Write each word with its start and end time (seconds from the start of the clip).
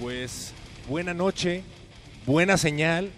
Pues 0.00 0.52
buena 0.88 1.12
noche, 1.14 1.62
buena 2.26 2.58
señal, 2.58 3.10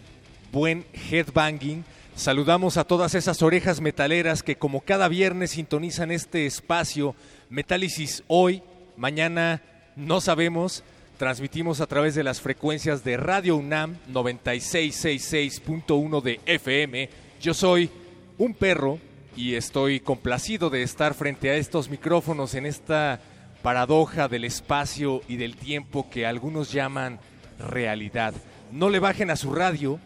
buen 0.52 0.84
headbanging. 1.10 1.84
Saludamos 2.14 2.76
a 2.76 2.84
todas 2.84 3.16
esas 3.16 3.42
orejas 3.42 3.80
metaleras 3.80 4.44
que 4.44 4.54
como 4.56 4.82
cada 4.82 5.08
viernes 5.08 5.50
sintonizan 5.50 6.12
este 6.12 6.46
espacio 6.46 7.16
Metálisis 7.50 8.22
hoy, 8.28 8.62
mañana 8.96 9.60
no 9.96 10.20
sabemos. 10.20 10.84
Transmitimos 11.16 11.80
a 11.80 11.88
través 11.88 12.14
de 12.14 12.22
las 12.22 12.40
frecuencias 12.40 13.02
de 13.02 13.16
Radio 13.16 13.56
UNAM 13.56 13.96
9666.1 14.12 16.22
de 16.22 16.38
FM. 16.46 17.10
Yo 17.40 17.54
soy 17.54 17.90
un 18.38 18.54
perro 18.54 19.00
y 19.36 19.56
estoy 19.56 19.98
complacido 19.98 20.70
de 20.70 20.84
estar 20.84 21.14
frente 21.14 21.50
a 21.50 21.56
estos 21.56 21.88
micrófonos 21.88 22.54
en 22.54 22.66
esta 22.66 23.20
paradoja 23.62 24.28
del 24.28 24.44
espacio 24.44 25.22
y 25.28 25.36
del 25.36 25.56
tiempo 25.56 26.08
que 26.10 26.26
algunos 26.26 26.72
llaman 26.72 27.18
realidad. 27.58 28.34
No 28.72 28.90
le 28.90 28.98
bajen 28.98 29.30
a 29.30 29.36
su 29.36 29.52
radio, 29.52 29.98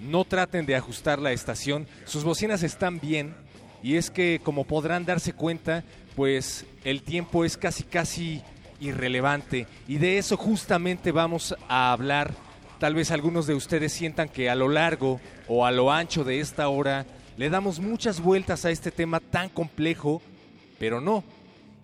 no 0.00 0.24
traten 0.24 0.66
de 0.66 0.76
ajustar 0.76 1.18
la 1.18 1.32
estación, 1.32 1.86
sus 2.04 2.24
bocinas 2.24 2.62
están 2.62 3.00
bien 3.00 3.34
y 3.82 3.96
es 3.96 4.10
que 4.10 4.40
como 4.42 4.64
podrán 4.64 5.04
darse 5.04 5.32
cuenta, 5.32 5.84
pues 6.16 6.66
el 6.84 7.02
tiempo 7.02 7.44
es 7.44 7.56
casi 7.56 7.82
casi 7.82 8.42
irrelevante 8.80 9.66
y 9.88 9.98
de 9.98 10.18
eso 10.18 10.36
justamente 10.36 11.12
vamos 11.12 11.54
a 11.68 11.92
hablar. 11.92 12.32
Tal 12.78 12.94
vez 12.94 13.10
algunos 13.10 13.46
de 13.46 13.54
ustedes 13.54 13.92
sientan 13.92 14.28
que 14.28 14.48
a 14.48 14.54
lo 14.54 14.68
largo 14.68 15.20
o 15.48 15.66
a 15.66 15.70
lo 15.70 15.92
ancho 15.92 16.24
de 16.24 16.40
esta 16.40 16.68
hora 16.68 17.04
le 17.36 17.50
damos 17.50 17.80
muchas 17.80 18.20
vueltas 18.20 18.64
a 18.64 18.70
este 18.70 18.90
tema 18.90 19.20
tan 19.20 19.48
complejo, 19.48 20.22
pero 20.78 21.00
no. 21.00 21.24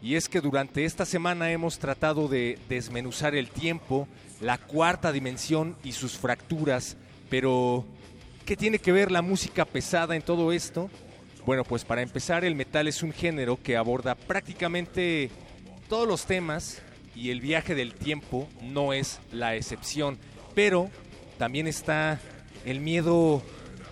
Y 0.02 0.14
es 0.14 0.28
que 0.28 0.40
durante 0.40 0.84
esta 0.84 1.04
semana 1.04 1.50
hemos 1.50 1.78
tratado 1.78 2.28
de 2.28 2.58
desmenuzar 2.68 3.34
el 3.34 3.48
tiempo, 3.48 4.06
la 4.40 4.58
cuarta 4.58 5.12
dimensión 5.12 5.76
y 5.82 5.92
sus 5.92 6.18
fracturas, 6.18 6.96
pero 7.30 7.84
¿qué 8.44 8.56
tiene 8.56 8.78
que 8.78 8.92
ver 8.92 9.10
la 9.10 9.22
música 9.22 9.64
pesada 9.64 10.14
en 10.14 10.22
todo 10.22 10.52
esto? 10.52 10.90
Bueno, 11.46 11.64
pues 11.64 11.84
para 11.84 12.02
empezar, 12.02 12.44
el 12.44 12.54
metal 12.54 12.88
es 12.88 13.02
un 13.02 13.12
género 13.12 13.58
que 13.62 13.76
aborda 13.76 14.14
prácticamente 14.14 15.30
todos 15.88 16.06
los 16.06 16.26
temas 16.26 16.82
y 17.14 17.30
el 17.30 17.40
viaje 17.40 17.74
del 17.74 17.94
tiempo 17.94 18.48
no 18.62 18.92
es 18.92 19.20
la 19.32 19.54
excepción, 19.54 20.18
pero 20.54 20.90
también 21.38 21.66
está 21.66 22.20
el 22.64 22.80
miedo 22.80 23.42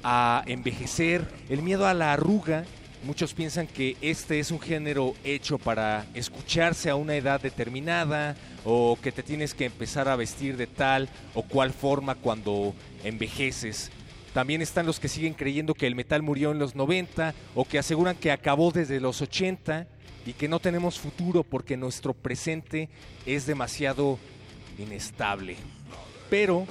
a 0.03 0.43
envejecer, 0.47 1.27
el 1.49 1.63
miedo 1.63 1.87
a 1.87 1.95
la 1.95 2.13
arruga. 2.13 2.65
Muchos 3.05 3.35
piensan 3.35 3.67
que 3.67 3.99
este 4.01 4.41
es 4.41 4.51
un 4.51 4.59
género 4.59 5.15
hecho 5.25 5.59
para 5.59 6.07
escucharse 6.15 6.89
a 6.89 6.97
una 6.97 7.15
edad 7.15 7.39
determinada 7.39 8.35
o 8.65 8.99
que 9.01 9.13
te 9.13 9.23
tienes 9.23 9.53
que 9.53 9.67
empezar 9.67 10.09
a 10.09 10.17
vestir 10.17 10.57
de 10.57 10.67
tal 10.67 11.11
o 11.35 11.43
cual 11.43 11.75
forma 11.75 12.15
cuando 12.15 12.75
envejeces. 13.05 13.91
También 14.33 14.63
están 14.63 14.87
los 14.87 15.01
que 15.01 15.09
siguen 15.09 15.35
creyendo 15.35 15.75
que 15.75 15.87
el 15.87 15.95
metal 15.95 16.23
murió 16.23 16.51
en 16.51 16.59
los 16.59 16.77
90 16.77 17.35
o 17.55 17.67
que 17.67 17.79
aseguran 17.79 18.17
que 18.17 18.33
acabó 18.33 18.73
desde 18.73 19.01
los 19.01 19.21
80 19.21 19.87
y 20.25 20.33
que 20.33 20.49
no 20.49 20.59
tenemos 20.59 20.99
futuro 20.99 21.45
porque 21.45 21.77
nuestro 21.77 22.15
presente 22.15 22.89
es 23.27 23.45
demasiado 23.45 24.19
inestable. 24.79 25.57
Pero 26.31 26.67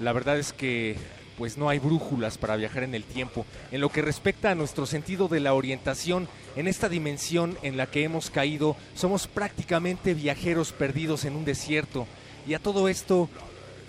la 0.00 0.12
verdad 0.12 0.36
es 0.36 0.52
que 0.52 0.96
pues 1.36 1.58
no 1.58 1.68
hay 1.68 1.78
brújulas 1.78 2.38
para 2.38 2.56
viajar 2.56 2.82
en 2.82 2.94
el 2.94 3.04
tiempo. 3.04 3.44
En 3.70 3.80
lo 3.80 3.88
que 3.88 4.02
respecta 4.02 4.50
a 4.50 4.54
nuestro 4.54 4.86
sentido 4.86 5.28
de 5.28 5.40
la 5.40 5.54
orientación, 5.54 6.28
en 6.56 6.68
esta 6.68 6.88
dimensión 6.88 7.58
en 7.62 7.76
la 7.76 7.86
que 7.86 8.04
hemos 8.04 8.30
caído, 8.30 8.76
somos 8.94 9.26
prácticamente 9.26 10.14
viajeros 10.14 10.72
perdidos 10.72 11.24
en 11.24 11.36
un 11.36 11.44
desierto. 11.44 12.06
Y 12.46 12.54
a 12.54 12.58
todo 12.58 12.88
esto, 12.88 13.28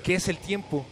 ¿qué 0.03 0.15
es 0.15 0.27
el 0.27 0.37
tiempo? 0.37 0.85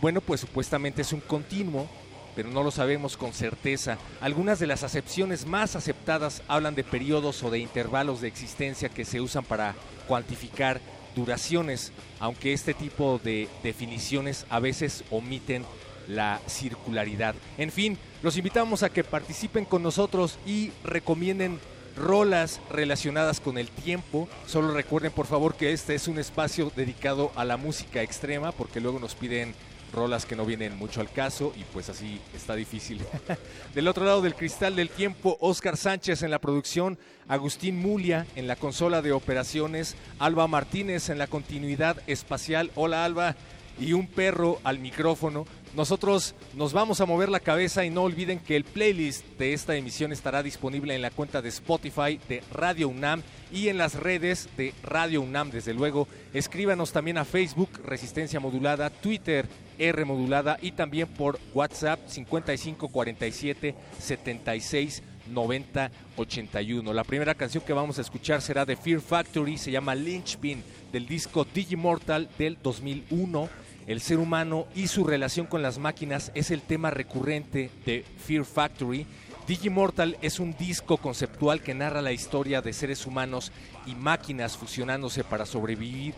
Bueno, 0.00 0.20
pues 0.20 0.40
supuestamente 0.40 1.02
es 1.02 1.12
un 1.12 1.20
continuo, 1.20 1.88
pero 2.36 2.50
no 2.50 2.62
lo 2.62 2.70
sabemos 2.70 3.16
con 3.16 3.32
certeza. 3.32 3.98
Algunas 4.20 4.58
de 4.58 4.66
las 4.66 4.82
acepciones 4.82 5.46
más 5.46 5.76
aceptadas 5.76 6.42
hablan 6.48 6.74
de 6.74 6.84
periodos 6.84 7.42
o 7.42 7.50
de 7.50 7.60
intervalos 7.60 8.20
de 8.20 8.28
existencia 8.28 8.88
que 8.88 9.04
se 9.04 9.20
usan 9.20 9.44
para 9.44 9.74
cuantificar 10.08 10.80
duraciones, 11.14 11.92
aunque 12.18 12.52
este 12.52 12.74
tipo 12.74 13.20
de 13.22 13.48
definiciones 13.62 14.46
a 14.50 14.58
veces 14.58 15.04
omiten 15.10 15.64
la 16.08 16.40
circularidad. 16.46 17.34
En 17.58 17.70
fin, 17.70 17.98
los 18.22 18.36
invitamos 18.36 18.82
a 18.82 18.90
que 18.90 19.04
participen 19.04 19.64
con 19.64 19.82
nosotros 19.82 20.38
y 20.46 20.72
recomienden 20.84 21.58
rolas 21.96 22.60
relacionadas 22.70 23.40
con 23.40 23.58
el 23.58 23.68
tiempo. 23.68 24.28
Solo 24.46 24.72
recuerden 24.72 25.12
por 25.12 25.26
favor 25.26 25.54
que 25.54 25.72
este 25.72 25.94
es 25.94 26.08
un 26.08 26.18
espacio 26.18 26.72
dedicado 26.74 27.32
a 27.36 27.44
la 27.44 27.56
música 27.56 28.02
extrema 28.02 28.52
porque 28.52 28.80
luego 28.80 28.98
nos 28.98 29.14
piden 29.14 29.54
rolas 29.92 30.26
que 30.26 30.34
no 30.34 30.44
vienen 30.44 30.76
mucho 30.76 31.00
al 31.00 31.10
caso 31.10 31.52
y 31.56 31.62
pues 31.64 31.88
así 31.88 32.20
está 32.34 32.54
difícil. 32.54 33.00
del 33.74 33.88
otro 33.88 34.04
lado 34.04 34.22
del 34.22 34.34
cristal 34.34 34.76
del 34.76 34.90
tiempo, 34.90 35.38
Oscar 35.40 35.76
Sánchez 35.76 36.22
en 36.22 36.30
la 36.30 36.40
producción, 36.40 36.98
Agustín 37.28 37.78
Mulia 37.78 38.26
en 38.34 38.48
la 38.48 38.56
consola 38.56 39.02
de 39.02 39.12
operaciones, 39.12 39.94
Alba 40.18 40.48
Martínez 40.48 41.08
en 41.08 41.18
la 41.18 41.28
continuidad 41.28 41.96
espacial. 42.06 42.70
Hola 42.74 43.04
Alba. 43.04 43.36
Y 43.78 43.92
un 43.92 44.06
perro 44.06 44.58
al 44.64 44.78
micrófono. 44.78 45.46
Nosotros 45.74 46.34
nos 46.54 46.72
vamos 46.72 47.00
a 47.00 47.06
mover 47.06 47.28
la 47.28 47.40
cabeza 47.40 47.84
y 47.84 47.90
no 47.90 48.02
olviden 48.02 48.38
que 48.38 48.54
el 48.54 48.64
playlist 48.64 49.26
de 49.38 49.52
esta 49.52 49.74
emisión 49.74 50.12
estará 50.12 50.42
disponible 50.42 50.94
en 50.94 51.02
la 51.02 51.10
cuenta 51.10 51.42
de 51.42 51.48
Spotify 51.48 52.20
de 52.28 52.44
Radio 52.52 52.88
UNAM 52.88 53.22
y 53.52 53.68
en 53.68 53.78
las 53.78 53.94
redes 53.94 54.48
de 54.56 54.72
Radio 54.84 55.20
UNAM, 55.20 55.50
desde 55.50 55.74
luego. 55.74 56.06
Escríbanos 56.32 56.92
también 56.92 57.18
a 57.18 57.24
Facebook 57.24 57.80
Resistencia 57.84 58.38
Modulada, 58.38 58.90
Twitter 58.90 59.48
R 59.78 60.04
Modulada 60.04 60.58
y 60.62 60.72
también 60.72 61.08
por 61.08 61.40
WhatsApp 61.52 61.98
5547 62.06 63.74
76 63.98 65.02
90 65.32 65.90
81. 66.16 66.92
La 66.92 67.04
primera 67.04 67.34
canción 67.34 67.64
que 67.64 67.72
vamos 67.72 67.98
a 67.98 68.02
escuchar 68.02 68.42
será 68.42 68.64
de 68.64 68.76
Fear 68.76 69.00
Factory, 69.00 69.58
se 69.58 69.70
llama 69.70 69.94
Lynchpin 69.94 70.62
del 70.92 71.06
disco 71.06 71.46
Digimortal 71.52 72.28
del 72.38 72.58
2001. 72.62 73.48
El 73.86 74.00
ser 74.00 74.18
humano 74.18 74.66
y 74.74 74.86
su 74.86 75.04
relación 75.04 75.46
con 75.46 75.60
las 75.60 75.78
máquinas 75.78 76.32
es 76.34 76.50
el 76.50 76.62
tema 76.62 76.90
recurrente 76.90 77.70
de 77.84 78.02
Fear 78.02 78.46
Factory. 78.46 79.06
Digimortal 79.46 80.16
es 80.22 80.40
un 80.40 80.56
disco 80.56 80.96
conceptual 80.96 81.60
que 81.60 81.74
narra 81.74 82.00
la 82.00 82.12
historia 82.12 82.62
de 82.62 82.72
seres 82.72 83.04
humanos 83.04 83.52
y 83.84 83.94
máquinas 83.94 84.56
fusionándose 84.56 85.22
para 85.22 85.44
sobrevivir. 85.44 86.14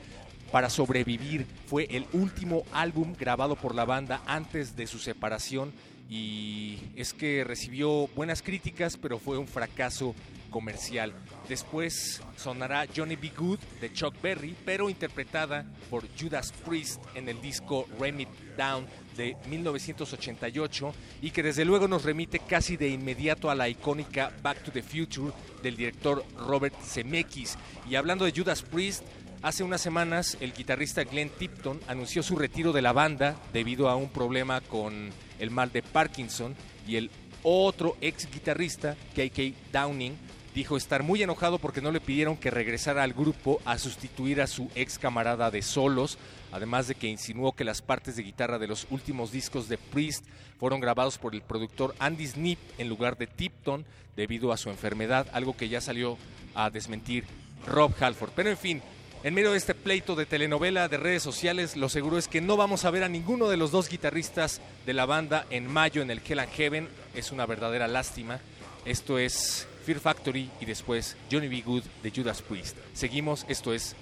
Para 0.53 0.71
sobrevivir 0.71 1.45
fue 1.67 1.89
el 1.91 2.07
último 2.13 2.63
álbum 2.73 3.15
grabado 3.19 3.57
por 3.57 3.75
la 3.75 3.85
banda 3.85 4.23
antes 4.27 4.77
de 4.77 4.87
su 4.87 5.01
separación 5.01 5.73
y 6.09 6.79
es 6.95 7.13
que 7.13 7.43
recibió 7.43 8.07
buenas 8.15 8.43
críticas, 8.43 8.97
pero 8.97 9.19
fue 9.19 9.39
un 9.39 9.49
fracaso 9.49 10.15
comercial. 10.51 11.13
Después 11.49 12.21
sonará 12.37 12.87
Johnny 12.95 13.15
B. 13.15 13.31
Good 13.37 13.61
de 13.81 13.93
Chuck 13.93 14.21
Berry, 14.21 14.57
pero 14.65 14.91
interpretada 14.91 15.65
por 15.89 16.05
Judas 16.19 16.53
Priest 16.65 17.01
en 17.15 17.29
el 17.29 17.41
disco 17.41 17.87
Remit 18.01 18.29
Down 18.57 18.87
de 19.17 19.37
1988 19.49 20.93
y 21.23 21.31
que 21.31 21.43
desde 21.43 21.65
luego 21.65 21.87
nos 21.87 22.05
remite 22.05 22.41
casi 22.41 22.77
de 22.77 22.89
inmediato 22.89 23.49
a 23.49 23.55
la 23.55 23.69
icónica 23.69 24.33
Back 24.43 24.65
to 24.65 24.73
the 24.73 24.83
Future 24.83 25.33
del 25.63 25.77
director 25.77 26.25
Robert 26.37 26.75
Zemeckis. 26.83 27.57
Y 27.89 27.95
hablando 27.95 28.25
de 28.25 28.33
Judas 28.33 28.63
Priest, 28.63 29.05
Hace 29.43 29.63
unas 29.63 29.81
semanas 29.81 30.37
el 30.41 30.53
guitarrista 30.53 31.05
Glenn 31.05 31.29
Tipton 31.29 31.79
anunció 31.87 32.23
su 32.23 32.37
retiro 32.37 32.73
de 32.73 32.83
la 32.83 32.93
banda 32.93 33.37
debido 33.53 33.89
a 33.89 33.95
un 33.95 34.09
problema 34.09 34.61
con 34.61 35.11
el 35.39 35.51
mal 35.51 35.71
de 35.71 35.83
Parkinson 35.83 36.57
y 36.89 36.97
el 36.97 37.11
otro 37.43 37.97
ex 38.01 38.29
guitarrista, 38.29 38.97
KK 39.15 39.73
Downing, 39.73 40.17
dijo 40.57 40.79
estar 40.79 41.03
muy 41.03 41.23
enojado 41.23 41.59
porque 41.59 41.83
no 41.83 41.93
le 41.93 42.01
pidieron 42.01 42.39
que 42.39 42.51
regresara 42.51 43.03
al 43.03 43.13
grupo 43.13 43.61
a 43.67 43.77
sustituir 43.77 44.41
a 44.41 44.47
su 44.47 44.71
ex 44.75 44.99
camarada 44.99 45.51
de 45.51 45.61
solos, 45.61 46.17
además 46.51 46.89
de 46.89 46.95
que 46.95 47.09
insinuó 47.09 47.53
que 47.53 47.63
las 47.63 47.83
partes 47.83 48.17
de 48.17 48.23
guitarra 48.23 48.59
de 48.59 48.67
los 48.67 48.87
últimos 48.89 49.31
discos 49.31 49.69
de 49.69 49.77
Priest 49.77 50.25
fueron 50.59 50.81
grabados 50.81 51.19
por 51.19 51.35
el 51.35 51.43
productor 51.43 51.95
Andy 51.99 52.27
Snip 52.27 52.59
en 52.79 52.89
lugar 52.89 53.19
de 53.19 53.27
Tipton 53.27 53.85
debido 54.17 54.51
a 54.51 54.57
su 54.57 54.71
enfermedad, 54.71 55.27
algo 55.35 55.55
que 55.59 55.69
ya 55.69 55.83
salió 55.83 56.17
a 56.55 56.71
desmentir 56.71 57.25
Rob 57.67 57.93
Halford. 58.01 58.31
Pero 58.35 58.49
en 58.49 58.57
fin, 58.57 58.83
en 59.25 59.35
medio 59.35 59.53
de 59.53 59.59
este 59.59 59.75
pleito 59.75 60.15
de 60.15 60.25
telenovela 60.25 60.89
de 60.89 60.97
redes 60.97 61.23
sociales, 61.23 61.77
lo 61.77 61.91
seguro 61.91 62.17
es 62.17 62.29
que 62.29 62.41
no 62.41 62.57
vamos 62.57 62.87
a 62.87 62.91
ver 62.91 63.05
a 63.05 63.11
ninguno 63.11 63.51
de 63.51 63.59
los 63.59 63.73
dos 63.73 63.91
guitarristas 63.91 64.63
de 64.87 64.95
la 64.95 65.05
banda 65.05 65.45
en 65.51 65.71
mayo 65.71 66.01
en 66.01 66.11
el 66.11 66.23
Hell 66.27 66.39
and 66.39 66.53
Heaven. 66.53 66.89
Es 67.15 67.31
una 67.31 67.45
verdadera 67.45 67.89
lástima. 67.89 68.41
Esto 68.87 69.19
es 69.19 69.69
Fear 69.87 70.01
Factory 70.01 70.51
y 70.61 70.65
después 70.65 71.17
Johnny 71.31 71.47
B. 71.47 71.63
Good 71.65 71.85
de 72.03 72.11
Judas 72.11 72.43
Priest. 72.43 72.77
Seguimos, 72.93 73.47
esto 73.49 73.73
es 73.73 73.95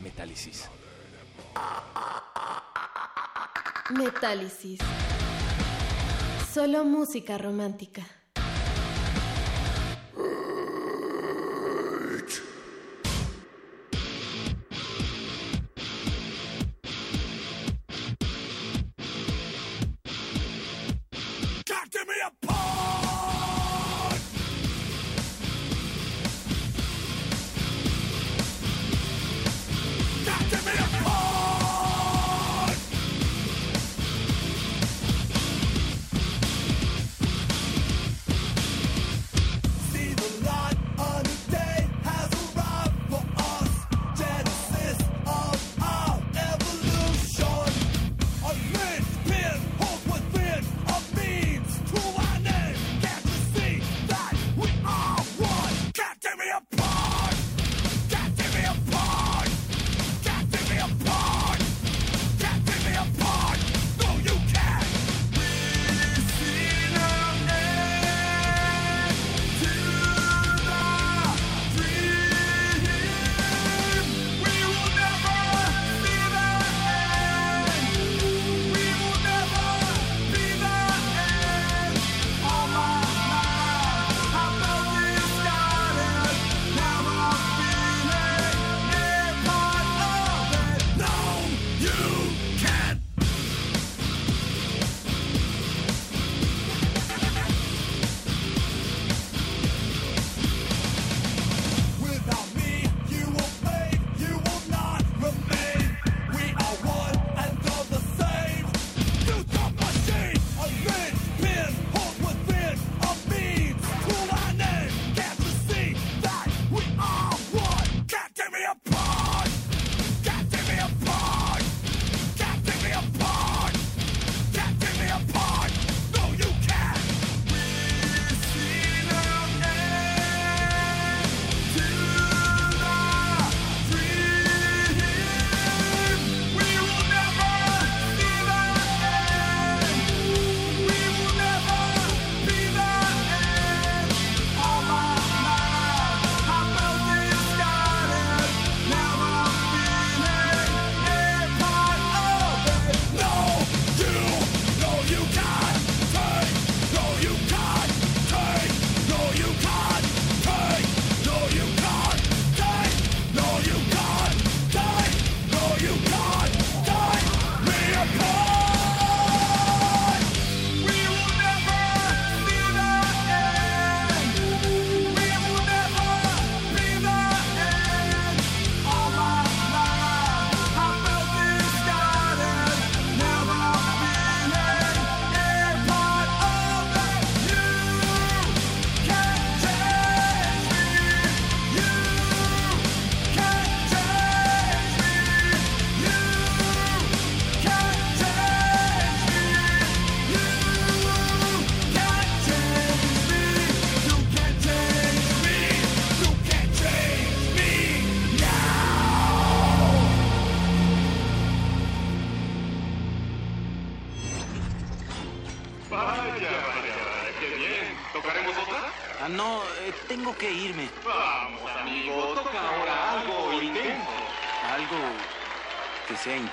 Metálisis. 0.00 0.68
Metálisis. 3.90 4.78
Solo 6.54 6.84
música 6.84 7.38
romántica. 7.38 8.06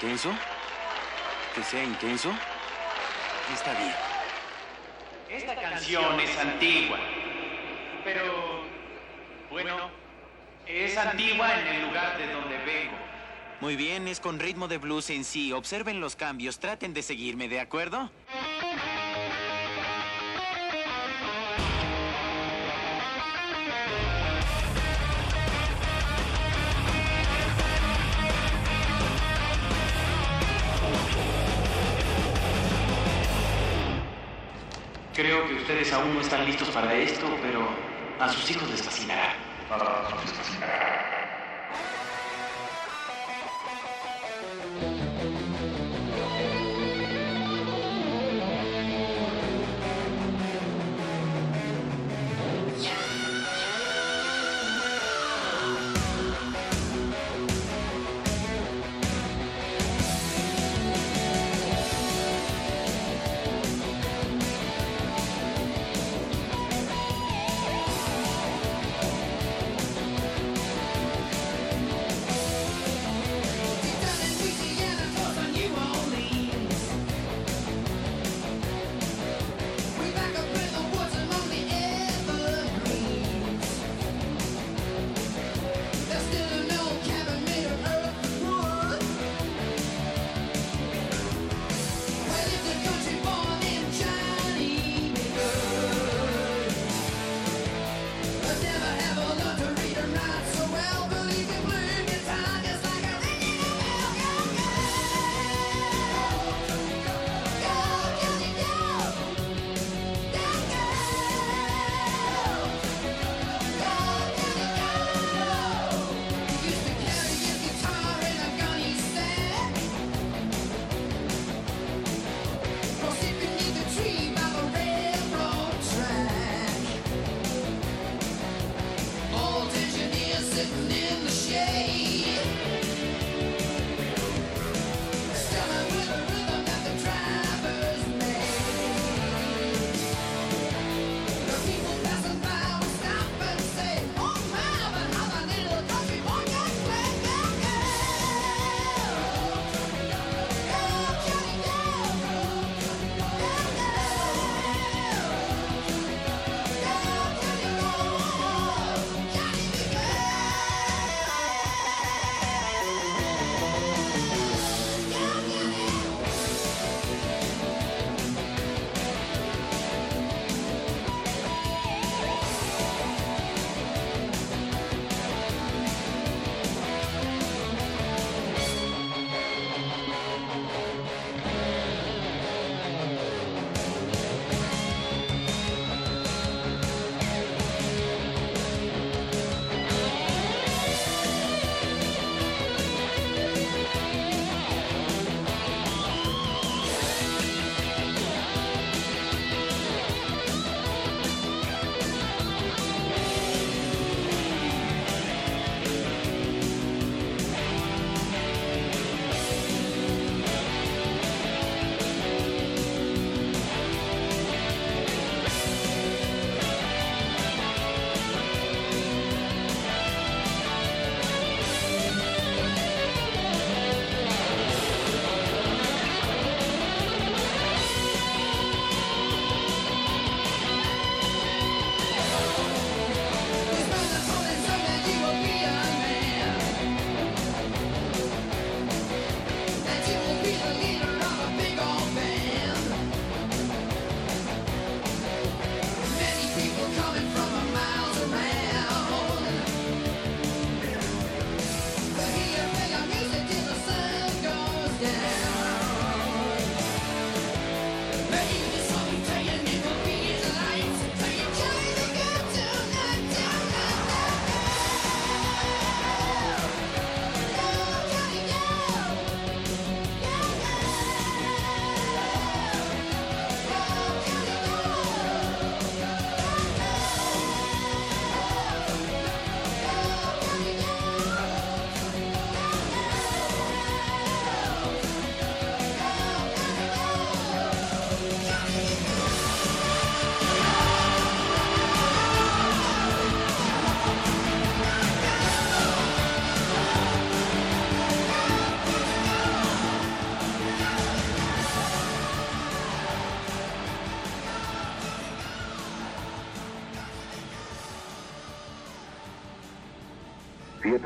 Intenso? 0.04 0.34
¿Que 1.56 1.64
sea 1.64 1.82
intenso? 1.82 2.30
Está 3.54 3.74
bien. 3.74 3.94
Esta 5.30 5.56
canción 5.56 6.20
es 6.20 6.38
antigua. 6.38 7.00
Pero, 8.04 8.64
bueno, 9.50 9.90
es 10.68 10.98
antigua 10.98 11.58
en 11.58 11.68
el 11.68 11.82
lugar 11.84 12.18
de 12.18 12.34
donde 12.34 12.58
vengo. 12.66 12.98
Muy 13.62 13.78
bien, 13.78 14.10
es 14.10 14.20
con 14.20 14.40
ritmo 14.40 14.68
de 14.68 14.78
blues 14.78 15.10
en 15.10 15.24
sí. 15.24 15.54
Observen 15.54 16.02
los 16.02 16.18
cambios, 16.18 16.60
traten 16.60 16.94
de 16.94 17.02
seguirme, 17.02 17.48
¿de 17.48 17.62
acuerdo? 17.62 18.12
Ustedes 35.64 35.94
aún 35.94 36.14
no 36.14 36.20
están 36.20 36.46
listos 36.46 36.68
para 36.72 36.94
esto, 36.94 37.26
pero 37.42 37.66
a 38.20 38.28
sus 38.30 38.52
hijos 38.52 38.70
les 38.70 38.84
fascinará. 38.84 39.34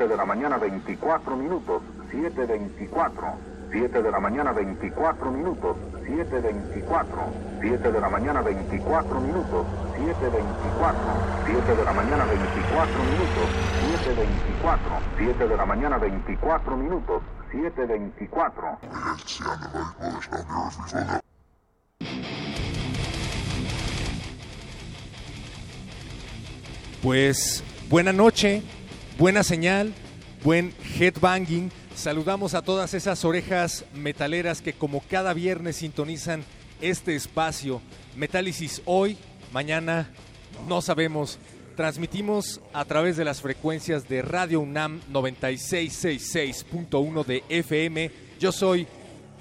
7 0.08 0.16
de 0.16 0.16
la 0.16 0.24
mañana 0.24 0.56
24 0.56 1.36
minutos, 1.36 1.82
7.24. 2.10 3.34
7 3.70 4.02
de 4.02 4.10
la 4.10 4.18
mañana 4.18 4.52
24 4.52 5.30
minutos, 5.30 5.76
7.24. 6.06 7.04
7 7.60 7.92
de 7.92 8.00
la 8.00 8.08
mañana 8.08 8.40
24 8.40 9.20
minutos, 9.20 9.66
7.24. 9.98 10.94
7 11.44 11.76
de 11.76 11.84
la 11.84 11.92
mañana 11.92 12.24
24 12.24 13.04
minutos, 13.04 13.50
7.24. 14.00 14.78
7 15.18 15.46
de 15.46 15.56
la 15.58 15.66
mañana 15.66 15.98
24 15.98 16.76
minutos, 16.78 17.22
7.24. 17.52 18.78
Pues 27.02 27.62
buena 27.90 28.14
noche, 28.14 28.62
buena 29.18 29.42
señal, 29.42 29.92
buen 30.44 30.72
headbanging. 30.98 31.70
Saludamos 31.96 32.54
a 32.54 32.62
todas 32.62 32.94
esas 32.94 33.24
orejas 33.24 33.84
metaleras 33.92 34.62
que 34.62 34.72
como 34.72 35.00
cada 35.00 35.34
viernes 35.34 35.74
sintonizan 35.76 36.44
este 36.80 37.16
espacio. 37.16 37.82
Metálisis 38.16 38.80
hoy, 38.84 39.18
mañana, 39.52 40.08
no 40.68 40.80
sabemos. 40.80 41.40
Transmitimos 41.76 42.60
a 42.72 42.84
través 42.84 43.16
de 43.16 43.24
las 43.24 43.40
frecuencias 43.40 44.08
de 44.08 44.22
Radio 44.22 44.60
UNAM 44.60 45.00
9666.1 45.12 47.24
de 47.24 47.42
FM. 47.48 48.12
Yo 48.38 48.52
soy 48.52 48.86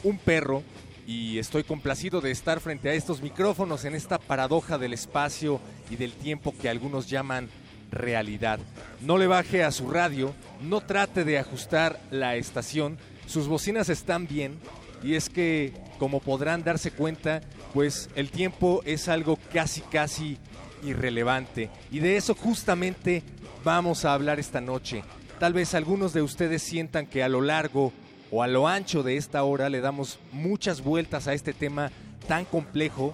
un 0.04 0.18
perro 0.18 0.64
y 1.06 1.38
estoy 1.38 1.64
complacido 1.64 2.20
de 2.20 2.32
estar 2.32 2.60
frente 2.60 2.90
a 2.90 2.94
estos 2.94 3.22
micrófonos 3.22 3.86
en 3.86 3.94
esta 3.96 4.18
paradoja 4.18 4.80
del 4.80 4.94
espacio 4.94 5.60
y 5.90 5.96
del 5.96 6.12
tiempo 6.14 6.54
que 6.60 6.70
algunos 6.70 7.08
llaman 7.08 7.50
realidad. 7.92 8.60
No 9.02 9.18
le 9.18 9.28
baje 9.28 9.64
a 9.64 9.72
su 9.72 9.90
radio, 9.90 10.34
no 10.62 10.82
trate 10.82 11.24
de 11.24 11.40
ajustar 11.40 12.00
la 12.12 12.36
estación, 12.36 12.98
sus 13.26 13.48
bocinas 13.48 13.90
están 13.90 14.28
bien 14.28 14.58
y 15.04 15.16
es 15.16 15.30
que, 15.30 15.74
como 16.00 16.20
podrán 16.20 16.64
darse 16.64 16.92
cuenta, 16.92 17.42
pues 17.74 18.10
el 18.16 18.30
tiempo 18.30 18.82
es 18.86 19.08
algo 19.08 19.38
casi 19.54 19.82
casi 19.82 20.38
irrelevante 20.84 21.70
y 21.92 22.00
de 22.00 22.18
eso 22.18 22.36
justamente 22.36 23.24
vamos 23.64 24.06
a 24.06 24.14
hablar 24.14 24.40
esta 24.40 24.62
noche. 24.62 25.04
Tal 25.40 25.54
vez 25.54 25.76
algunos 25.76 26.14
de 26.14 26.22
ustedes 26.22 26.64
sientan 26.64 27.06
que 27.06 27.24
a 27.24 27.30
lo 27.30 27.42
largo 27.42 27.94
o 28.32 28.44
a 28.44 28.48
lo 28.48 28.68
ancho 28.68 29.04
de 29.04 29.18
esta 29.18 29.44
hora 29.44 29.70
le 29.70 29.82
damos 29.82 30.20
muchas 30.32 30.82
vueltas 30.82 31.28
a 31.28 31.34
este 31.34 31.54
tema 31.54 31.92
tan 32.28 32.46
complejo, 32.46 33.14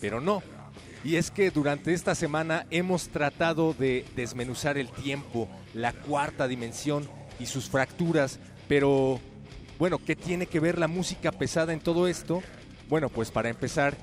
pero 0.00 0.20
no. 0.20 0.42
Y 1.04 1.16
es 1.16 1.30
que 1.30 1.50
durante 1.50 1.92
esta 1.92 2.14
semana 2.14 2.66
hemos 2.70 3.08
tratado 3.08 3.74
de 3.74 4.04
desmenuzar 4.14 4.78
el 4.78 4.88
tiempo, 4.88 5.48
la 5.74 5.92
cuarta 5.92 6.46
dimensión 6.46 7.08
y 7.40 7.46
sus 7.46 7.68
fracturas, 7.68 8.38
pero 8.68 9.20
bueno, 9.78 9.98
¿qué 9.98 10.14
tiene 10.14 10.46
que 10.46 10.60
ver 10.60 10.78
la 10.78 10.86
música 10.86 11.32
pesada 11.32 11.72
en 11.72 11.80
todo 11.80 12.06
esto? 12.06 12.42
Bueno, 12.88 13.08
pues 13.08 13.32
para 13.32 13.48
empezar, 13.48 13.96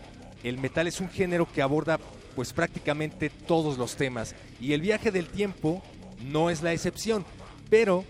el 0.44 0.58
metal 0.58 0.88
es 0.88 1.00
un 1.00 1.10
género 1.10 1.48
que 1.50 1.62
aborda 1.62 2.00
pues 2.36 2.52
prácticamente 2.54 3.30
todos 3.30 3.78
los 3.78 3.96
temas 3.96 4.36
y 4.60 4.74
el 4.74 4.82
viaje 4.82 5.12
del 5.12 5.28
tiempo 5.28 5.82
no 6.22 6.50
es 6.50 6.62
la 6.62 6.74
excepción, 6.74 7.26
pero 7.70 8.04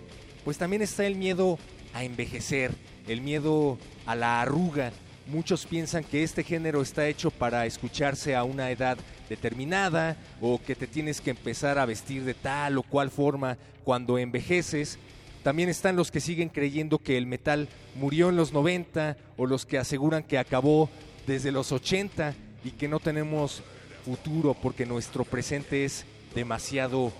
pues 0.44 0.58
también 0.58 0.82
está 0.82 1.06
el 1.06 1.16
miedo 1.16 1.60
a 1.94 2.04
envejecer, 2.04 2.72
el 3.08 3.22
miedo 3.22 3.78
a 4.06 4.16
la 4.16 4.42
arruga. 4.42 4.92
Muchos 5.30 5.68
piensan 5.68 6.04
que 6.04 6.24
este 6.24 6.44
género 6.44 6.82
está 6.82 7.08
hecho 7.08 7.30
para 7.30 7.68
escucharse 7.68 8.36
a 8.36 8.44
una 8.44 8.72
edad 8.72 8.98
determinada 9.30 10.18
o 10.42 10.60
que 10.60 10.74
te 10.74 10.88
tienes 10.88 11.22
que 11.22 11.30
empezar 11.30 11.78
a 11.78 11.86
vestir 11.86 12.24
de 12.24 12.34
tal 12.34 12.80
o 12.80 12.84
cual 12.84 13.12
forma 13.12 13.56
cuando 13.84 14.18
envejeces. 14.18 14.98
También 15.44 15.70
están 15.70 15.96
los 15.96 16.10
que 16.10 16.20
siguen 16.20 16.50
creyendo 16.50 16.98
que 16.98 17.16
el 17.16 17.28
metal 17.28 17.70
murió 17.94 18.30
en 18.30 18.38
los 18.38 18.54
90 18.54 19.18
o 19.38 19.46
los 19.46 19.68
que 19.68 19.78
aseguran 19.78 20.24
que 20.24 20.40
acabó 20.40 20.90
desde 21.28 21.52
los 21.52 21.72
80 21.72 22.34
y 22.64 22.72
que 22.72 22.88
no 22.88 23.00
tenemos 23.00 23.62
futuro 24.04 24.56
porque 24.60 24.88
nuestro 24.88 25.26
presente 25.26 25.86
es 25.86 26.06
demasiado 26.34 27.14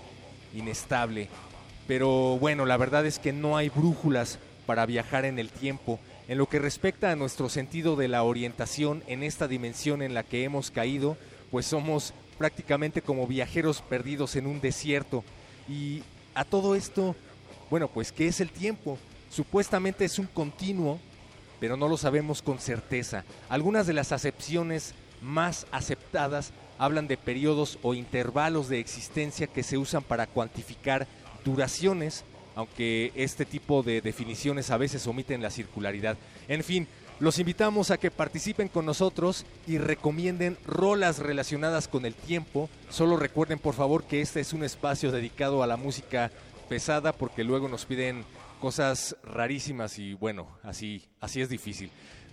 inestable. 0.52 1.28
Pero 1.86 2.38
bueno, 2.40 2.66
la 2.66 2.76
verdad 2.76 3.06
es 3.06 3.20
que 3.20 3.32
no 3.32 3.56
hay 3.56 3.68
brújulas 3.68 4.40
para 4.66 4.84
viajar 4.84 5.24
en 5.24 5.38
el 5.38 5.50
tiempo. 5.50 6.00
En 6.30 6.38
lo 6.38 6.46
que 6.46 6.60
respecta 6.60 7.10
a 7.10 7.16
nuestro 7.16 7.48
sentido 7.48 7.96
de 7.96 8.06
la 8.06 8.22
orientación 8.22 9.02
en 9.08 9.24
esta 9.24 9.48
dimensión 9.48 10.00
en 10.00 10.14
la 10.14 10.22
que 10.22 10.44
hemos 10.44 10.70
caído, 10.70 11.16
pues 11.50 11.66
somos 11.66 12.14
prácticamente 12.38 13.02
como 13.02 13.26
viajeros 13.26 13.82
perdidos 13.82 14.36
en 14.36 14.46
un 14.46 14.60
desierto. 14.60 15.24
Y 15.68 16.04
a 16.36 16.44
todo 16.44 16.76
esto, 16.76 17.16
bueno, 17.68 17.88
pues 17.88 18.12
¿qué 18.12 18.28
es 18.28 18.40
el 18.40 18.50
tiempo? 18.50 18.96
Supuestamente 19.28 20.04
es 20.04 20.20
un 20.20 20.26
continuo, 20.26 21.00
pero 21.58 21.76
no 21.76 21.88
lo 21.88 21.96
sabemos 21.96 22.42
con 22.42 22.60
certeza. 22.60 23.24
Algunas 23.48 23.88
de 23.88 23.94
las 23.94 24.12
acepciones 24.12 24.94
más 25.20 25.66
aceptadas 25.72 26.52
hablan 26.78 27.08
de 27.08 27.16
periodos 27.16 27.76
o 27.82 27.92
intervalos 27.92 28.68
de 28.68 28.78
existencia 28.78 29.48
que 29.48 29.64
se 29.64 29.78
usan 29.78 30.04
para 30.04 30.28
cuantificar 30.28 31.08
duraciones 31.44 32.24
aunque 32.54 33.12
este 33.14 33.44
tipo 33.44 33.82
de 33.82 34.00
definiciones 34.00 34.70
a 34.70 34.76
veces 34.76 35.06
omiten 35.06 35.42
la 35.42 35.50
circularidad. 35.50 36.16
En 36.48 36.64
fin, 36.64 36.86
los 37.20 37.38
invitamos 37.38 37.90
a 37.90 37.98
que 37.98 38.10
participen 38.10 38.68
con 38.68 38.86
nosotros 38.86 39.44
y 39.66 39.76
recomienden 39.76 40.56
rolas 40.64 41.18
relacionadas 41.18 41.86
con 41.86 42.06
el 42.06 42.14
tiempo. 42.14 42.70
Solo 42.88 43.16
recuerden 43.18 43.58
por 43.58 43.74
favor 43.74 44.04
que 44.04 44.22
este 44.22 44.40
es 44.40 44.54
un 44.54 44.64
espacio 44.64 45.12
dedicado 45.12 45.62
a 45.62 45.66
la 45.66 45.76
música 45.76 46.30
pesada 46.68 47.12
porque 47.12 47.44
luego 47.44 47.68
nos 47.68 47.84
piden 47.84 48.24
cosas 48.58 49.16
rarísimas 49.22 49.98
y 49.98 50.14
bueno, 50.14 50.48
así, 50.62 51.04
así 51.20 51.42
es 51.42 51.50
difícil. 51.50 51.90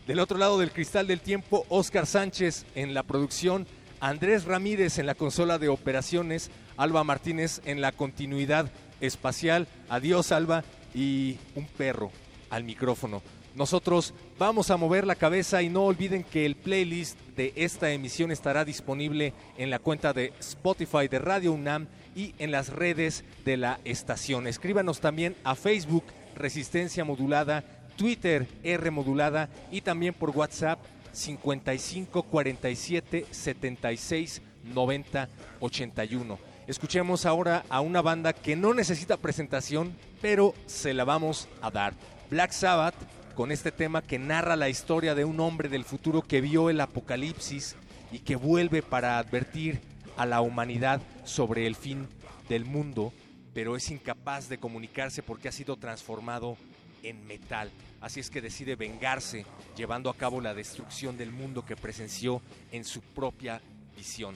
Del 0.08 0.20
otro 0.20 0.38
lado 0.38 0.58
del 0.58 0.72
cristal 0.72 1.06
del 1.06 1.20
tiempo, 1.20 1.66
Oscar 1.68 2.06
Sánchez 2.06 2.66
en 2.76 2.94
la 2.94 3.04
producción, 3.04 3.68
Andrés 4.00 4.46
Ramírez 4.46 5.00
en 5.00 5.06
la 5.06 5.16
consola 5.16 5.58
de 5.58 5.68
operaciones, 5.68 6.50
Alba 6.78 7.04
Martínez 7.04 7.62
en 7.66 7.82
la 7.82 7.92
continuidad 7.92 8.72
espacial. 9.02 9.68
Adiós, 9.90 10.32
Alba. 10.32 10.64
Y 10.94 11.38
un 11.56 11.66
perro 11.66 12.12
al 12.50 12.64
micrófono. 12.64 13.22
Nosotros 13.58 14.14
vamos 14.38 14.70
a 14.70 14.78
mover 14.78 15.06
la 15.08 15.16
cabeza 15.16 15.64
y 15.64 15.70
no 15.70 15.86
olviden 15.86 16.24
que 16.24 16.46
el 16.46 16.56
playlist 16.56 17.20
de 17.36 17.54
esta 17.56 17.92
emisión 17.92 18.32
estará 18.32 18.64
disponible 18.64 19.34
en 19.58 19.72
la 19.72 19.80
cuenta 19.80 20.14
de 20.14 20.32
Spotify 20.40 21.08
de 21.10 21.18
Radio 21.18 21.54
UNAM 21.54 21.88
y 22.16 22.36
en 22.38 22.52
las 22.52 22.70
redes 22.70 23.24
de 23.46 23.58
la 23.58 23.80
estación. 23.84 24.46
Escríbanos 24.46 25.00
también 25.00 25.36
a 25.44 25.56
Facebook 25.56 26.04
Resistencia 26.36 27.04
Modulada, 27.04 27.64
Twitter 27.96 28.48
R 28.64 28.92
Modulada 28.92 29.50
y 29.72 29.82
también 29.82 30.14
por 30.14 30.30
WhatsApp 30.30 30.80
55 31.12 32.24
47 32.24 33.26
76 33.32 34.42
90 34.66 35.30
81. 35.60 36.38
Escuchemos 36.68 37.26
ahora 37.26 37.64
a 37.70 37.80
una 37.80 38.02
banda 38.02 38.34
que 38.34 38.58
no 38.58 38.74
necesita 38.74 39.16
presentación, 39.16 39.96
pero 40.22 40.54
se 40.66 40.94
la 40.94 41.06
vamos 41.06 41.48
a 41.62 41.72
dar. 41.72 41.94
Black 42.30 42.52
Sabbath, 42.52 42.96
con 43.36 43.54
este 43.54 43.72
tema 43.72 44.02
que 44.02 44.20
narra 44.20 44.58
la 44.58 44.68
historia 44.68 45.16
de 45.16 45.24
un 45.24 45.40
hombre 45.40 45.70
del 45.70 45.86
futuro 45.86 46.22
que 46.22 46.42
vio 46.42 46.70
el 46.70 46.82
apocalipsis 46.82 47.78
y 48.12 48.20
que 48.20 48.36
vuelve 48.36 48.82
para 48.82 49.18
advertir 49.18 49.80
a 50.18 50.26
la 50.26 50.42
humanidad 50.42 51.02
sobre 51.24 51.68
el 51.68 51.78
fin 51.78 52.06
del 52.50 52.66
mundo, 52.66 53.14
pero 53.54 53.78
es 53.78 53.90
incapaz 53.90 54.50
de 54.50 54.58
comunicarse 54.58 55.24
porque 55.24 55.48
ha 55.48 55.54
sido 55.54 55.78
transformado 55.78 56.58
en 57.02 57.26
metal. 57.28 57.72
Así 58.02 58.20
es 58.20 58.30
que 58.30 58.42
decide 58.42 58.76
vengarse, 58.76 59.46
llevando 59.78 60.10
a 60.10 60.18
cabo 60.18 60.42
la 60.42 60.54
destrucción 60.54 61.18
del 61.18 61.32
mundo 61.32 61.64
que 61.64 61.78
presenció 61.78 62.42
en 62.74 62.84
su 62.84 63.00
propia 63.00 63.62
visión. 63.96 64.36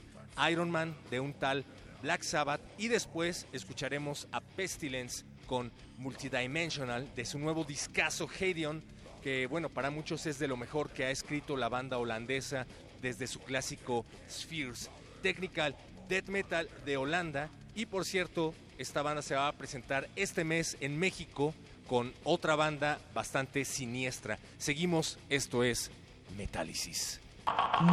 Iron 0.49 0.71
Man 0.71 0.95
de 1.09 1.19
un 1.19 1.33
tal 1.33 1.65
Black 2.01 2.23
Sabbath 2.23 2.61
y 2.77 2.87
después 2.87 3.45
escucharemos 3.51 4.27
a 4.31 4.41
Pestilence 4.41 5.23
con 5.45 5.71
Multidimensional 5.97 7.07
de 7.15 7.25
su 7.25 7.37
nuevo 7.37 7.63
discazo 7.63 8.27
Hadeon, 8.27 8.83
que 9.21 9.47
bueno, 9.47 9.69
para 9.69 9.91
muchos 9.91 10.25
es 10.25 10.39
de 10.39 10.47
lo 10.47 10.57
mejor 10.57 10.89
que 10.89 11.05
ha 11.05 11.11
escrito 11.11 11.57
la 11.57 11.69
banda 11.69 11.97
holandesa 11.97 12.65
desde 13.01 13.27
su 13.27 13.39
clásico 13.39 14.05
Spheres, 14.29 14.89
Technical 15.21 15.75
Death 16.07 16.27
Metal 16.27 16.69
de 16.85 16.97
Holanda 16.97 17.49
y 17.75 17.85
por 17.85 18.05
cierto, 18.05 18.53
esta 18.77 19.01
banda 19.01 19.21
se 19.21 19.35
va 19.35 19.47
a 19.47 19.53
presentar 19.53 20.09
este 20.15 20.43
mes 20.43 20.77
en 20.81 20.97
México 20.97 21.53
con 21.87 22.13
otra 22.23 22.55
banda 22.55 22.99
bastante 23.13 23.65
siniestra. 23.65 24.39
Seguimos, 24.57 25.19
esto 25.29 25.63
es 25.63 25.91
Metálisis. 26.37 27.19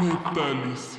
Metálisis. 0.00 0.98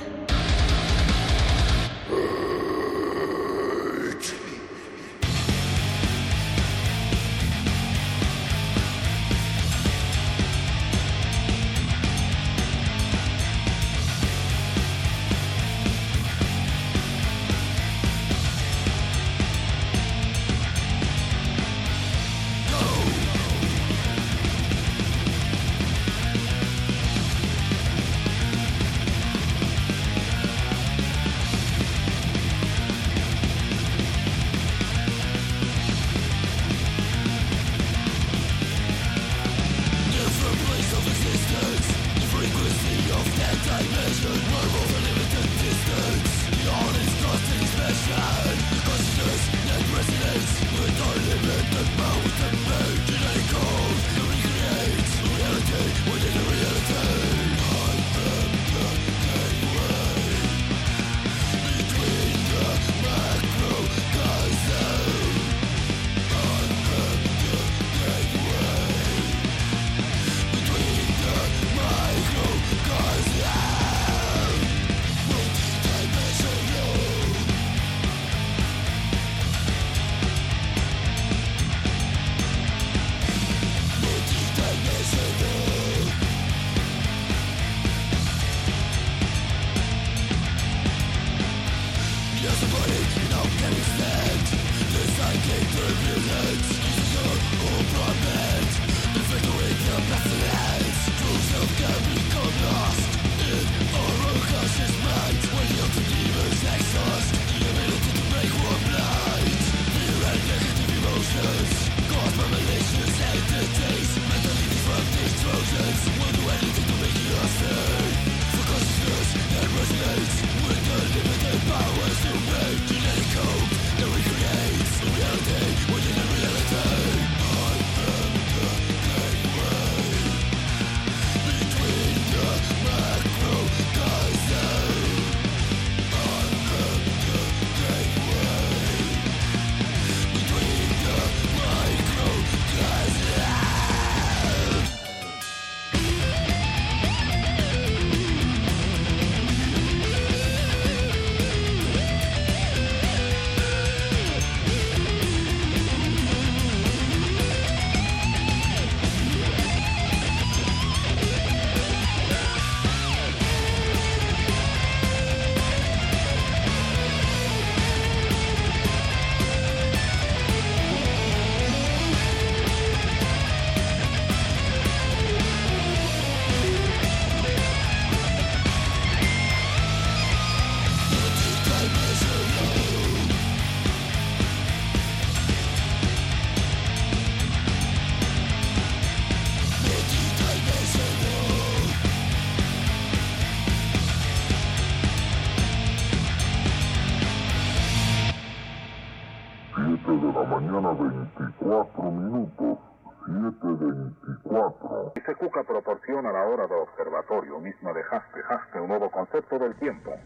Del 209.71 209.79
tiempo. 209.79 210.17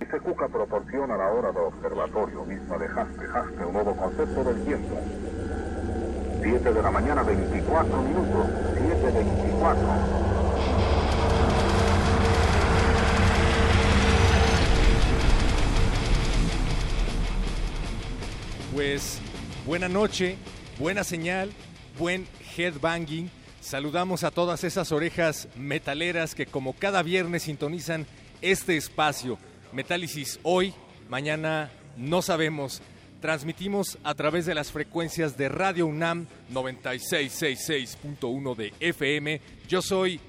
Y 0.00 0.04
Cuca 0.04 0.48
proporciona 0.48 1.16
la 1.16 1.28
hora 1.28 1.52
de 1.52 1.58
observatorio 1.58 2.44
misma 2.44 2.78
de 2.78 2.86
Haste, 2.86 3.24
Haste, 3.32 3.64
un 3.64 3.72
nuevo 3.72 3.94
concepto 3.94 4.44
del 4.44 4.64
tiempo. 4.64 4.98
7 6.42 6.72
de 6.72 6.82
la 6.82 6.90
mañana 6.90 7.22
24 7.22 8.02
minutos, 8.02 8.46
7.24. 8.46 9.76
Pues 18.72 19.20
buena 19.66 19.88
noche, 19.88 20.38
buena 20.78 21.04
señal, 21.04 21.50
buen 21.98 22.26
headbanging. 22.56 23.30
Saludamos 23.60 24.24
a 24.24 24.30
todas 24.30 24.64
esas 24.64 24.90
orejas 24.92 25.48
metaleras 25.54 26.34
que 26.34 26.46
como 26.46 26.72
cada 26.72 27.02
viernes 27.02 27.42
sintonizan 27.42 28.06
este 28.42 28.76
espacio. 28.76 29.38
Metálisis 29.72 30.40
hoy, 30.42 30.74
mañana 31.08 31.70
no 31.96 32.22
sabemos. 32.22 32.82
Transmitimos 33.20 33.98
a 34.02 34.14
través 34.14 34.46
de 34.46 34.54
las 34.54 34.72
frecuencias 34.72 35.36
de 35.36 35.48
Radio 35.48 35.86
UNAM 35.86 36.26
9666.1 36.52 38.56
de 38.56 38.72
FM. 38.80 39.40
Yo 39.68 39.82
soy 39.82 40.20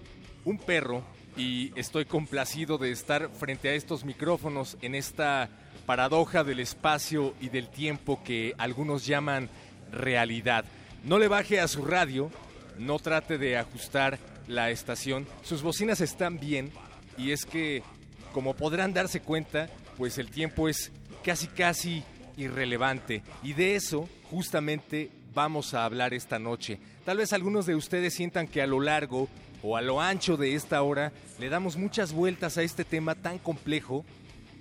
un 0.44 0.58
perro 0.58 1.04
y 1.38 1.72
estoy 1.80 2.06
complacido 2.06 2.78
de 2.78 2.92
estar 2.92 3.30
frente 3.30 3.70
a 3.70 3.74
estos 3.74 4.04
micrófonos 4.04 4.78
en 4.82 4.96
esta 4.96 5.50
paradoja 5.86 6.44
del 6.44 6.60
espacio 6.60 7.34
y 7.40 7.50
del 7.50 7.70
tiempo 7.70 8.22
que 8.24 8.54
algunos 8.58 9.06
llaman 9.06 9.50
realidad. 9.92 10.66
No 11.04 11.18
le 11.18 11.28
baje 11.28 11.60
a 11.60 11.68
su 11.68 11.86
radio, 11.86 12.30
no 12.78 13.00
trate 13.00 13.38
de 13.38 13.58
ajustar 13.58 14.20
la 14.48 14.70
estación. 14.70 15.28
Sus 15.44 15.62
bocinas 15.62 16.02
están 16.02 16.40
bien 16.40 16.72
y 17.18 17.32
es 17.32 17.46
que, 17.46 17.84
como 18.32 18.56
podrán 18.56 18.94
darse 18.94 19.22
cuenta, 19.22 19.70
pues 19.98 20.18
el 20.18 20.30
tiempo 20.30 20.70
es 20.70 20.92
casi 21.24 21.48
casi 21.48 22.04
irrelevante. 22.38 23.24
Y 23.44 23.54
de 23.54 23.76
eso 23.76 24.08
justamente 24.30 25.12
vamos 25.34 25.74
a 25.74 25.86
hablar 25.86 26.14
esta 26.14 26.40
noche. 26.40 26.80
Tal 27.06 27.18
vez 27.18 27.34
algunos 27.34 27.66
de 27.66 27.76
ustedes 27.76 28.14
sientan 28.14 28.48
que 28.48 28.62
a 28.62 28.68
lo 28.68 28.80
largo 28.80 29.28
o 29.64 29.78
a 29.78 29.82
lo 29.82 30.02
ancho 30.02 30.38
de 30.38 30.56
esta 30.56 30.82
hora 30.82 31.12
le 31.40 31.50
damos 31.50 31.78
muchas 31.78 32.14
vueltas 32.14 32.58
a 32.58 32.64
este 32.64 32.84
tema 32.84 33.16
tan 33.16 33.38
complejo, 33.38 34.06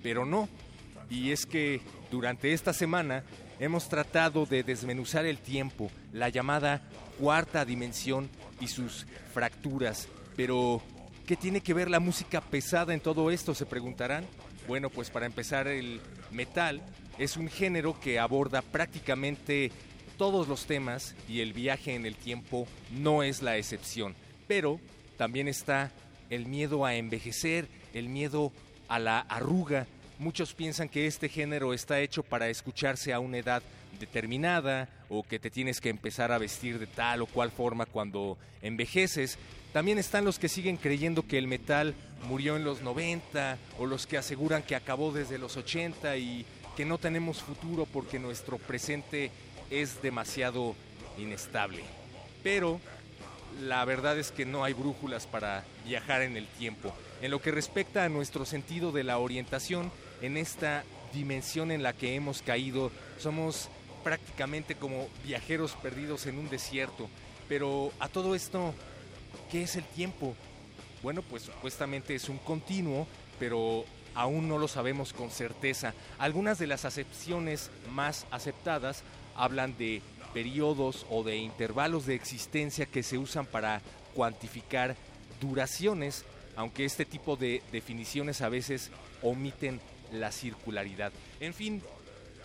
pero 0.03 0.25
no. 0.25 0.47
Y 1.09 1.31
es 1.31 1.45
que 1.45 1.81
durante 2.09 2.53
esta 2.53 2.73
semana 2.73 3.23
hemos 3.59 3.89
tratado 3.89 4.45
de 4.45 4.63
desmenuzar 4.63 5.25
el 5.25 5.37
tiempo, 5.37 5.91
la 6.13 6.29
llamada 6.29 6.81
cuarta 7.19 7.65
dimensión 7.65 8.29
y 8.59 8.67
sus 8.67 9.05
fracturas. 9.33 10.07
Pero, 10.35 10.81
¿qué 11.25 11.35
tiene 11.35 11.61
que 11.61 11.73
ver 11.73 11.89
la 11.89 11.99
música 11.99 12.41
pesada 12.41 12.93
en 12.93 12.99
todo 12.99 13.31
esto? 13.31 13.53
Se 13.53 13.65
preguntarán. 13.65 14.25
Bueno, 14.67 14.89
pues 14.89 15.09
para 15.09 15.25
empezar, 15.25 15.67
el 15.67 16.01
metal 16.31 16.81
es 17.17 17.37
un 17.37 17.49
género 17.49 17.99
que 17.99 18.19
aborda 18.19 18.61
prácticamente 18.61 19.71
todos 20.17 20.47
los 20.47 20.65
temas 20.65 21.15
y 21.27 21.41
el 21.41 21.53
viaje 21.53 21.95
en 21.95 22.05
el 22.05 22.15
tiempo 22.15 22.67
no 22.91 23.23
es 23.23 23.41
la 23.41 23.57
excepción. 23.57 24.15
Pero 24.47 24.79
también 25.17 25.47
está 25.47 25.91
el 26.29 26.45
miedo 26.45 26.85
a 26.85 26.95
envejecer, 26.95 27.67
el 27.93 28.07
miedo 28.07 28.51
a 28.87 28.99
la 28.99 29.19
arruga. 29.19 29.87
Muchos 30.19 30.53
piensan 30.53 30.89
que 30.89 31.07
este 31.07 31.27
género 31.27 31.73
está 31.73 31.99
hecho 31.99 32.23
para 32.23 32.49
escucharse 32.49 33.13
a 33.13 33.19
una 33.19 33.39
edad 33.39 33.63
determinada 33.99 34.89
o 35.09 35.23
que 35.23 35.39
te 35.39 35.49
tienes 35.49 35.81
que 35.81 35.89
empezar 35.89 36.31
a 36.31 36.37
vestir 36.37 36.79
de 36.79 36.87
tal 36.87 37.21
o 37.21 37.25
cual 37.25 37.51
forma 37.51 37.85
cuando 37.85 38.37
envejeces. 38.61 39.37
También 39.73 39.97
están 39.97 40.25
los 40.25 40.37
que 40.37 40.49
siguen 40.49 40.77
creyendo 40.77 41.25
que 41.25 41.37
el 41.37 41.47
metal 41.47 41.95
murió 42.27 42.57
en 42.57 42.63
los 42.63 42.81
90 42.81 43.57
o 43.79 43.85
los 43.85 44.05
que 44.05 44.17
aseguran 44.17 44.63
que 44.63 44.75
acabó 44.75 45.11
desde 45.11 45.37
los 45.37 45.55
80 45.55 46.17
y 46.17 46.45
que 46.75 46.85
no 46.85 46.97
tenemos 46.97 47.41
futuro 47.41 47.85
porque 47.85 48.19
nuestro 48.19 48.57
presente 48.57 49.31
es 49.69 50.01
demasiado 50.01 50.75
inestable. 51.17 51.83
Pero 52.43 52.79
la 53.61 53.83
verdad 53.85 54.17
es 54.17 54.31
que 54.31 54.45
no 54.45 54.63
hay 54.63 54.73
brújulas 54.73 55.25
para 55.25 55.63
viajar 55.85 56.21
en 56.21 56.35
el 56.35 56.47
tiempo. 56.47 56.93
En 57.21 57.31
lo 57.31 57.41
que 57.41 57.51
respecta 57.51 58.03
a 58.03 58.09
nuestro 58.09 58.45
sentido 58.45 58.91
de 58.91 59.03
la 59.03 59.19
orientación, 59.19 59.91
en 60.21 60.37
esta 60.37 60.83
dimensión 61.13 61.71
en 61.71 61.83
la 61.83 61.93
que 61.93 62.15
hemos 62.15 62.41
caído, 62.41 62.91
somos 63.19 63.69
prácticamente 64.03 64.75
como 64.75 65.07
viajeros 65.23 65.73
perdidos 65.73 66.25
en 66.25 66.37
un 66.37 66.49
desierto. 66.49 67.09
Pero 67.47 67.91
a 67.99 68.07
todo 68.07 68.33
esto, 68.33 68.73
¿qué 69.51 69.63
es 69.63 69.75
el 69.75 69.83
tiempo? 69.83 70.33
Bueno, 71.03 71.21
pues 71.21 71.43
supuestamente 71.43 72.15
es 72.15 72.29
un 72.29 72.37
continuo, 72.37 73.05
pero 73.37 73.85
aún 74.15 74.47
no 74.47 74.57
lo 74.57 74.67
sabemos 74.67 75.13
con 75.13 75.29
certeza. 75.29 75.93
Algunas 76.17 76.57
de 76.57 76.67
las 76.67 76.85
acepciones 76.85 77.69
más 77.91 78.25
aceptadas 78.31 79.03
hablan 79.35 79.77
de 79.77 80.01
periodos 80.33 81.05
o 81.09 81.23
de 81.23 81.37
intervalos 81.37 82.05
de 82.05 82.15
existencia 82.15 82.85
que 82.85 83.03
se 83.03 83.17
usan 83.17 83.45
para 83.45 83.81
cuantificar 84.13 84.95
duraciones, 85.41 86.23
aunque 86.55 86.85
este 86.85 87.05
tipo 87.05 87.35
de 87.35 87.61
definiciones 87.71 88.41
a 88.41 88.49
veces 88.49 88.91
omiten 89.21 89.81
la 90.13 90.31
circularidad. 90.31 91.11
En 91.39 91.53
fin, 91.53 91.81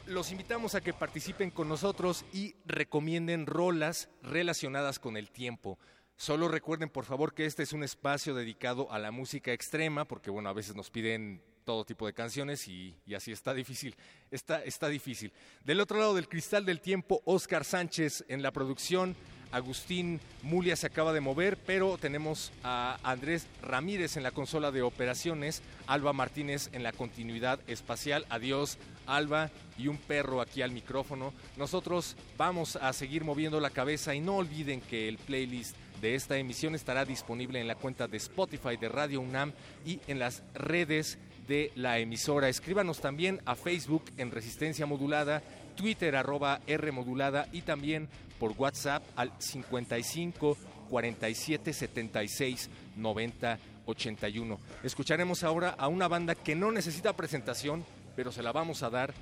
los 0.06 0.32
invitamos 0.32 0.74
a 0.74 0.80
que 0.80 0.92
participen 0.92 1.50
con 1.50 1.68
nosotros 1.68 2.24
y 2.32 2.54
recomienden 2.64 3.46
rolas 3.46 4.08
relacionadas 4.22 4.98
con 4.98 5.16
el 5.16 5.30
tiempo. 5.30 5.78
Solo 6.16 6.48
recuerden 6.48 6.88
por 6.88 7.05
favor 7.05 7.35
que 7.35 7.44
este 7.44 7.62
es 7.62 7.74
un 7.74 7.83
espacio 7.83 8.35
dedicado 8.35 8.90
a 8.90 8.98
la 8.98 9.11
música 9.11 9.52
extrema, 9.52 10.07
porque 10.07 10.31
bueno, 10.31 10.48
a 10.48 10.55
veces 10.55 10.74
nos 10.74 10.88
piden 10.88 11.42
todo 11.64 11.85
tipo 11.85 12.07
de 12.07 12.14
canciones 12.14 12.66
y, 12.68 12.94
así 13.14 13.33
está 13.33 13.52
difícil, 13.52 13.94
está, 14.31 14.64
está 14.64 14.88
difícil. 14.88 15.31
Del 15.64 15.81
otro 15.81 15.98
lado 15.98 16.14
del 16.14 16.29
cristal 16.29 16.64
del 16.64 16.81
tiempo, 16.81 17.20
Oscar 17.26 17.64
Sánchez 17.64 18.24
en 18.29 18.40
la 18.40 18.50
producción, 18.50 19.14
Agustín 19.52 20.20
Mulia 20.42 20.74
se 20.74 20.87
acaba 20.87 21.12
de 21.12 21.20
mover, 21.20 21.59
pero 21.59 21.98
tenemos 21.98 22.52
a 22.62 22.98
Andrés 23.02 23.46
Ramírez 23.62 24.16
en 24.16 24.22
la 24.22 24.31
consola 24.31 24.70
de 24.70 24.83
operaciones, 24.83 25.62
Alba 25.87 26.12
Martínez 26.12 26.70
en 26.72 26.83
la 26.83 26.92
continuidad 26.92 27.61
espacial, 27.66 28.26
adiós 28.29 28.79
Alba 29.07 29.50
y 29.79 29.88
un 29.88 29.98
perro 29.98 30.40
aquí 30.40 30.62
al 30.62 30.72
micrófono. 30.72 31.33
Nosotros 31.57 32.16
vamos 32.37 32.76
a 32.76 32.92
seguir 32.92 33.24
moviendo 33.24 33.61
la 33.61 33.70
cabeza 33.70 34.14
y 34.14 34.20
no 34.20 34.37
olviden 34.37 34.81
que 34.81 35.09
el 35.09 35.18
playlist 35.18 35.76
de 36.00 36.14
esta 36.14 36.37
emisión 36.37 36.74
estará 36.74 37.04
disponible 37.04 37.61
en 37.61 37.68
la 37.68 37.74
cuenta 37.74 38.06
de 38.06 38.16
Spotify 38.16 38.76
de 38.76 38.88
Radio 38.88 39.20
UNAM 39.20 39.52
y 39.85 40.00
en 40.06 40.18
las 40.18 40.42
redes 40.54 41.18
de 41.48 41.72
la 41.74 41.98
emisora. 41.98 42.48
Escríbanos 42.48 43.00
también 43.00 43.40
a 43.44 43.54
Facebook 43.54 44.04
en 44.16 44.30
Resistencia 44.30 44.87
Modulada, 44.87 45.42
Twitter 45.76 46.16
arroba 46.16 46.61
R 46.66 46.92
Modulada 46.92 47.48
y 47.52 47.62
también 47.62 48.09
por 48.38 48.52
WhatsApp 48.52 49.02
al 49.16 49.32
55 49.38 50.56
47 50.90 51.72
76 51.72 52.70
90 52.96 53.59
81. 53.87 54.59
Escucharemos 54.82 55.44
ahora 55.44 55.70
a 55.70 55.88
una 55.88 56.09
banda 56.09 56.35
que 56.35 56.54
no 56.54 56.72
necesita 56.72 57.16
presentación, 57.16 57.85
pero 58.14 58.32
se 58.32 58.42
la 58.42 58.52
vamos 58.52 58.82
a 58.82 58.90
dar. 58.90 59.14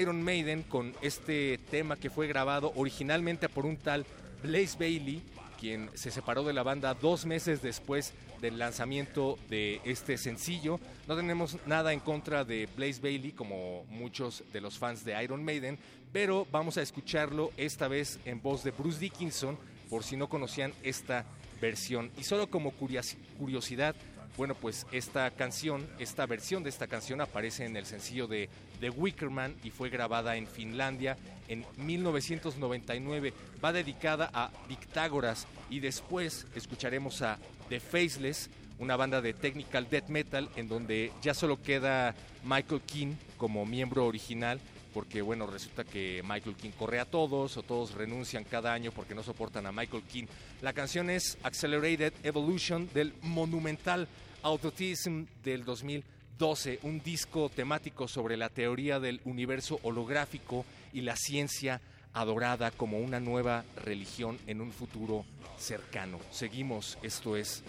Iron 0.00 0.22
Maiden 0.22 0.62
con 0.62 0.94
este 1.02 1.58
tema 1.70 1.96
que 1.96 2.10
fue 2.10 2.28
grabado 2.28 2.72
originalmente 2.76 3.48
por 3.48 3.66
un 3.66 3.76
tal 3.76 4.06
Blaze 4.42 4.76
Bailey 4.78 5.22
quien 5.62 5.90
se 5.94 6.10
separó 6.10 6.42
de 6.42 6.52
la 6.52 6.64
banda 6.64 6.92
dos 6.92 7.24
meses 7.24 7.62
después 7.62 8.14
del 8.40 8.58
lanzamiento 8.58 9.38
de 9.48 9.80
este 9.84 10.18
sencillo. 10.18 10.80
No 11.06 11.14
tenemos 11.14 11.56
nada 11.66 11.92
en 11.92 12.00
contra 12.00 12.44
de 12.44 12.68
Blaze 12.76 13.00
Bailey, 13.00 13.30
como 13.30 13.84
muchos 13.84 14.42
de 14.52 14.60
los 14.60 14.76
fans 14.76 15.04
de 15.04 15.22
Iron 15.22 15.44
Maiden, 15.44 15.78
pero 16.12 16.48
vamos 16.50 16.78
a 16.78 16.82
escucharlo 16.82 17.52
esta 17.56 17.86
vez 17.86 18.18
en 18.24 18.42
voz 18.42 18.64
de 18.64 18.72
Bruce 18.72 18.98
Dickinson, 18.98 19.56
por 19.88 20.02
si 20.02 20.16
no 20.16 20.28
conocían 20.28 20.72
esta 20.82 21.24
versión. 21.60 22.10
Y 22.18 22.24
solo 22.24 22.48
como 22.48 22.72
curiosidad, 22.72 23.94
bueno, 24.36 24.56
pues 24.56 24.84
esta 24.90 25.30
canción, 25.30 25.86
esta 26.00 26.26
versión 26.26 26.64
de 26.64 26.70
esta 26.70 26.88
canción 26.88 27.20
aparece 27.20 27.66
en 27.66 27.76
el 27.76 27.86
sencillo 27.86 28.26
de 28.26 28.48
The 28.80 28.90
Wickerman 28.90 29.54
y 29.62 29.70
fue 29.70 29.90
grabada 29.90 30.34
en 30.34 30.48
Finlandia 30.48 31.16
en 31.52 31.66
1999. 31.76 33.32
Va 33.62 33.72
dedicada 33.72 34.30
a 34.32 34.50
Victágoras 34.68 35.46
y 35.70 35.80
después 35.80 36.46
escucharemos 36.54 37.22
a 37.22 37.38
The 37.68 37.80
Faceless, 37.80 38.50
una 38.78 38.96
banda 38.96 39.20
de 39.20 39.34
technical 39.34 39.88
death 39.88 40.08
metal 40.08 40.48
en 40.56 40.68
donde 40.68 41.12
ya 41.22 41.34
solo 41.34 41.62
queda 41.62 42.14
Michael 42.44 42.80
King 42.80 43.14
como 43.36 43.66
miembro 43.66 44.06
original 44.06 44.60
porque 44.92 45.22
bueno, 45.22 45.46
resulta 45.46 45.84
que 45.84 46.22
Michael 46.22 46.56
King 46.56 46.70
corre 46.78 47.00
a 47.00 47.04
todos 47.04 47.56
o 47.56 47.62
todos 47.62 47.92
renuncian 47.94 48.44
cada 48.44 48.72
año 48.72 48.92
porque 48.92 49.14
no 49.14 49.22
soportan 49.22 49.66
a 49.66 49.72
Michael 49.72 50.02
King. 50.02 50.24
La 50.60 50.72
canción 50.72 51.10
es 51.10 51.38
Accelerated 51.42 52.12
Evolution 52.22 52.88
del 52.92 53.14
monumental 53.22 54.06
Autotism 54.42 55.24
del 55.42 55.64
2012, 55.64 56.80
un 56.82 57.02
disco 57.02 57.48
temático 57.48 58.06
sobre 58.06 58.36
la 58.36 58.48
teoría 58.48 59.00
del 59.00 59.20
universo 59.24 59.80
holográfico 59.82 60.64
y 60.92 61.02
la 61.02 61.16
ciencia 61.16 61.80
adorada 62.12 62.70
como 62.70 62.98
una 62.98 63.20
nueva 63.20 63.64
religión 63.76 64.38
en 64.46 64.60
un 64.60 64.72
futuro 64.72 65.24
cercano. 65.58 66.18
Seguimos, 66.30 66.98
esto 67.02 67.36
es 67.36 67.62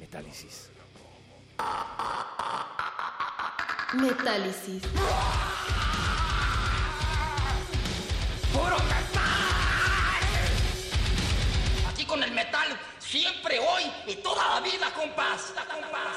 Metálisis. 0.00 0.70
Metálisis. 3.94 4.82
¡Puro 8.52 8.76
Aquí 11.88 12.04
con 12.04 12.22
el 12.22 12.32
metal 12.32 12.78
Siempre, 13.14 13.60
hoy 13.60 13.84
y 14.08 14.16
toda 14.16 14.56
la 14.56 14.60
vida, 14.60 14.92
compás. 14.92 15.54
compás. 15.70 16.16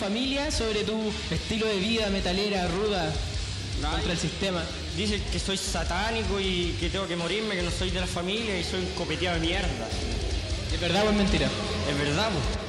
familia 0.00 0.50
sobre 0.50 0.82
tu 0.82 0.96
estilo 1.30 1.66
de 1.66 1.78
vida 1.78 2.08
metalera, 2.08 2.66
ruda, 2.68 3.12
contra 3.82 4.12
el 4.12 4.18
sistema? 4.18 4.62
Dice 4.96 5.20
que 5.30 5.38
soy 5.38 5.58
satánico 5.58 6.40
y 6.40 6.74
que 6.80 6.88
tengo 6.88 7.06
que 7.06 7.16
morirme, 7.16 7.54
que 7.54 7.62
no 7.62 7.70
soy 7.70 7.90
de 7.90 8.00
la 8.00 8.06
familia 8.06 8.58
y 8.58 8.64
soy 8.64 8.80
un 8.80 8.86
copeteado 8.92 9.38
de 9.38 9.46
mierda. 9.46 9.88
¿Es 10.72 10.80
verdad 10.80 11.06
o 11.06 11.10
es 11.10 11.16
mentira? 11.16 11.48
Es 11.86 11.98
verdad, 11.98 12.28
es 12.28 12.59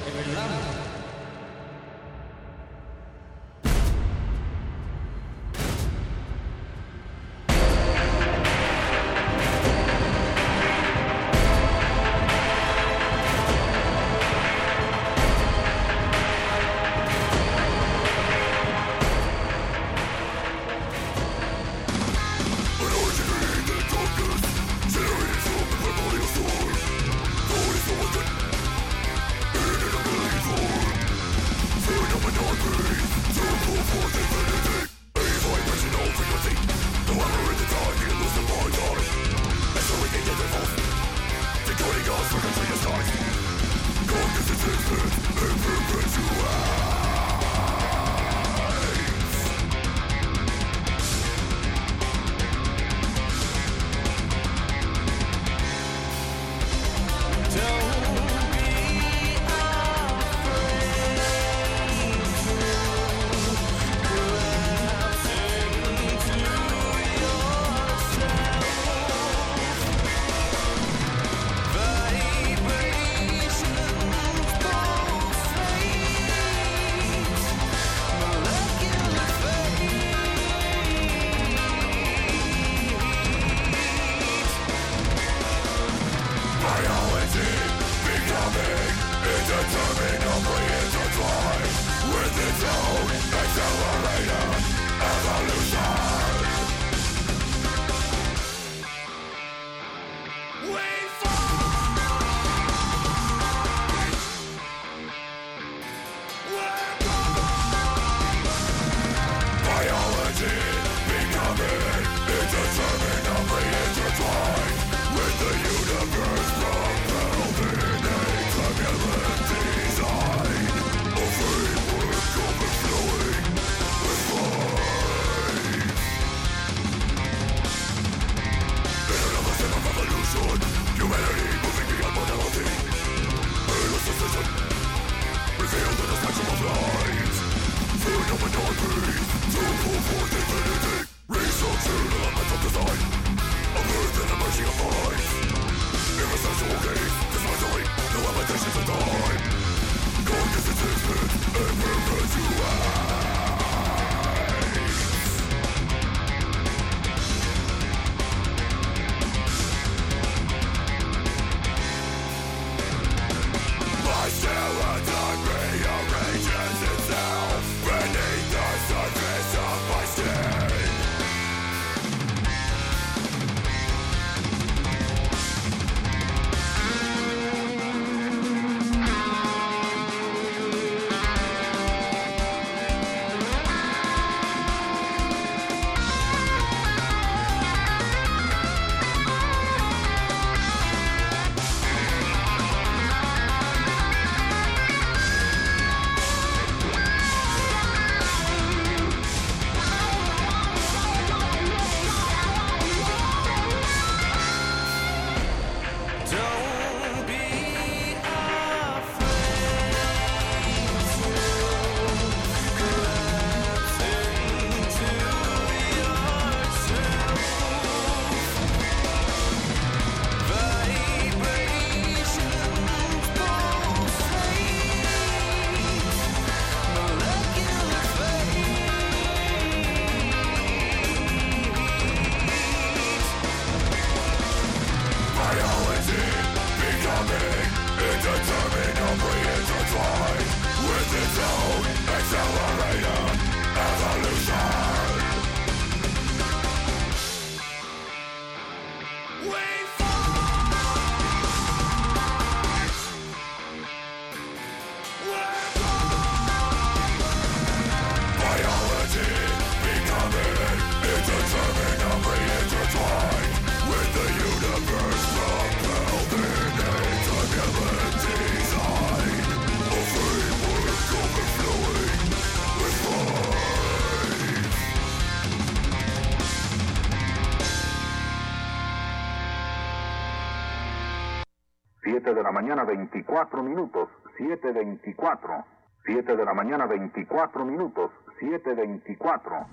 mañana 282.71 282.85
24 282.85 283.63
minutos, 283.63 284.07
7.24. 284.37 285.65
7 286.05 286.35
de 286.37 286.45
la 286.45 286.53
mañana 286.53 286.85
24 286.85 287.65
minutos, 287.65 288.11
7.24. 288.39 289.67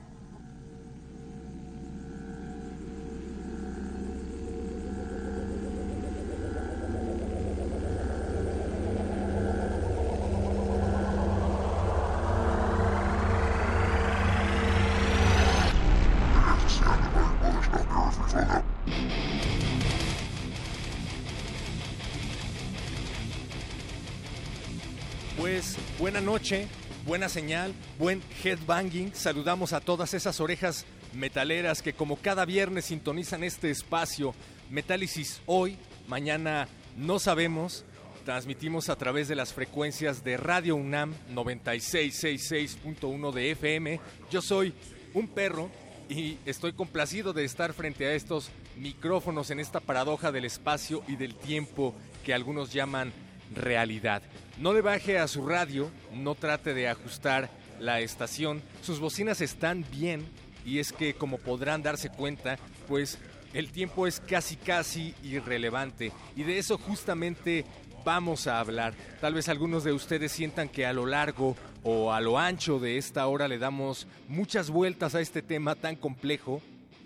buena 25.99 26.21
noche, 26.21 26.69
buena 27.05 27.29
señal, 27.29 27.75
buen 27.99 28.23
headbanging. 28.45 29.13
Saludamos 29.15 29.73
a 29.73 29.81
todas 29.81 30.15
esas 30.15 30.41
orejas 30.41 30.87
metaleras 31.13 31.83
que 31.83 31.93
como 31.93 32.17
cada 32.17 32.45
viernes 32.45 32.87
sintonizan 32.87 33.43
este 33.43 33.71
espacio. 33.71 34.33
Metálisis 34.71 35.41
hoy, 35.47 35.77
mañana 36.07 36.69
no 36.97 37.19
sabemos. 37.19 37.85
Transmitimos 38.25 38.91
a 38.91 38.97
través 38.97 39.27
de 39.27 39.35
las 39.35 39.53
frecuencias 39.53 40.23
de 40.23 40.37
Radio 40.37 40.77
UNAM 40.77 41.15
9666.1 41.33 43.33
de 43.33 43.51
FM. 43.53 44.01
Yo 44.31 44.41
soy 44.41 44.73
un 45.15 45.27
perro 45.27 45.69
y 46.09 46.39
estoy 46.47 46.75
complacido 46.75 47.33
de 47.33 47.45
estar 47.45 47.73
frente 47.73 48.07
a 48.07 48.13
estos 48.13 48.51
micrófonos 48.77 49.51
en 49.51 49.59
esta 49.59 49.81
paradoja 49.81 50.31
del 50.31 50.45
espacio 50.45 51.03
y 51.09 51.17
del 51.17 51.35
tiempo 51.35 51.95
que 52.25 52.35
algunos 52.35 52.73
llaman 52.73 53.13
realidad. 53.55 54.23
No 54.59 54.73
le 54.73 54.81
baje 54.81 55.19
a 55.19 55.29
su 55.29 55.47
radio, 55.47 55.91
no 56.13 56.35
trate 56.35 56.75
de 56.75 56.89
ajustar 56.89 57.51
la 57.81 58.01
estación, 58.01 58.63
sus 58.83 59.01
bocinas 59.01 59.41
están 59.41 59.85
bien 59.91 60.27
y 60.65 60.81
es 60.81 60.93
que 60.93 61.15
como 61.15 61.39
podrán 61.39 61.83
darse 61.83 62.11
cuenta, 62.11 62.59
pues 62.89 63.19
el 63.55 63.71
tiempo 63.71 64.07
es 64.07 64.21
casi 64.21 64.57
casi 64.57 65.15
irrelevante 65.23 66.13
y 66.37 66.43
de 66.43 66.59
eso 66.59 66.77
justamente 66.77 67.65
vamos 68.05 68.47
a 68.47 68.59
hablar. 68.59 68.95
Tal 69.21 69.35
vez 69.35 69.49
algunos 69.49 69.85
de 69.85 69.93
ustedes 69.93 70.33
sientan 70.33 70.69
que 70.69 70.87
a 70.87 70.93
lo 70.93 71.07
largo 71.07 71.57
o 71.83 72.13
a 72.13 72.21
lo 72.21 72.39
ancho 72.39 72.79
de 72.79 72.99
esta 72.99 73.27
hora 73.27 73.49
le 73.49 73.59
damos 73.59 74.07
muchas 74.29 74.71
vueltas 74.71 75.15
a 75.15 75.21
este 75.21 75.43
tema 75.43 75.75
tan 75.75 75.97
complejo, 75.97 76.61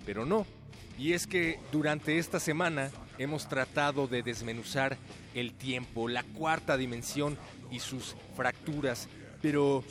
pero 0.06 0.24
no. 0.24 0.46
Y 0.98 1.12
es 1.12 1.26
que 1.26 1.58
durante 1.70 2.18
esta 2.18 2.38
semana 2.38 2.90
hemos 3.18 3.48
tratado 3.48 4.06
de 4.06 4.22
desmenuzar 4.22 4.96
el 5.34 5.52
tiempo, 5.52 6.08
la 6.08 6.22
cuarta 6.22 6.76
dimensión 6.76 7.38
y 7.70 7.80
sus 7.80 8.14
fracturas. 8.36 9.08
Pero, 9.40 9.84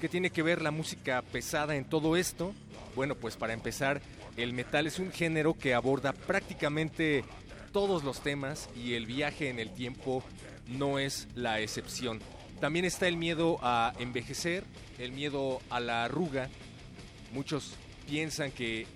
¿qué 0.00 0.08
tiene 0.08 0.30
que 0.30 0.42
ver 0.42 0.62
la 0.62 0.70
música 0.70 1.22
pesada 1.22 1.76
en 1.76 1.84
todo 1.84 2.16
esto? 2.16 2.52
Bueno, 2.94 3.14
pues 3.14 3.36
para 3.36 3.52
empezar, 3.52 4.00
el 4.36 4.52
metal 4.52 4.86
es 4.86 4.98
un 4.98 5.12
género 5.12 5.54
que 5.54 5.74
aborda 5.74 6.12
prácticamente 6.12 7.24
todos 7.72 8.04
los 8.04 8.20
temas 8.20 8.68
y 8.76 8.94
el 8.94 9.06
viaje 9.06 9.50
en 9.50 9.58
el 9.58 9.70
tiempo 9.70 10.22
no 10.66 10.98
es 10.98 11.28
la 11.34 11.60
excepción. 11.60 12.20
También 12.60 12.84
está 12.84 13.06
el 13.06 13.16
miedo 13.16 13.58
a 13.62 13.92
envejecer, 13.98 14.64
el 14.98 15.12
miedo 15.12 15.60
a 15.70 15.80
la 15.80 16.04
arruga. 16.04 16.48
Muchos 17.32 17.74
piensan 18.06 18.50
que 18.50 18.86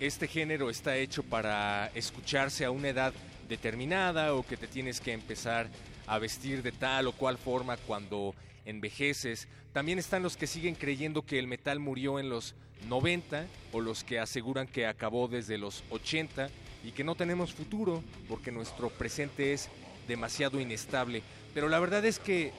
este 0.00 0.26
género 0.26 0.70
está 0.70 0.96
hecho 0.96 1.22
para 1.22 1.90
escucharse 1.94 2.64
a 2.64 2.70
una 2.70 2.88
edad 2.88 3.12
determinada 3.52 4.34
o 4.34 4.46
que 4.46 4.56
te 4.56 4.66
tienes 4.66 4.98
que 4.98 5.12
empezar 5.12 5.68
a 6.06 6.18
vestir 6.18 6.62
de 6.62 6.72
tal 6.72 7.06
o 7.06 7.12
cual 7.12 7.36
forma 7.36 7.76
cuando 7.76 8.34
envejeces. 8.64 9.46
También 9.74 9.98
están 9.98 10.22
los 10.22 10.38
que 10.38 10.46
siguen 10.46 10.74
creyendo 10.74 11.20
que 11.20 11.38
el 11.38 11.46
metal 11.46 11.78
murió 11.78 12.18
en 12.18 12.30
los 12.30 12.54
90 12.88 13.44
o 13.72 13.82
los 13.82 14.04
que 14.04 14.18
aseguran 14.18 14.66
que 14.66 14.86
acabó 14.86 15.28
desde 15.28 15.58
los 15.58 15.84
80 15.90 16.48
y 16.82 16.92
que 16.92 17.04
no 17.04 17.14
tenemos 17.14 17.52
futuro 17.52 18.02
porque 18.26 18.50
nuestro 18.50 18.88
presente 18.88 19.52
es 19.52 19.68
demasiado 20.08 20.58
inestable. 20.58 21.22
Pero 21.52 21.68
la 21.68 21.78
verdad 21.78 22.06
es 22.06 22.18
que 22.18 22.52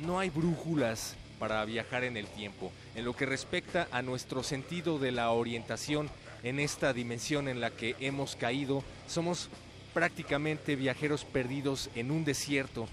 no 0.00 0.18
hay 0.18 0.30
brújulas 0.30 1.14
para 1.38 1.62
viajar 1.66 2.04
en 2.04 2.16
el 2.16 2.26
tiempo. 2.26 2.72
En 2.94 3.04
lo 3.04 3.14
que 3.14 3.26
respecta 3.26 3.86
a 3.90 4.00
nuestro 4.00 4.42
sentido 4.42 4.98
de 4.98 5.12
la 5.12 5.30
orientación 5.30 6.08
en 6.42 6.58
esta 6.58 6.94
dimensión 6.94 7.48
en 7.48 7.60
la 7.60 7.70
que 7.70 7.96
hemos 8.00 8.34
caído, 8.34 8.82
somos 9.06 9.50
prácticamente 9.98 10.76
viajeros 10.76 11.24
perdidos 11.24 11.90
en 11.96 12.12
un 12.12 12.24
desierto. 12.24 12.86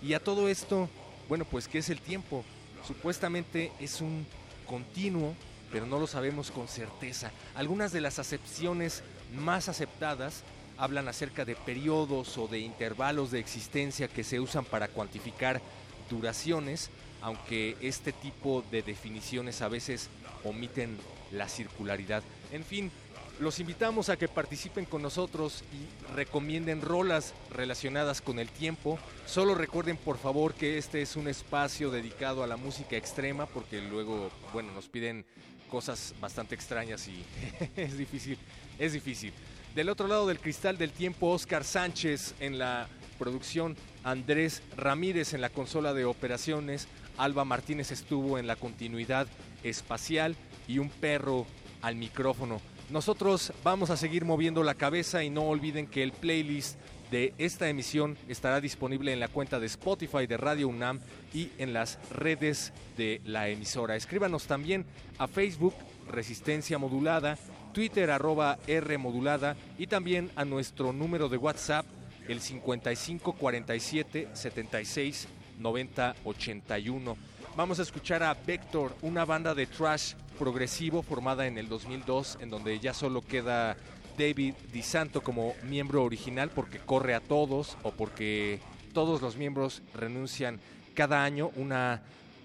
Y 0.00 0.14
a 0.14 0.22
todo 0.22 0.48
esto, 0.48 0.88
bueno, 1.28 1.44
pues 1.44 1.66
¿qué 1.66 1.78
es 1.78 1.90
el 1.90 2.00
tiempo? 2.00 2.44
Supuestamente 2.86 3.72
es 3.80 4.00
un 4.00 4.24
continuo, 4.64 5.34
pero 5.72 5.86
no 5.86 5.98
lo 5.98 6.06
sabemos 6.06 6.52
con 6.52 6.68
certeza. 6.68 7.32
Algunas 7.56 7.90
de 7.90 8.00
las 8.00 8.20
acepciones 8.20 9.02
más 9.34 9.68
aceptadas 9.68 10.44
hablan 10.78 11.08
acerca 11.08 11.44
de 11.44 11.56
periodos 11.56 12.38
o 12.38 12.46
de 12.46 12.60
intervalos 12.60 13.32
de 13.32 13.40
existencia 13.40 14.06
que 14.06 14.22
se 14.22 14.38
usan 14.38 14.64
para 14.64 14.86
cuantificar 14.86 15.60
duraciones, 16.08 16.90
aunque 17.22 17.76
este 17.80 18.12
tipo 18.12 18.62
de 18.70 18.82
definiciones 18.82 19.62
a 19.62 19.68
veces 19.68 20.10
omiten 20.44 20.96
la 21.32 21.48
circularidad. 21.48 22.22
En 22.52 22.64
fin, 22.64 22.92
los 23.40 23.60
invitamos 23.60 24.08
a 24.08 24.16
que 24.16 24.28
participen 24.28 24.84
con 24.84 25.02
nosotros 25.02 25.64
y 25.72 26.12
recomienden 26.14 26.80
rolas 26.80 27.34
relacionadas 27.50 28.20
con 28.20 28.38
el 28.38 28.48
tiempo. 28.48 28.98
Solo 29.26 29.54
recuerden 29.54 29.96
por 29.96 30.18
favor 30.18 30.54
que 30.54 30.78
este 30.78 31.02
es 31.02 31.16
un 31.16 31.28
espacio 31.28 31.90
dedicado 31.90 32.42
a 32.42 32.46
la 32.46 32.56
música 32.56 32.96
extrema 32.96 33.46
porque 33.46 33.80
luego, 33.80 34.30
bueno, 34.52 34.72
nos 34.72 34.88
piden 34.88 35.24
cosas 35.68 36.14
bastante 36.20 36.54
extrañas 36.54 37.08
y 37.08 37.24
es 37.76 37.96
difícil, 37.96 38.38
es 38.78 38.92
difícil. 38.92 39.32
Del 39.74 39.88
otro 39.88 40.06
lado 40.06 40.26
del 40.26 40.38
cristal 40.38 40.76
del 40.76 40.92
tiempo, 40.92 41.30
Oscar 41.30 41.64
Sánchez 41.64 42.34
en 42.40 42.58
la 42.58 42.88
producción, 43.18 43.76
Andrés 44.04 44.62
Ramírez 44.76 45.32
en 45.32 45.40
la 45.40 45.48
consola 45.48 45.94
de 45.94 46.04
operaciones, 46.04 46.88
Alba 47.16 47.44
Martínez 47.44 47.90
estuvo 47.90 48.38
en 48.38 48.46
la 48.46 48.56
continuidad 48.56 49.26
espacial 49.62 50.36
y 50.68 50.78
un 50.78 50.90
perro 50.90 51.46
al 51.80 51.96
micrófono. 51.96 52.60
Nosotros 52.92 53.54
vamos 53.64 53.88
a 53.88 53.96
seguir 53.96 54.26
moviendo 54.26 54.62
la 54.62 54.74
cabeza 54.74 55.24
y 55.24 55.30
no 55.30 55.44
olviden 55.44 55.86
que 55.86 56.02
el 56.02 56.12
playlist 56.12 56.76
de 57.10 57.32
esta 57.38 57.70
emisión 57.70 58.18
estará 58.28 58.60
disponible 58.60 59.14
en 59.14 59.18
la 59.18 59.28
cuenta 59.28 59.58
de 59.58 59.64
Spotify 59.64 60.26
de 60.26 60.36
Radio 60.36 60.68
UNAM 60.68 61.00
y 61.32 61.48
en 61.56 61.72
las 61.72 61.98
redes 62.10 62.74
de 62.98 63.22
la 63.24 63.48
emisora. 63.48 63.96
Escríbanos 63.96 64.44
también 64.44 64.84
a 65.16 65.26
Facebook 65.26 65.72
Resistencia 66.06 66.76
Modulada, 66.76 67.38
Twitter 67.72 68.10
arroba 68.10 68.58
R 68.66 68.98
Modulada 68.98 69.56
y 69.78 69.86
también 69.86 70.30
a 70.36 70.44
nuestro 70.44 70.92
número 70.92 71.30
de 71.30 71.38
WhatsApp 71.38 71.86
el 72.28 72.42
55 72.42 73.32
47 73.32 74.28
76 74.34 75.28
90 75.58 76.14
81. 76.24 77.16
Vamos 77.54 77.78
a 77.78 77.82
escuchar 77.82 78.22
a 78.22 78.32
Vector, 78.32 78.96
una 79.02 79.26
banda 79.26 79.54
de 79.54 79.66
trash 79.66 80.14
progresivo 80.38 81.02
formada 81.02 81.46
en 81.46 81.58
el 81.58 81.68
2002, 81.68 82.38
en 82.40 82.48
donde 82.48 82.80
ya 82.80 82.94
solo 82.94 83.20
queda 83.20 83.76
David 84.16 84.54
DiSanto 84.72 85.22
como 85.22 85.52
miembro 85.64 86.02
original 86.02 86.48
porque 86.48 86.78
corre 86.78 87.14
a 87.14 87.20
todos 87.20 87.76
o 87.82 87.90
porque 87.90 88.58
todos 88.94 89.20
los 89.20 89.36
miembros 89.36 89.82
renuncian 89.92 90.60
cada 90.94 91.24
año. 91.24 91.50
Una 91.56 92.00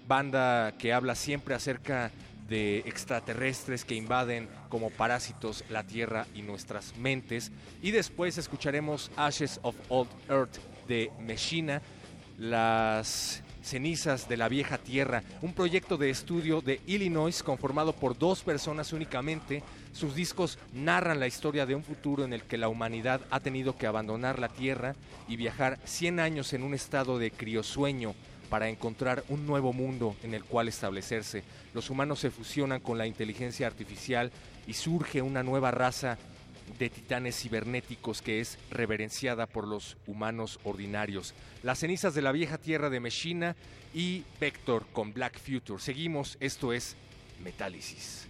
banda 0.06 0.74
que 0.78 0.92
habla 0.92 1.14
siempre 1.14 1.54
acerca 1.54 2.10
de 2.46 2.80
extraterrestres 2.80 3.86
que 3.86 3.94
invaden 3.94 4.46
como 4.68 4.90
parásitos 4.90 5.64
la 5.70 5.84
Tierra 5.84 6.26
y 6.34 6.42
nuestras 6.42 6.94
mentes. 6.98 7.50
Y 7.80 7.92
después 7.92 8.36
escucharemos 8.36 9.10
Ashes 9.16 9.58
of 9.62 9.74
Old 9.88 10.10
Earth 10.28 10.58
de 10.86 11.10
Meshina, 11.18 11.80
las 12.36 13.42
cenizas 13.68 14.28
de 14.28 14.36
la 14.36 14.48
vieja 14.48 14.78
tierra, 14.78 15.22
un 15.42 15.52
proyecto 15.52 15.96
de 15.96 16.10
estudio 16.10 16.60
de 16.60 16.80
Illinois 16.86 17.42
conformado 17.42 17.92
por 17.92 18.18
dos 18.18 18.42
personas 18.42 18.92
únicamente. 18.92 19.62
Sus 19.92 20.14
discos 20.14 20.58
narran 20.72 21.20
la 21.20 21.26
historia 21.26 21.66
de 21.66 21.74
un 21.74 21.84
futuro 21.84 22.24
en 22.24 22.32
el 22.32 22.42
que 22.42 22.58
la 22.58 22.68
humanidad 22.68 23.20
ha 23.30 23.40
tenido 23.40 23.76
que 23.76 23.86
abandonar 23.86 24.38
la 24.38 24.48
tierra 24.48 24.94
y 25.28 25.36
viajar 25.36 25.78
100 25.84 26.20
años 26.20 26.52
en 26.52 26.62
un 26.62 26.74
estado 26.74 27.18
de 27.18 27.30
criosueño 27.30 28.14
para 28.48 28.68
encontrar 28.68 29.24
un 29.28 29.46
nuevo 29.46 29.72
mundo 29.72 30.16
en 30.22 30.32
el 30.32 30.44
cual 30.44 30.68
establecerse. 30.68 31.44
Los 31.74 31.90
humanos 31.90 32.20
se 32.20 32.30
fusionan 32.30 32.80
con 32.80 32.96
la 32.96 33.06
inteligencia 33.06 33.66
artificial 33.66 34.32
y 34.66 34.72
surge 34.72 35.20
una 35.20 35.42
nueva 35.42 35.70
raza 35.70 36.16
de 36.78 36.90
titanes 36.90 37.40
cibernéticos 37.40 38.22
que 38.22 38.40
es 38.40 38.58
reverenciada 38.70 39.46
por 39.46 39.66
los 39.66 39.96
humanos 40.06 40.60
ordinarios. 40.64 41.34
Las 41.62 41.80
cenizas 41.80 42.14
de 42.14 42.22
la 42.22 42.32
vieja 42.32 42.58
tierra 42.58 42.90
de 42.90 43.00
Meshina 43.00 43.56
y 43.94 44.24
Vector 44.40 44.86
con 44.92 45.12
Black 45.12 45.40
Future. 45.40 45.82
Seguimos, 45.82 46.36
esto 46.40 46.72
es 46.72 46.96
Metálisis. 47.42 48.27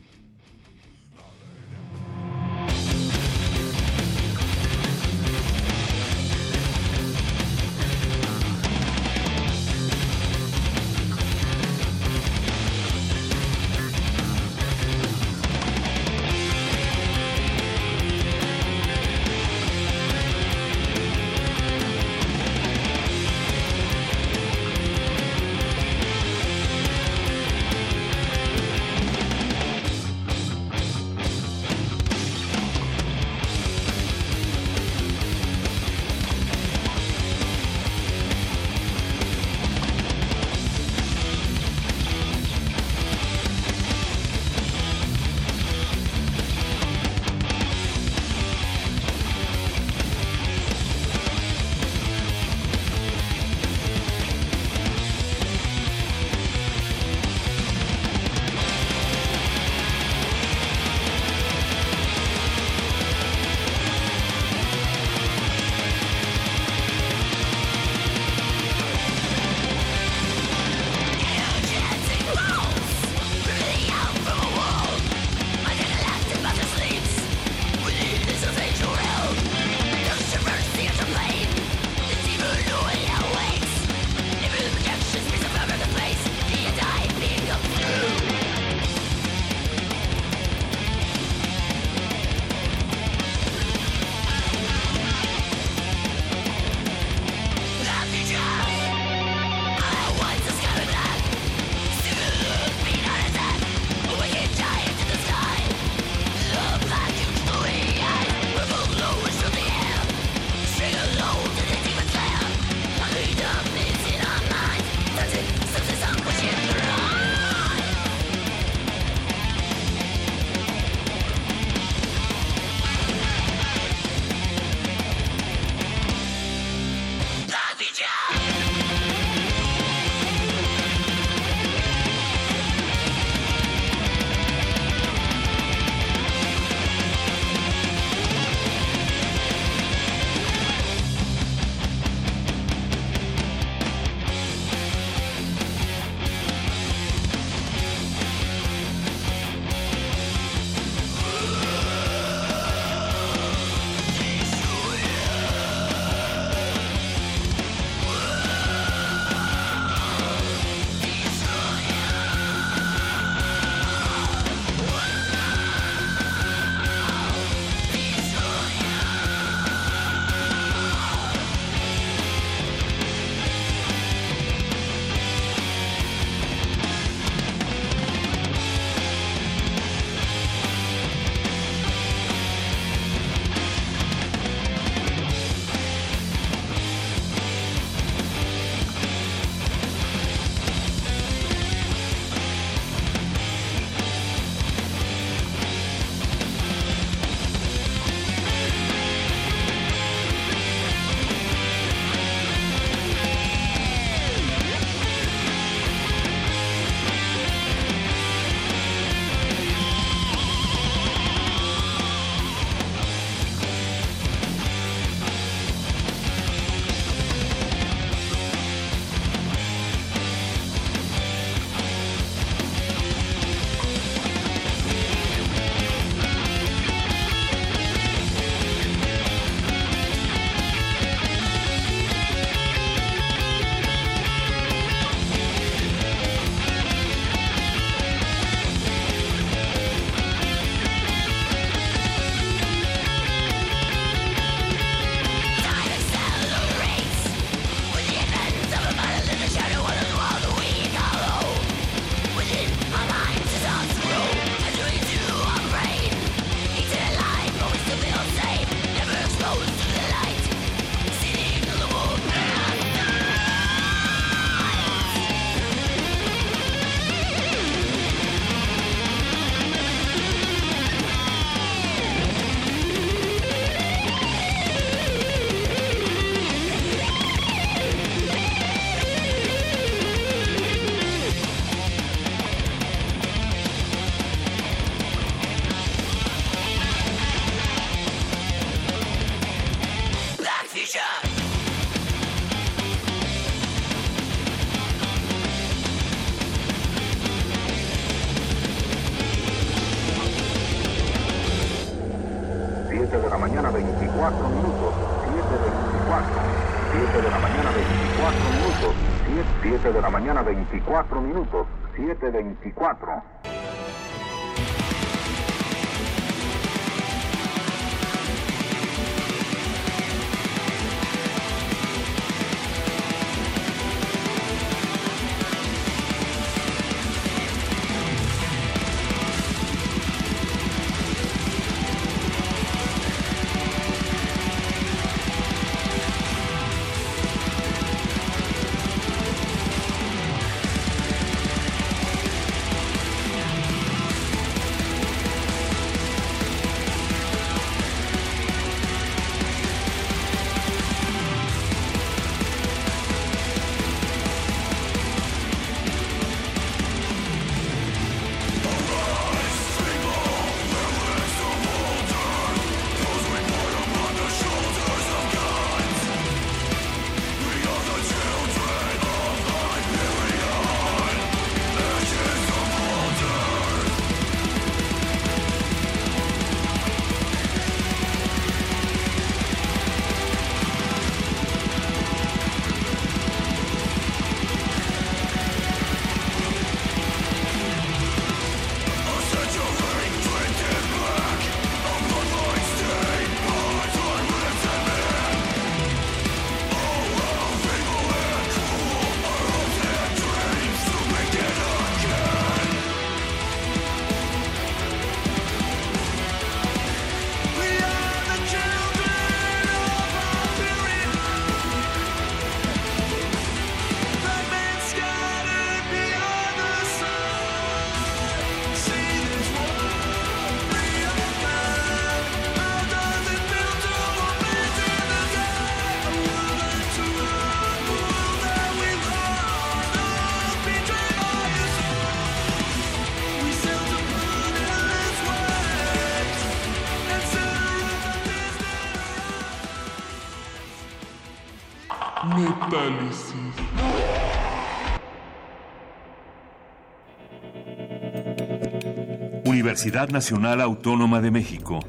Universidad 449.59 450.09
Nacional 450.11 450.61
Autónoma 450.61 451.21
de 451.21 451.33
México. 451.33 451.81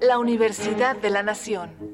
La 0.00 0.18
Universidad 0.18 0.96
de 0.96 1.10
la 1.10 1.22
Nación. 1.22 1.93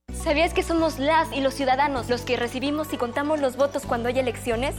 ¿Sabías 0.23 0.53
que 0.53 0.61
somos 0.61 0.99
las 0.99 1.33
y 1.33 1.41
los 1.41 1.55
ciudadanos 1.55 2.07
los 2.07 2.21
que 2.21 2.37
recibimos 2.37 2.93
y 2.93 2.97
contamos 2.97 3.39
los 3.39 3.57
votos 3.57 3.87
cuando 3.87 4.07
hay 4.07 4.19
elecciones? 4.19 4.75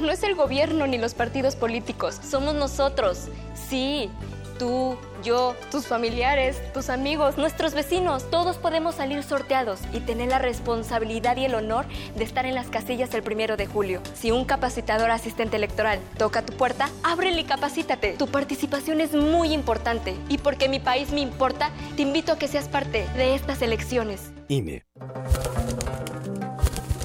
No 0.00 0.10
es 0.10 0.22
el 0.22 0.34
gobierno 0.34 0.86
ni 0.86 0.96
los 0.96 1.12
partidos 1.12 1.54
políticos, 1.54 2.18
somos 2.26 2.54
nosotros. 2.54 3.28
Sí, 3.68 4.10
tú, 4.58 4.96
yo, 5.22 5.54
tus 5.70 5.86
familiares, 5.86 6.60
tus 6.72 6.90
amigos, 6.90 7.36
nuestros 7.38 7.74
vecinos, 7.74 8.30
todos 8.30 8.56
podemos 8.56 8.94
salir 8.94 9.22
sorteados 9.22 9.80
y 9.92 10.00
tener 10.00 10.28
la 10.28 10.38
responsabilidad 10.38 11.36
y 11.36 11.44
el 11.44 11.54
honor 11.54 11.86
de 12.16 12.24
estar 12.24 12.46
en 12.46 12.54
las 12.54 12.68
casillas 12.68 13.12
el 13.14 13.22
primero 13.22 13.56
de 13.56 13.66
julio. 13.66 14.00
Si 14.14 14.30
un 14.30 14.44
capacitador 14.44 15.10
asistente 15.10 15.56
electoral 15.56 16.00
toca 16.18 16.42
tu 16.42 16.52
puerta, 16.52 16.90
ábrele 17.02 17.42
y 17.42 17.44
capacítate. 17.44 18.12
Tu 18.12 18.26
participación 18.26 19.00
es 19.00 19.12
muy 19.12 19.52
importante 19.52 20.14
y 20.28 20.38
porque 20.38 20.68
mi 20.68 20.80
país 20.80 21.10
me 21.12 21.20
importa, 21.20 21.70
te 21.96 22.02
invito 22.02 22.32
a 22.32 22.38
que 22.38 22.48
seas 22.48 22.68
parte 22.68 23.06
de 23.16 23.34
estas 23.34 23.62
elecciones. 23.62 24.32
INE. 24.48 24.84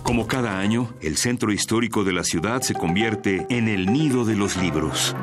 Como 0.03 0.27
cada 0.27 0.59
año, 0.59 0.93
el 1.01 1.15
centro 1.15 1.53
histórico 1.53 2.03
de 2.03 2.11
la 2.11 2.23
ciudad 2.23 2.61
se 2.61 2.73
convierte 2.73 3.45
en 3.49 3.69
el 3.69 3.93
nido 3.93 4.25
de 4.25 4.35
los 4.35 4.57
libros. 4.57 5.15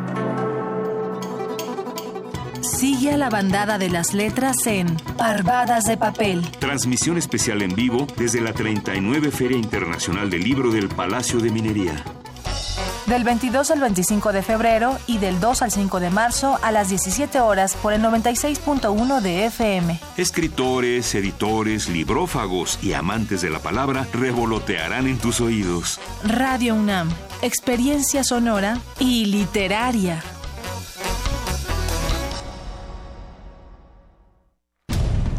Sigue 2.79 3.11
a 3.11 3.17
la 3.17 3.29
bandada 3.29 3.77
de 3.77 3.91
las 3.91 4.15
letras 4.15 4.65
en 4.67 4.97
Parvadas 5.17 5.87
de 5.87 5.97
Papel. 5.97 6.49
Transmisión 6.61 7.19
especial 7.19 7.61
en 7.63 7.75
vivo 7.75 8.07
desde 8.17 8.41
la 8.41 8.53
39 8.53 9.33
Feria 9.33 9.59
Internacional 9.59 10.31
del 10.31 10.45
Libro 10.45 10.71
del 10.71 10.89
Palacio 10.89 11.41
de 11.41 11.51
Minería. 11.51 12.05
Del 13.07 13.25
22 13.25 13.73
al 13.73 13.81
25 13.81 14.33
de 14.33 14.43
febrero 14.43 14.97
y 15.09 15.19
del 15.19 15.41
2 15.41 15.63
al 15.63 15.73
5 15.73 15.99
de 15.99 16.11
marzo 16.11 16.57
a 16.63 16.71
las 16.71 16.89
17 16.89 17.41
horas 17.41 17.75
por 17.75 17.93
el 17.93 18.01
96.1 18.01 19.23
de 19.23 19.47
FM. 19.47 19.99
Escritores, 20.17 21.17
editores, 21.17 21.89
librófagos 21.89 22.79
y 22.81 22.93
amantes 22.93 23.41
de 23.41 23.51
la 23.51 23.59
palabra 23.59 24.07
revolotearán 24.13 25.09
en 25.09 25.19
tus 25.19 25.41
oídos. 25.41 25.99
Radio 26.23 26.77
UNAM, 26.77 27.11
experiencia 27.43 28.23
sonora 28.23 28.79
y 29.01 29.25
literaria. 29.25 30.23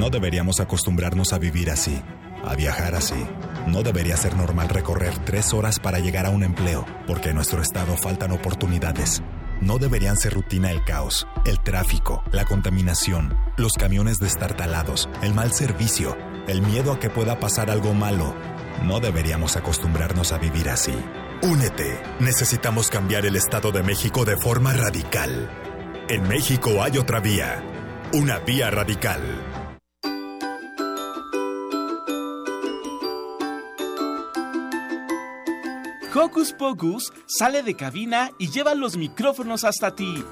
No 0.00 0.10
deberíamos 0.10 0.58
acostumbrarnos 0.58 1.32
a 1.32 1.38
vivir 1.38 1.70
así 1.70 2.02
a 2.44 2.54
viajar 2.54 2.94
así, 2.94 3.26
No 3.66 3.82
debería 3.82 4.16
ser 4.16 4.34
normal 4.34 4.70
recorrer 4.70 5.12
tres 5.26 5.52
horas 5.52 5.78
para 5.78 5.98
llegar 5.98 6.24
a 6.24 6.30
un 6.30 6.42
empleo, 6.42 6.86
porque 7.06 7.28
en 7.28 7.34
nuestro 7.34 7.60
estado 7.60 7.96
faltan 7.96 8.32
oportunidades. 8.32 9.22
No 9.60 9.76
deberían 9.78 10.16
ser 10.16 10.32
rutina 10.32 10.70
el 10.70 10.82
caos, 10.84 11.26
el 11.44 11.60
tráfico, 11.60 12.24
la 12.32 12.46
contaminación, 12.46 13.36
los 13.58 13.74
camiones 13.74 14.18
destartalados, 14.18 15.10
el 15.22 15.34
mal 15.34 15.52
servicio, 15.52 16.16
el 16.48 16.62
miedo 16.62 16.92
a 16.92 16.98
que 16.98 17.10
pueda 17.10 17.38
pasar 17.38 17.70
algo 17.70 17.92
malo. 17.92 18.34
No 18.82 19.00
deberíamos 19.00 19.56
acostumbrarnos 19.56 20.32
a 20.32 20.38
vivir 20.38 20.70
así. 20.70 20.94
Únete. 21.42 22.00
Necesitamos 22.20 22.88
cambiar 22.88 23.26
el 23.26 23.36
Estado 23.36 23.70
de 23.70 23.82
México 23.82 24.24
de 24.24 24.38
forma 24.38 24.72
radical. 24.72 25.50
En 26.08 26.26
México 26.26 26.82
hay 26.82 26.96
otra 26.96 27.20
vía. 27.20 27.62
Una 28.14 28.38
vía 28.38 28.70
radical. 28.70 29.49
Hocus 36.12 36.52
Pocus 36.52 37.12
sale 37.26 37.62
de 37.62 37.76
cabina 37.76 38.32
y 38.36 38.50
lleva 38.50 38.74
los 38.74 38.96
micrófonos 38.96 39.62
hasta 39.62 39.94
ti. 39.94 40.24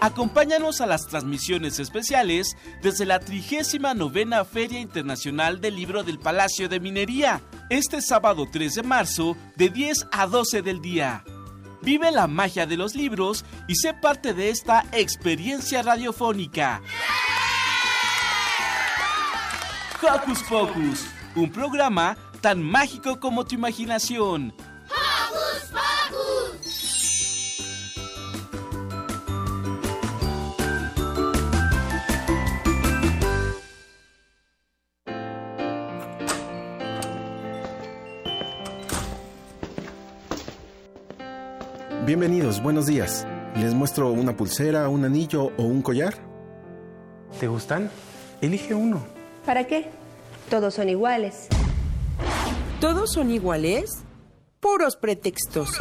Acompáñanos 0.00 0.80
a 0.80 0.86
las 0.86 1.06
transmisiones 1.06 1.80
especiales 1.80 2.56
desde 2.82 3.04
la 3.04 3.20
39 3.20 4.44
Feria 4.50 4.80
Internacional 4.80 5.60
del 5.60 5.76
Libro 5.76 6.02
del 6.02 6.18
Palacio 6.18 6.68
de 6.68 6.80
Minería, 6.80 7.42
este 7.68 8.00
sábado 8.00 8.46
3 8.50 8.76
de 8.76 8.82
marzo, 8.82 9.36
de 9.56 9.68
10 9.68 10.06
a 10.10 10.26
12 10.26 10.62
del 10.62 10.80
día. 10.80 11.24
Vive 11.82 12.10
la 12.10 12.26
magia 12.26 12.66
de 12.66 12.78
los 12.78 12.94
libros 12.94 13.44
y 13.66 13.74
sé 13.74 13.92
parte 13.92 14.32
de 14.32 14.48
esta 14.48 14.86
experiencia 14.92 15.82
radiofónica. 15.82 16.80
Hocus 20.00 20.42
Pocus, 20.44 21.06
un 21.38 21.50
programa 21.50 22.16
tan 22.40 22.62
mágico 22.62 23.20
como 23.20 23.44
tu 23.44 23.54
imaginación. 23.54 24.52
¡Hocus 24.88 25.72
Pocus! 25.72 26.78
Bienvenidos, 42.04 42.62
buenos 42.62 42.86
días. 42.86 43.26
¿Les 43.56 43.74
muestro 43.74 44.10
una 44.12 44.36
pulsera, 44.36 44.88
un 44.88 45.04
anillo 45.04 45.52
o 45.56 45.62
un 45.64 45.82
collar? 45.82 46.14
¿Te 47.38 47.48
gustan? 47.48 47.90
Elige 48.40 48.74
uno. 48.74 49.04
¿Para 49.44 49.66
qué? 49.66 49.90
Todos 50.50 50.74
son 50.74 50.88
iguales. 50.88 51.46
¿Todos 52.80 53.12
son 53.12 53.30
iguales? 53.30 53.98
Puros 54.60 54.96
pretextos. 54.96 55.76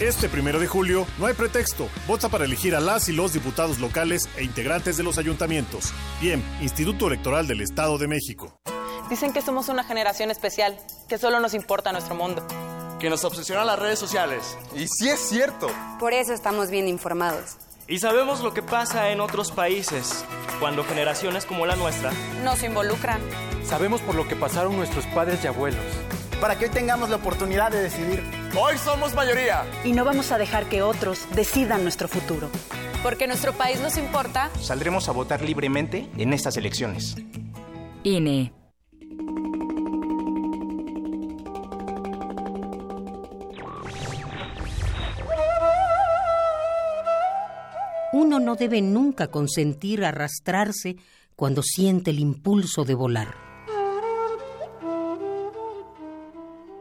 Este 0.00 0.30
primero 0.30 0.58
de 0.58 0.66
julio 0.66 1.06
no 1.18 1.26
hay 1.26 1.34
pretexto. 1.34 1.86
Vota 2.08 2.30
para 2.30 2.46
elegir 2.46 2.74
a 2.74 2.80
las 2.80 3.10
y 3.10 3.12
los 3.12 3.34
diputados 3.34 3.78
locales 3.78 4.26
e 4.38 4.44
integrantes 4.44 4.96
de 4.96 5.02
los 5.02 5.18
ayuntamientos. 5.18 5.92
Bien, 6.20 6.42
Instituto 6.62 7.08
Electoral 7.08 7.46
del 7.46 7.60
Estado 7.60 7.98
de 7.98 8.08
México. 8.08 8.58
Dicen 9.10 9.34
que 9.34 9.42
somos 9.42 9.68
una 9.68 9.84
generación 9.84 10.30
especial, 10.30 10.78
que 11.06 11.18
solo 11.18 11.38
nos 11.38 11.52
importa 11.52 11.92
nuestro 11.92 12.14
mundo. 12.14 12.46
Que 13.00 13.10
nos 13.10 13.22
obsesionan 13.24 13.66
las 13.66 13.78
redes 13.78 13.98
sociales. 13.98 14.56
Y 14.74 14.86
sí 14.88 15.10
es 15.10 15.20
cierto. 15.20 15.68
Por 15.98 16.14
eso 16.14 16.32
estamos 16.32 16.70
bien 16.70 16.88
informados. 16.88 17.58
Y 17.86 17.98
sabemos 17.98 18.40
lo 18.40 18.54
que 18.54 18.62
pasa 18.62 19.10
en 19.10 19.20
otros 19.20 19.50
países, 19.50 20.24
cuando 20.58 20.84
generaciones 20.84 21.44
como 21.44 21.66
la 21.66 21.76
nuestra 21.76 22.12
nos 22.44 22.62
involucran. 22.62 23.20
Sabemos 23.70 24.00
por 24.00 24.16
lo 24.16 24.26
que 24.26 24.34
pasaron 24.34 24.76
nuestros 24.76 25.06
padres 25.06 25.44
y 25.44 25.46
abuelos. 25.46 25.80
Para 26.40 26.58
que 26.58 26.64
hoy 26.64 26.70
tengamos 26.72 27.08
la 27.08 27.14
oportunidad 27.14 27.70
de 27.70 27.80
decidir. 27.80 28.20
Hoy 28.60 28.76
somos 28.76 29.14
mayoría. 29.14 29.64
Y 29.84 29.92
no 29.92 30.04
vamos 30.04 30.32
a 30.32 30.38
dejar 30.38 30.68
que 30.68 30.82
otros 30.82 31.28
decidan 31.36 31.84
nuestro 31.84 32.08
futuro. 32.08 32.50
Porque 33.04 33.28
nuestro 33.28 33.52
país 33.52 33.80
nos 33.80 33.96
importa. 33.96 34.50
Saldremos 34.60 35.08
a 35.08 35.12
votar 35.12 35.42
libremente 35.42 36.08
en 36.16 36.32
estas 36.32 36.56
elecciones. 36.56 37.14
INE. 38.02 38.52
Uno 48.12 48.40
no 48.40 48.56
debe 48.56 48.82
nunca 48.82 49.28
consentir 49.28 50.04
arrastrarse 50.04 50.96
cuando 51.36 51.62
siente 51.62 52.10
el 52.10 52.18
impulso 52.18 52.84
de 52.84 52.94
volar. 52.96 53.49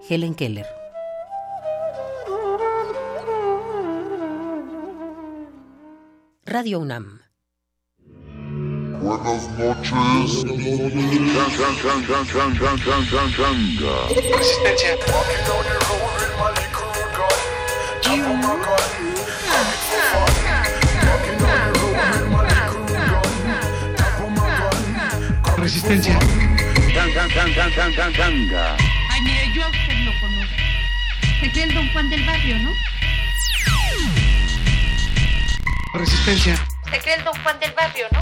Helen 0.10 0.34
Keller. 0.34 0.66
Radio 6.46 6.80
UNAM. 6.80 7.22
Buenas 9.04 9.48
noches. 9.60 10.44
Resistencia. 25.58 26.20
Resistencia. 28.18 28.99
Es 31.42 31.56
el 31.56 31.74
don 31.74 31.90
Juan 31.94 32.10
del 32.10 32.26
barrio, 32.26 32.60
¿no? 32.60 32.72
Resistencia. 35.94 36.54
Es 36.92 37.08
el 37.08 37.24
don 37.24 37.34
Juan 37.44 37.60
del 37.60 37.72
barrio, 37.72 38.08
¿no? 38.12 38.20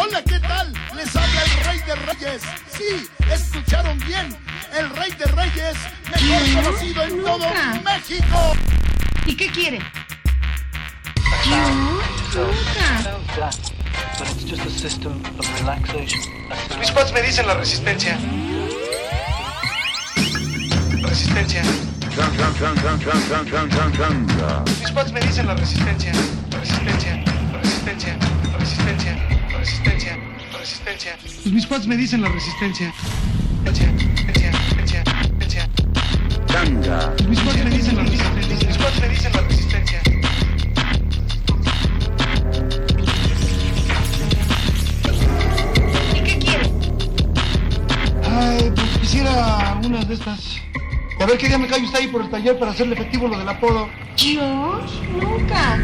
Hola, 0.00 0.22
¿qué 0.22 0.38
tal? 0.40 0.72
Les 0.94 1.16
habla 1.16 1.42
el 1.42 1.64
Rey 1.64 1.78
de 1.86 1.94
Reyes. 1.94 2.42
Sí, 2.76 3.08
escucharon 3.32 3.98
bien. 4.00 4.36
El 4.78 4.90
Rey 4.90 5.10
de 5.12 5.24
Reyes, 5.24 5.76
mejor 6.10 6.62
conocido 6.62 7.02
en 7.04 7.24
todo 7.24 7.50
México. 7.82 8.56
¿Y 9.24 9.34
qué 9.34 9.48
quiere? 9.48 9.78
Mis 16.78 16.90
pads 16.90 17.12
me 17.12 17.22
dicen 17.22 17.46
la 17.46 17.54
resistencia. 17.54 18.18
Resistencia. 21.02 21.62
Mis 24.80 24.90
pads 24.92 25.12
me 25.12 25.20
dicen 25.20 25.46
la 25.46 25.54
resistencia. 25.54 26.12
Resistencia. 26.50 27.24
Resistencia. 27.62 28.16
Resistencia. 28.58 29.16
Resistencia. 29.58 30.18
Resistencia. 30.58 31.16
Pues 31.22 31.46
mis 31.52 31.66
pads 31.66 31.86
me 31.86 31.96
dicen 31.96 32.22
la 32.22 32.28
resistencia. 32.28 32.92
Resistencia. 33.64 34.50
Resistencia. 34.52 35.04
Resistencia. 35.38 35.68
Pues 37.16 37.28
mis 37.28 37.40
pads 37.40 37.64
me 37.64 37.70
dicen 37.70 37.96
la 37.96 38.02
resistencia. 38.02 38.68
Mis 38.68 38.78
pads 38.78 39.00
me 39.00 39.08
dicen 39.08 39.32
la 39.32 39.40
resistencia. 39.42 40.00
¿Y 46.14 46.20
qué 46.22 46.38
quiere? 46.38 46.70
Ay, 48.24 48.72
pues 48.74 48.98
quisiera 48.98 49.80
una 49.84 50.04
de 50.04 50.14
estas. 50.14 50.67
A 51.20 51.26
ver 51.26 51.36
qué 51.36 51.48
día 51.48 51.58
me 51.58 51.66
cae 51.66 51.82
usted 51.82 51.98
ahí 51.98 52.08
por 52.08 52.22
el 52.22 52.30
taller 52.30 52.58
para 52.58 52.70
hacerle 52.70 52.94
efectivo 52.94 53.26
lo 53.26 53.38
del 53.38 53.48
apodo. 53.48 53.88
Yo 54.16 54.80
nunca. 55.20 55.76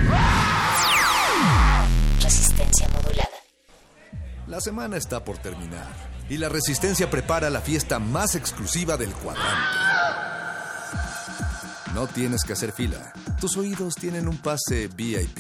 Resistencia 2.22 2.88
modulada. 2.88 3.28
La 4.46 4.60
semana 4.60 4.96
está 4.96 5.24
por 5.24 5.38
terminar 5.38 5.88
y 6.28 6.38
la 6.38 6.48
Resistencia 6.48 7.10
prepara 7.10 7.50
la 7.50 7.60
fiesta 7.60 7.98
más 7.98 8.34
exclusiva 8.34 8.96
del 8.96 9.12
cuadrante. 9.12 9.78
No 11.94 12.06
tienes 12.06 12.44
que 12.44 12.52
hacer 12.52 12.72
fila. 12.72 13.12
Tus 13.40 13.56
oídos 13.56 13.94
tienen 13.94 14.28
un 14.28 14.38
pase 14.38 14.88
VIP. 14.88 15.38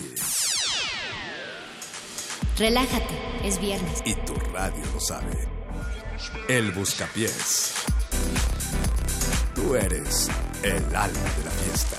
Relájate, 2.58 3.18
es 3.42 3.60
viernes. 3.60 4.02
Y 4.04 4.14
tu 4.14 4.34
radio 4.52 4.84
lo 4.92 5.00
sabe. 5.00 5.48
El 6.48 6.70
Buscapiés. 6.72 7.74
Tú 9.64 9.74
eres 9.76 10.28
el 10.62 10.94
alma 10.94 11.30
de 11.38 11.44
la 11.44 11.50
fiesta. 11.50 11.96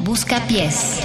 Busca 0.00 0.46
pies. 0.46 1.00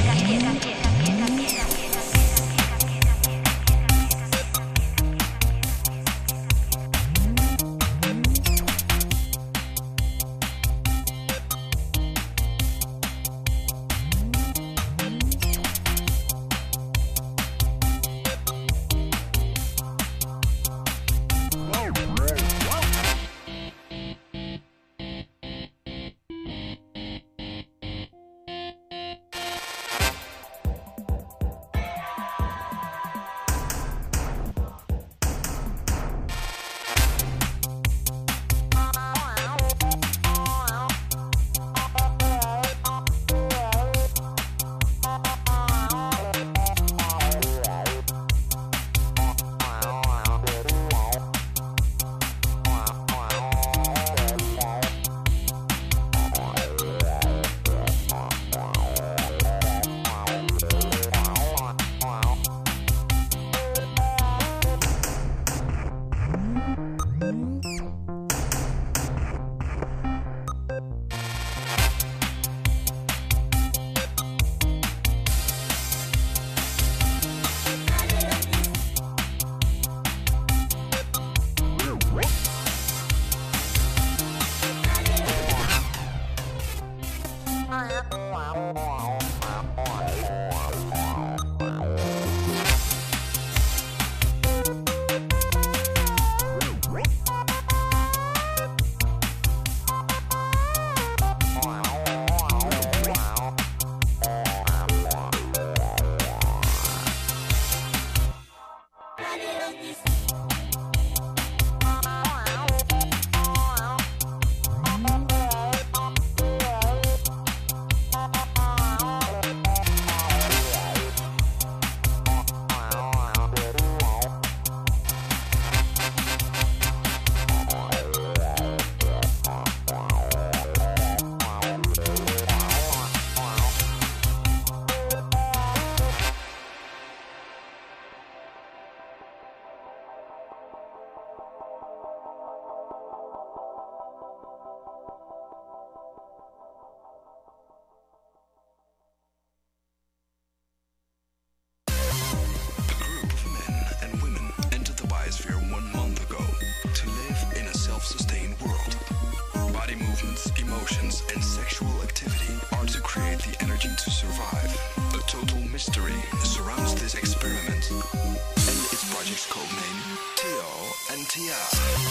And 171.53 172.10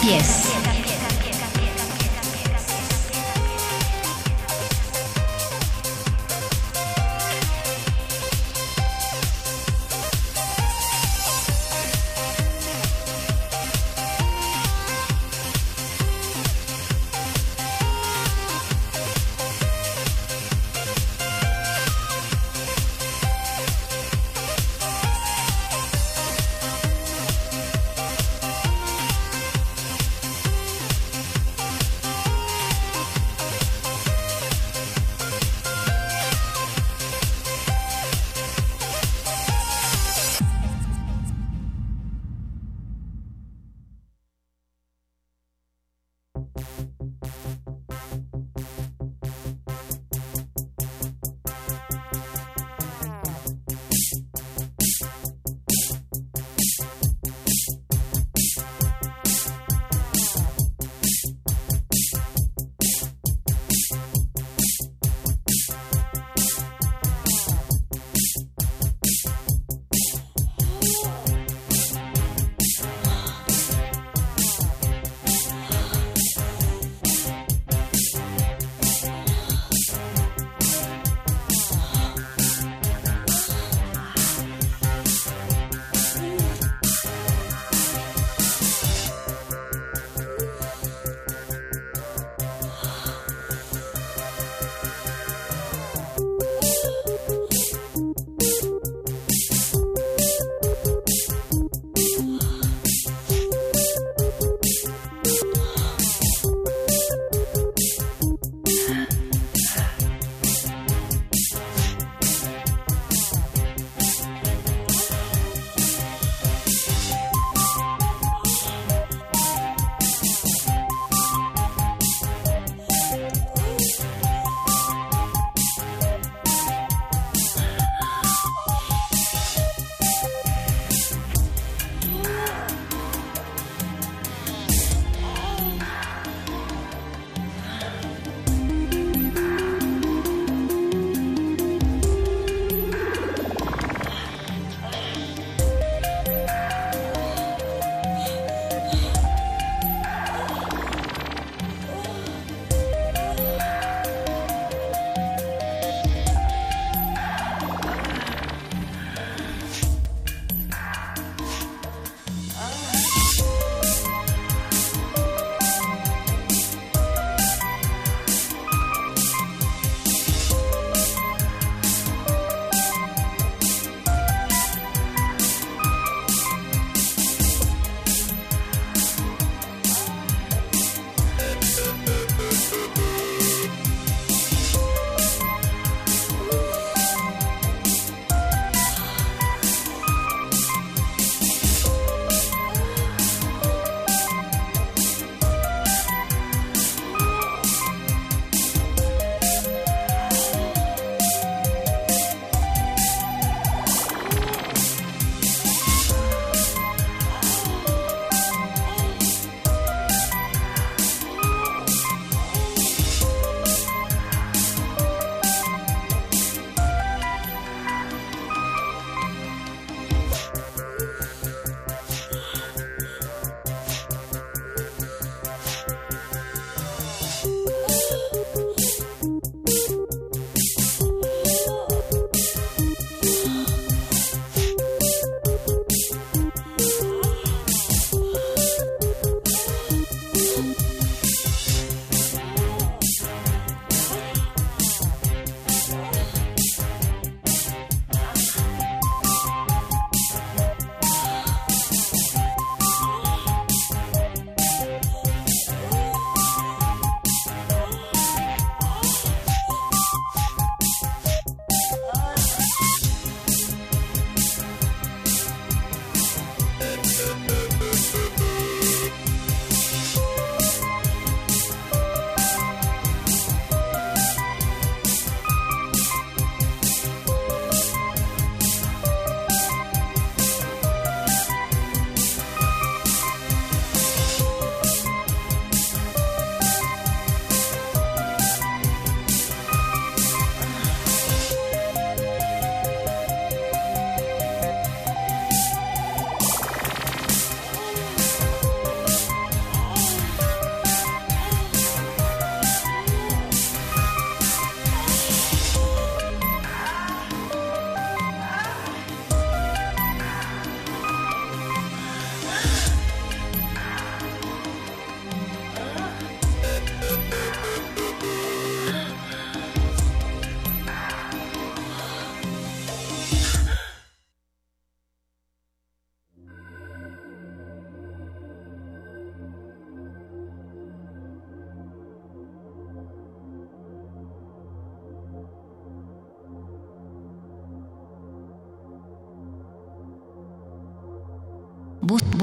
pies. 0.00 0.37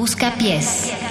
Busca 0.05 0.29
pies. 0.37 1.04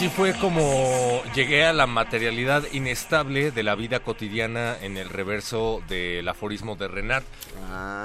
Así 0.00 0.08
fue 0.08 0.32
como 0.32 1.22
llegué 1.34 1.66
a 1.66 1.74
la 1.74 1.86
materialidad 1.86 2.62
inestable 2.72 3.50
de 3.50 3.62
la 3.62 3.74
vida 3.74 4.00
cotidiana 4.00 4.74
en 4.80 4.96
el 4.96 5.10
reverso 5.10 5.82
del 5.90 6.26
aforismo 6.26 6.74
de 6.74 6.88
Renat. 6.88 7.22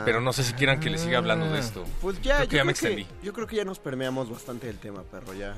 Pero 0.04 0.20
no 0.20 0.34
sé 0.34 0.44
si 0.44 0.52
quieran 0.56 0.82
que 0.82 0.90
le 0.90 0.98
siga 0.98 1.20
hablando 1.20 1.50
de 1.50 1.58
esto. 1.58 1.86
Pues 2.02 2.22
ya, 2.22 2.36
Creo 2.36 2.44
yo, 2.44 2.50
que 2.50 2.56
ya 2.58 2.64
me 2.66 2.74
creo 2.74 2.96
que, 2.96 3.02
extendí. 3.02 3.26
yo 3.26 3.32
creo 3.32 3.48
que 3.48 3.56
ya 3.56 3.64
nos 3.64 3.80
permeamos 3.80 4.30
bastante 4.30 4.68
del 4.68 4.78
tema, 4.78 5.04
perro. 5.04 5.34
Ya, 5.36 5.56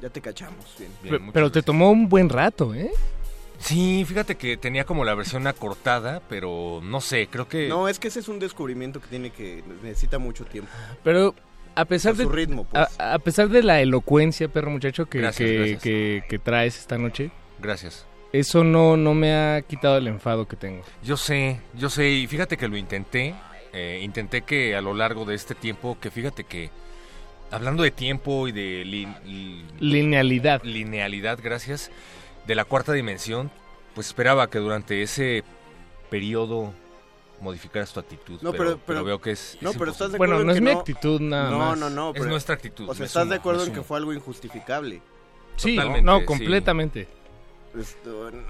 ya 0.00 0.08
te 0.10 0.20
cachamos 0.20 0.64
bien. 0.78 0.92
Bien, 1.02 1.32
Pero 1.32 1.50
te 1.50 1.60
tomó 1.60 1.90
un 1.90 2.08
buen 2.08 2.28
rato, 2.28 2.72
¿eh? 2.72 2.92
Sí, 3.58 4.04
fíjate 4.06 4.36
que 4.36 4.56
tenía 4.56 4.84
como 4.84 5.04
la 5.04 5.16
versión 5.16 5.48
acortada, 5.48 6.22
pero 6.28 6.78
no 6.84 7.00
sé, 7.00 7.26
creo 7.26 7.48
que... 7.48 7.68
No, 7.68 7.88
es 7.88 7.98
que 7.98 8.06
ese 8.06 8.20
es 8.20 8.28
un 8.28 8.38
descubrimiento 8.38 9.00
que 9.00 9.08
tiene 9.08 9.30
que 9.30 9.64
necesita 9.82 10.20
mucho 10.20 10.44
tiempo. 10.44 10.70
Pero 11.02 11.34
a 11.80 11.84
pesar 11.86 12.14
de 12.14 12.24
su 12.24 12.28
ritmo, 12.30 12.64
pues. 12.64 12.86
a, 12.98 13.14
a 13.14 13.18
pesar 13.18 13.48
de 13.48 13.62
la 13.62 13.80
elocuencia, 13.80 14.48
perro 14.48 14.70
muchacho, 14.70 15.06
que, 15.06 15.18
Gracias, 15.18 15.48
que, 15.48 15.56
gracias. 15.56 15.82
que- 15.82 16.22
que 16.28 16.38
traes 16.38 16.78
esta 16.78 16.98
noche, 16.98 17.30
Gracias. 17.58 18.06
eso 18.32 18.62
no, 18.64 18.96
no 18.96 19.14
me 19.14 19.34
ha 19.34 19.62
quitado 19.62 19.96
el 19.98 20.06
enfado 20.06 20.46
que 20.48 20.56
tengo. 20.56 20.82
Yo 21.02 21.16
sé, 21.16 21.60
yo 21.74 21.90
sé, 21.90 22.08
y 22.10 22.26
fíjate 22.26 22.56
que 22.56 22.68
lo 22.68 22.76
intenté. 22.76 23.34
eh, 23.72 24.00
intenté 24.02 24.42
que 24.42 24.74
a 24.74 24.80
lo 24.80 24.94
largo 24.94 25.24
de 25.24 25.36
este 25.36 25.54
tiempo, 25.54 25.96
que 26.00 26.10
fíjate 26.10 26.42
que, 26.42 26.70
hablando 27.52 27.84
de 27.84 27.92
tiempo 27.92 28.48
y 28.48 28.52
de 28.52 28.84
lin- 28.84 29.14
li- 29.24 29.64
Linealidad. 29.78 30.62
linealidad, 30.64 31.38
gracias, 31.42 31.90
de 32.48 32.54
la 32.56 32.64
cuarta 32.64 32.92
dimensión, 32.92 33.48
pues 33.94 34.08
esperaba 34.08 34.50
que 34.50 34.58
durante 34.58 35.02
ese 35.02 35.44
periodo 36.10 36.72
modificaras 37.40 37.92
tu 37.92 38.00
actitud. 38.00 38.38
No, 38.42 38.52
pero, 38.52 38.64
pero- 38.64 38.76
pero 38.76 38.80
pero- 38.86 39.04
veo 39.04 39.20
que 39.20 39.32
es. 39.32 39.56
No, 39.60 39.70
es 39.70 39.76
pero 39.76 39.90
estás 39.92 40.12
de 40.12 40.18
Bueno, 40.18 40.34
acuerdo 40.34 40.46
no 40.46 40.50
en 40.52 40.56
es 40.56 40.60
que 40.62 40.68
mi 40.68 40.74
no... 40.74 40.78
actitud 40.80 41.20
nada 41.20 41.50
no, 41.50 41.58
más. 41.58 41.78
No, 41.78 41.90
no, 41.90 42.12
Es 42.14 42.26
nuestra 42.26 42.54
actitud, 42.54 42.88
O 42.88 42.94
sea, 42.94 43.06
¿estás 43.06 43.22
sumo, 43.22 43.30
de 43.32 43.38
acuerdo 43.38 43.64
en 43.64 43.72
que 43.72 43.82
fue 43.82 43.96
algo 43.98 44.12
injustificable? 44.12 45.00
Sí, 45.56 45.76
Totalmente, 45.76 46.02
no, 46.02 46.20
sí. 46.20 46.24
completamente. 46.26 47.08
Esto, 47.78 48.30
no, 48.30 48.40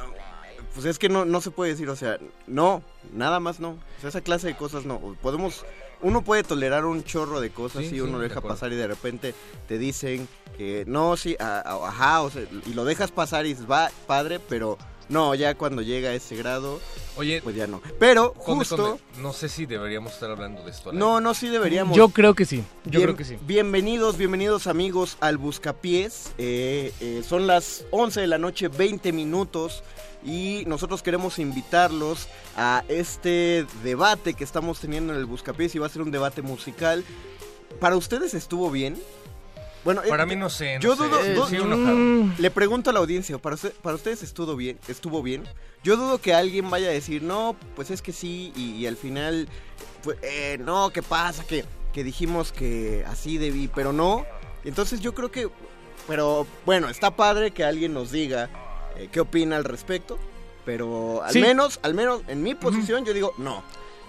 pues 0.75 0.87
es 0.87 0.99
que 0.99 1.09
no, 1.09 1.25
no 1.25 1.41
se 1.41 1.51
puede 1.51 1.73
decir, 1.73 1.89
o 1.89 1.97
sea, 1.97 2.19
no, 2.47 2.83
nada 3.13 3.41
más 3.41 3.61
no. 3.61 3.71
O 3.71 4.01
sea, 4.01 4.09
esa 4.09 4.21
clase 4.21 4.47
de 4.47 4.57
cosas 4.57 4.85
no. 4.87 4.99
Podemos, 5.21 5.65
uno 6.01 6.23
puede 6.23 6.43
tolerar 6.43 6.85
un 6.87 7.05
chorro 7.05 7.41
de 7.41 7.51
cosas 7.51 7.83
Sí, 7.83 7.89
y 7.89 7.91
sí, 7.91 8.01
uno 8.01 8.13
lo 8.13 8.19
de 8.21 8.29
deja 8.29 8.41
pasar 8.41 8.73
y 8.73 8.77
de 8.77 8.87
repente 8.87 9.35
te 9.69 9.79
dicen 9.79 10.29
que 10.57 10.85
no, 10.87 11.17
sí, 11.17 11.37
a- 11.41 11.61
a- 11.61 11.89
ajá, 11.89 12.23
o 12.23 12.31
sea, 12.31 12.43
y 12.67 12.73
lo 12.75 12.85
dejas 12.85 13.11
pasar 13.11 13.47
y 13.47 13.55
va, 13.55 13.91
padre, 14.07 14.41
pero 14.41 14.79
no, 15.11 15.35
ya 15.35 15.55
cuando 15.57 15.83
llega 15.83 16.09
a 16.11 16.15
ese 16.15 16.37
grado, 16.37 16.81
Oye, 17.17 17.43
pues 17.43 17.55
ya 17.55 17.67
no. 17.67 17.83
Pero 17.99 18.33
Conde, 18.33 18.65
justo, 18.65 18.77
Conde, 18.77 19.03
no 19.19 19.33
sé 19.35 19.49
si 19.51 19.67
deberíamos 19.67 20.13
estar 20.15 20.31
hablando 20.31 20.63
de 20.65 20.71
esto. 20.71 20.93
no, 20.93 21.21
no, 21.21 21.35
sí 21.35 21.49
deberíamos. 21.49 21.95
Yo 21.97 22.09
creo 22.09 22.35
que 22.35 22.47
sí. 22.47 22.65
Yo 22.87 22.93
Bien- 22.93 23.03
creo 23.03 23.17
que 23.17 23.25
sí. 23.25 23.37
Bienvenidos, 23.43 24.17
bienvenidos 24.17 24.67
amigos 24.67 25.19
al 25.21 25.37
Buscapiés. 25.37 26.31
Eh, 26.39 26.95
eh, 27.01 27.23
son 27.29 27.47
las 27.47 27.85
11 27.91 28.21
de 28.23 28.27
la 28.27 28.39
noche, 28.39 28.69
20 28.69 29.13
minutos. 29.13 29.83
Y 30.25 30.65
nosotros 30.67 31.03
queremos 31.03 31.39
invitarlos 31.39 32.29
a 32.57 32.85
este 32.89 33.67
debate 33.83 34.35
que 34.35 34.45
estamos 34.45 34.79
teniendo 34.81 35.13
en 35.13 35.19
el 35.19 35.27
Buscapiés. 35.27 35.75
Y 35.75 35.79
va 35.79 35.87
a 35.87 35.91
ser 35.91 36.03
un 36.03 36.11
debate 36.11 36.41
musical. 36.43 37.05
¿Para 37.81 37.97
ustedes 37.97 38.33
estuvo 38.35 38.71
bien? 38.71 38.97
Bueno, 39.85 40.03
Para 40.09 40.25
eh, 40.25 40.27
mí 40.27 40.37
no 40.37 40.51
sé. 40.51 40.75
no 40.77 40.81
yo 40.81 40.95
sé, 40.97 41.05
dudo, 41.09 41.47
sí, 41.49 41.57
enojado. 41.57 42.33
le 42.39 42.51
pregunto 42.51 42.91
a 42.91 42.93
la 42.93 42.99
audiencia, 43.01 43.39
¿para, 43.39 43.55
usted- 43.55 43.73
para 43.75 43.97
ustedes 43.97 44.23
estuvo 44.23 44.55
bien? 44.57 44.79
¿Estuvo 44.89 45.23
bien? 45.23 45.45
Yo 45.83 45.97
dudo 45.97 46.19
que 46.19 46.35
alguien 46.35 46.69
vaya 46.69 46.89
a 46.89 46.93
decir, 46.93 47.23
no, 47.23 47.57
pues 47.77 47.91
es 47.91 48.03
que 48.03 48.13
sí, 48.13 48.53
y, 48.55 48.73
y 48.73 48.87
al 48.87 48.97
final, 48.99 49.49
pues, 50.05 50.19
eh, 50.23 50.59
no, 50.61 50.91
¿qué 50.91 51.03
pasa? 51.03 51.45
Que, 51.47 51.65
que 51.95 52.05
dijimos 52.05 52.53
que 52.53 53.05
así 53.09 53.39
debí, 53.39 53.69
pero 53.69 53.93
no. 53.95 54.27
Entonces 54.65 55.01
yo 55.01 55.15
creo 55.15 55.31
que, 55.31 55.49
pero 56.07 56.47
bueno, 56.67 56.91
está 56.91 57.17
padre 57.17 57.51
que 57.53 57.65
alguien 57.65 57.95
nos 57.95 58.11
diga 58.11 58.51
eh, 58.97 59.09
qué 59.11 59.21
opina 59.21 59.57
al 59.57 59.65
respecto, 59.65 60.19
pero 60.67 61.23
al 61.23 61.33
Sí. 61.33 61.41
menos, 61.41 61.81
al 61.83 61.95
menos 61.95 62.21
en 62.29 62.43
mi 62.43 62.55
posición 62.55 63.07
yo 63.07 63.15
digo, 63.15 63.33
no. 63.39 63.63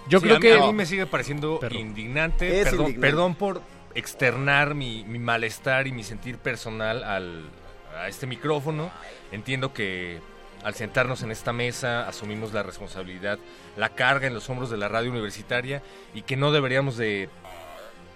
Yo 0.08 0.18
Sí, 0.18 0.24
creo 0.24 0.36
a 0.36 0.38
mí- 0.38 0.42
que... 0.42 0.54
a 0.54 0.66
mí 0.66 0.72
me 0.74 0.84
sigue 0.84 1.06
pareciendo 1.06 1.58
Perro. 1.60 1.76
indignante. 1.78 2.58
Es 2.60 2.64
perdón, 2.64 2.80
indignante. 2.88 3.00
perdón 3.08 3.34
por 3.36 3.62
externar 3.94 4.74
mi, 4.74 5.04
mi 5.04 5.18
malestar 5.18 5.86
y 5.86 5.92
mi 5.92 6.02
sentir 6.04 6.38
personal 6.38 7.04
al, 7.04 7.44
a 7.96 8.08
este 8.08 8.26
micrófono. 8.26 8.90
Entiendo 9.32 9.72
que 9.72 10.20
al 10.62 10.74
sentarnos 10.74 11.22
en 11.22 11.30
esta 11.30 11.52
mesa 11.52 12.06
asumimos 12.08 12.52
la 12.52 12.62
responsabilidad, 12.62 13.38
la 13.76 13.88
carga 13.90 14.26
en 14.26 14.34
los 14.34 14.48
hombros 14.48 14.70
de 14.70 14.76
la 14.76 14.88
radio 14.88 15.10
universitaria 15.10 15.82
y 16.14 16.22
que 16.22 16.36
no 16.36 16.52
deberíamos 16.52 16.96
de, 16.96 17.28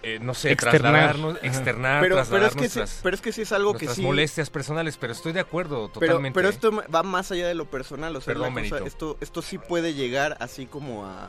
eh, 0.04 0.18
no 0.20 0.32
sé, 0.32 0.52
Externar. 0.52 0.80
trasladarnos, 0.82 1.38
externar, 1.42 2.00
Pero, 2.02 2.14
pero, 2.14 2.26
trasladar 2.28 2.48
es 2.50 2.54
que 2.54 2.68
sí, 2.68 2.78
nuestras, 2.78 3.00
pero 3.02 3.14
es 3.16 3.20
que 3.22 3.32
sí 3.32 3.42
es 3.42 3.50
algo 3.52 3.74
que 3.74 3.88
sí... 3.88 4.00
molestias 4.02 4.50
personales, 4.50 4.96
pero 4.96 5.12
estoy 5.12 5.32
de 5.32 5.40
acuerdo 5.40 5.90
Pero, 5.98 6.06
totalmente. 6.06 6.34
pero 6.38 6.48
esto 6.48 6.70
va 6.94 7.02
más 7.02 7.32
allá 7.32 7.48
de 7.48 7.54
lo 7.54 7.68
personal, 7.68 8.14
o 8.14 8.20
sea, 8.20 8.32
Perdón, 8.34 8.54
cosa- 8.54 8.78
esto, 8.84 9.16
esto 9.20 9.42
sí 9.42 9.58
puede 9.58 9.94
llegar 9.94 10.36
así 10.38 10.66
como 10.66 11.04
a... 11.04 11.28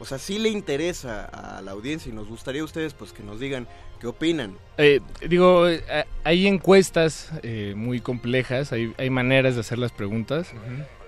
O 0.00 0.04
sea, 0.04 0.18
sí 0.18 0.38
le 0.38 0.48
interesa 0.48 1.24
a 1.24 1.60
la 1.62 1.72
audiencia 1.72 2.10
y 2.10 2.14
nos 2.14 2.28
gustaría 2.28 2.62
a 2.62 2.64
ustedes 2.64 2.94
pues 2.94 3.12
que 3.12 3.22
nos 3.22 3.40
digan 3.40 3.66
qué 4.00 4.06
opinan. 4.06 4.56
Eh, 4.76 5.00
digo, 5.28 5.68
eh, 5.68 5.82
hay 6.24 6.46
encuestas 6.46 7.30
eh, 7.42 7.74
muy 7.76 8.00
complejas, 8.00 8.72
hay, 8.72 8.94
hay 8.96 9.10
maneras 9.10 9.54
de 9.54 9.60
hacer 9.60 9.78
las 9.78 9.92
preguntas. 9.92 10.52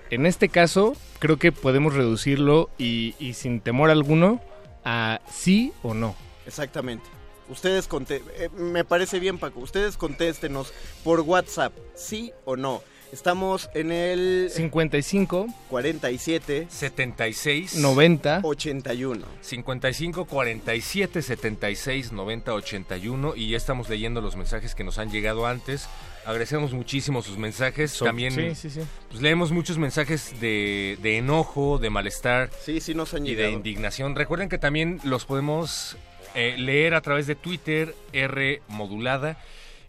En 0.09 0.25
este 0.25 0.49
caso, 0.49 0.95
creo 1.19 1.37
que 1.37 1.53
podemos 1.53 1.93
reducirlo 1.93 2.69
y, 2.77 3.15
y 3.17 3.33
sin 3.33 3.61
temor 3.61 3.89
alguno 3.89 4.41
a 4.83 5.21
sí 5.31 5.71
o 5.83 5.93
no. 5.93 6.15
Exactamente. 6.45 7.05
Ustedes 7.49 7.87
conte 7.87 8.23
eh, 8.37 8.49
me 8.55 8.85
parece 8.85 9.19
bien 9.19 9.37
Paco, 9.37 9.59
ustedes 9.59 9.97
contéstenos 9.97 10.73
por 11.03 11.19
WhatsApp, 11.19 11.73
sí 11.95 12.31
o 12.45 12.55
no. 12.55 12.81
Estamos 13.11 13.69
en 13.73 13.91
el 13.91 14.49
55, 14.49 15.47
47 15.69 16.67
76 16.69 17.75
90, 17.75 18.39
81. 18.41 19.25
55 19.41 20.25
47 20.25 21.21
76 21.21 22.11
90 22.13 22.53
81 22.53 23.33
y 23.35 23.49
ya 23.49 23.57
estamos 23.57 23.89
leyendo 23.89 24.21
los 24.21 24.37
mensajes 24.37 24.75
que 24.75 24.85
nos 24.85 24.97
han 24.97 25.11
llegado 25.11 25.45
antes. 25.45 25.89
Agradecemos 26.25 26.71
muchísimo 26.71 27.21
sus 27.21 27.37
mensajes. 27.37 27.91
So- 27.91 28.05
También 28.05 28.31
sí, 28.31 28.55
sí, 28.55 28.69
sí. 28.69 28.81
pues, 29.09 29.21
leemos 29.21 29.51
muchos 29.51 29.77
mensajes 29.77 30.39
de, 30.39 30.97
de 31.01 31.17
enojo, 31.17 31.79
de 31.79 31.89
malestar 31.89 32.49
Sí, 32.63 32.79
sí 32.79 32.93
nos 32.93 33.13
han 33.13 33.27
y 33.27 33.35
de 33.35 33.51
indignación. 33.51 34.15
Recuerden 34.15 34.47
que 34.47 34.57
también 34.57 35.01
los 35.03 35.25
podemos 35.25 35.97
eh, 36.33 36.55
leer 36.57 36.93
a 36.93 37.01
través 37.01 37.27
de 37.27 37.35
Twitter, 37.35 37.93
R 38.13 38.61
modulada. 38.69 39.37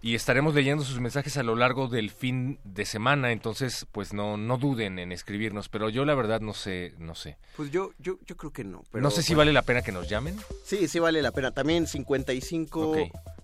Y 0.05 0.16
estaremos 0.16 0.53
leyendo 0.55 0.83
sus 0.83 0.99
mensajes 0.99 1.37
a 1.37 1.45
lo 1.45 1.55
largo 1.55 1.87
del 1.87 2.11
fin 2.11 2.59
de 2.65 2.85
semana, 2.85 3.31
entonces 3.31 3.87
pues 3.93 4.12
no 4.12 4.37
no 4.37 4.59
duden 4.59 4.99
en 4.99 5.12
escribirnos, 5.12 5.69
pero 5.69 5.89
yo 5.91 6.05
la 6.05 6.16
verdad 6.16 6.41
no 6.41 6.55
sé, 6.55 6.95
no 6.99 7.15
sé. 7.15 7.37
Pues 7.57 7.70
yo 7.70 7.93
yo 8.01 8.19
yo 8.27 8.37
creo 8.37 8.53
que 8.53 8.65
no, 8.65 8.83
pero 8.91 9.01
no 9.01 9.12
sé 9.12 9.23
si 9.23 9.35
bueno. 9.35 9.39
vale 9.39 9.53
la 9.53 9.62
pena 9.62 9.83
que 9.83 9.93
nos 9.93 10.09
llamen. 10.09 10.37
Sí, 10.65 10.89
sí 10.89 10.99
vale 10.99 11.23
la 11.23 11.31
pena. 11.31 11.53
También 11.53 11.87
55 11.87 12.91
Ok. 12.91 12.99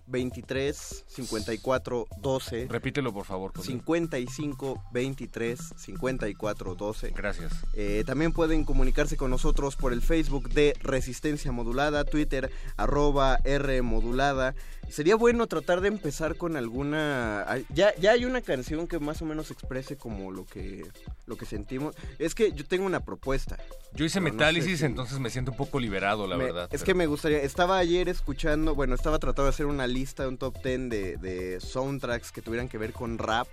23 0.09 1.05
54 1.07 2.07
12. 2.21 2.67
Repítelo, 2.69 3.13
por 3.13 3.25
favor. 3.25 3.53
Conde. 3.53 3.67
55 3.67 4.83
23 4.91 5.59
54 5.77 6.75
12. 6.75 7.09
Gracias. 7.11 7.53
Eh, 7.73 8.03
también 8.05 8.31
pueden 8.33 8.63
comunicarse 8.65 9.17
con 9.17 9.29
nosotros 9.31 9.75
por 9.75 9.93
el 9.93 10.01
Facebook 10.01 10.49
de 10.49 10.73
Resistencia 10.81 11.51
Modulada, 11.51 12.03
Twitter 12.05 12.51
arroba 12.77 13.37
R 13.43 13.81
Modulada. 13.81 14.55
Sería 14.89 15.15
bueno 15.15 15.45
tratar 15.45 15.81
de 15.81 15.87
empezar 15.89 16.35
con 16.35 16.55
alguna... 16.57 17.45
Ya, 17.69 17.93
ya 17.97 18.11
hay 18.13 18.25
una 18.25 18.41
canción 18.41 18.87
que 18.87 18.97
más 18.97 19.21
o 19.21 19.25
menos 19.25 19.51
exprese 19.51 19.97
como 19.97 20.31
lo 20.31 20.45
que, 20.47 20.83
lo 21.27 21.35
que 21.37 21.45
sentimos. 21.45 21.95
Es 22.17 22.33
que 22.33 22.53
yo 22.53 22.65
tengo 22.65 22.87
una 22.87 22.99
propuesta. 23.01 23.57
Yo 23.93 24.05
hice 24.05 24.19
no 24.19 24.23
metálisis, 24.31 24.71
sé 24.71 24.77
si- 24.79 24.85
entonces 24.85 25.19
me 25.19 25.29
siento 25.29 25.51
un 25.51 25.57
poco 25.57 25.79
liberado, 25.79 26.25
la 26.25 26.37
me- 26.37 26.45
verdad. 26.45 26.63
Es 26.71 26.81
pero- 26.81 26.85
que 26.85 26.93
me 26.95 27.05
gustaría, 27.05 27.39
estaba 27.43 27.77
ayer 27.77 28.09
escuchando, 28.09 28.73
bueno, 28.73 28.95
estaba 28.95 29.19
tratando 29.19 29.43
de 29.43 29.49
hacer 29.49 29.67
una 29.67 29.85
lista, 29.85 29.98
un 30.27 30.37
top 30.37 30.61
10 30.63 30.89
de, 30.89 31.17
de 31.17 31.59
soundtracks 31.59 32.31
que 32.31 32.41
tuvieran 32.41 32.69
que 32.69 32.77
ver 32.77 32.93
con 32.93 33.17
rap 33.17 33.47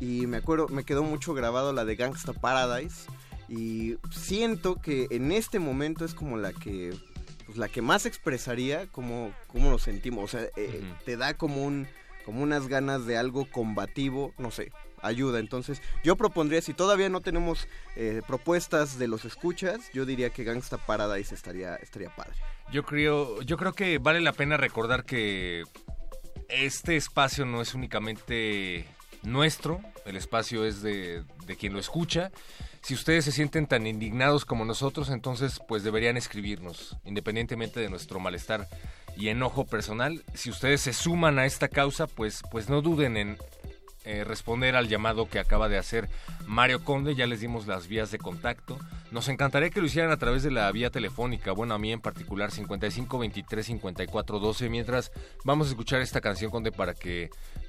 y 0.00 0.26
me 0.26 0.38
acuerdo, 0.38 0.68
me 0.68 0.84
quedó 0.84 1.02
mucho 1.02 1.34
grabado 1.34 1.72
la 1.72 1.84
de 1.84 1.96
Gangsta 1.96 2.32
Paradise 2.32 3.06
y 3.48 3.98
siento 4.10 4.80
que 4.80 5.06
en 5.10 5.30
este 5.30 5.58
momento 5.58 6.04
es 6.04 6.14
como 6.14 6.36
la 6.36 6.52
que, 6.52 6.94
pues 7.46 7.58
la 7.58 7.68
que 7.68 7.82
más 7.82 8.06
expresaría 8.06 8.86
cómo, 8.88 9.32
cómo 9.46 9.70
nos 9.70 9.82
sentimos, 9.82 10.24
o 10.24 10.28
sea, 10.38 10.48
eh, 10.56 10.82
te 11.04 11.16
da 11.16 11.34
como 11.34 11.64
un, 11.64 11.86
como 12.24 12.42
unas 12.42 12.68
ganas 12.68 13.06
de 13.06 13.16
algo 13.16 13.46
combativo, 13.50 14.34
no 14.38 14.50
sé. 14.50 14.72
Ayuda, 15.04 15.40
entonces 15.40 15.82
yo 16.04 16.14
propondría, 16.14 16.62
si 16.62 16.74
todavía 16.74 17.08
no 17.08 17.20
tenemos 17.20 17.66
eh, 17.96 18.22
propuestas 18.24 19.00
de 19.00 19.08
los 19.08 19.24
escuchas, 19.24 19.80
yo 19.92 20.06
diría 20.06 20.30
que 20.30 20.44
Gangsta 20.44 20.78
Paradise 20.78 21.34
estaría, 21.34 21.74
estaría 21.76 22.14
padre. 22.14 22.36
Yo 22.72 22.84
creo, 22.84 23.42
yo 23.42 23.58
creo 23.58 23.74
que 23.74 23.98
vale 23.98 24.22
la 24.22 24.32
pena 24.32 24.56
recordar 24.56 25.04
que 25.04 25.64
este 26.48 26.96
espacio 26.96 27.44
no 27.44 27.60
es 27.60 27.74
únicamente 27.74 28.86
nuestro, 29.22 29.82
el 30.06 30.16
espacio 30.16 30.64
es 30.64 30.80
de, 30.80 31.22
de 31.44 31.56
quien 31.56 31.74
lo 31.74 31.78
escucha. 31.78 32.30
Si 32.80 32.94
ustedes 32.94 33.26
se 33.26 33.32
sienten 33.32 33.66
tan 33.66 33.86
indignados 33.86 34.46
como 34.46 34.64
nosotros, 34.64 35.10
entonces 35.10 35.60
pues 35.68 35.84
deberían 35.84 36.16
escribirnos, 36.16 36.96
independientemente 37.04 37.78
de 37.78 37.90
nuestro 37.90 38.18
malestar 38.20 38.66
y 39.18 39.28
enojo 39.28 39.66
personal. 39.66 40.24
Si 40.32 40.48
ustedes 40.48 40.80
se 40.80 40.94
suman 40.94 41.38
a 41.38 41.44
esta 41.44 41.68
causa, 41.68 42.06
pues, 42.06 42.42
pues 42.50 42.70
no 42.70 42.80
duden 42.80 43.18
en 43.18 43.38
eh, 44.04 44.24
responder 44.24 44.76
al 44.76 44.88
llamado 44.88 45.28
que 45.28 45.38
acaba 45.38 45.68
de 45.68 45.78
hacer 45.78 46.08
Mario 46.46 46.84
Conde. 46.84 47.14
Ya 47.14 47.26
les 47.26 47.40
dimos 47.40 47.66
las 47.66 47.86
vías 47.88 48.10
de 48.10 48.18
contacto. 48.18 48.78
Nos 49.10 49.28
encantaría 49.28 49.70
que 49.70 49.80
lo 49.80 49.86
hicieran 49.86 50.10
a 50.10 50.16
través 50.16 50.42
de 50.42 50.50
la 50.50 50.70
vía 50.72 50.90
telefónica. 50.90 51.52
Bueno, 51.52 51.74
a 51.74 51.78
mí 51.78 51.92
en 51.92 52.00
particular 52.00 52.50
55 52.50 53.18
23 53.18 53.64
54 53.66 54.38
12. 54.38 54.68
Mientras 54.70 55.12
vamos 55.44 55.66
a 55.68 55.70
escuchar 55.70 56.00
esta 56.00 56.20
canción, 56.20 56.50
Conde, 56.50 56.72
para 56.72 56.94
que 56.94 57.24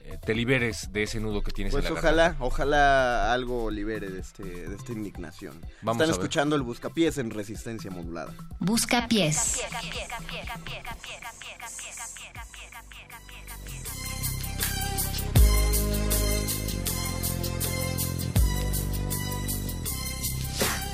eh, 0.06 0.18
te 0.26 0.34
liberes 0.34 0.92
de 0.92 1.04
ese 1.04 1.20
nudo 1.20 1.42
que 1.44 1.52
tienes 1.52 1.74
Pues 1.74 1.86
en 1.86 1.94
la 1.94 2.00
ojalá, 2.00 2.24
garganta. 2.24 2.46
ojalá 2.46 3.34
algo 3.34 3.70
libere 3.70 4.10
de, 4.10 4.20
este, 4.20 4.44
de 4.44 4.76
esta 4.76 4.92
indignación. 4.94 5.60
Vamos 5.82 6.02
Están 6.02 6.02
a 6.02 6.06
ver. 6.06 6.10
escuchando 6.12 6.56
el 6.56 6.62
Buscapiés 6.62 7.18
en 7.18 7.30
Resistencia 7.32 7.92
Modulada. 7.92 8.34
Busca 8.60 9.08
pies. 9.08 9.60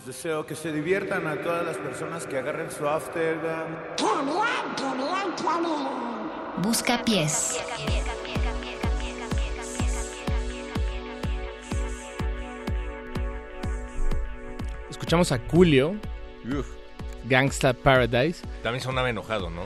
Les 0.00 0.16
deseo 0.16 0.46
que 0.46 0.54
se 0.54 0.72
diviertan 0.72 1.26
a 1.26 1.36
todas 1.36 1.62
las 1.62 1.76
personas 1.76 2.26
que 2.26 2.38
agarren 2.38 2.70
su 2.70 2.88
after. 2.88 3.36
Busca 6.62 7.04
pies. 7.04 7.60
Escuchamos 14.88 15.32
a 15.32 15.40
Julio, 15.50 15.96
Gangsta 17.28 17.74
Paradise. 17.74 18.42
También 18.62 18.82
sonaba 18.82 19.10
enojado, 19.10 19.50
¿no? 19.50 19.64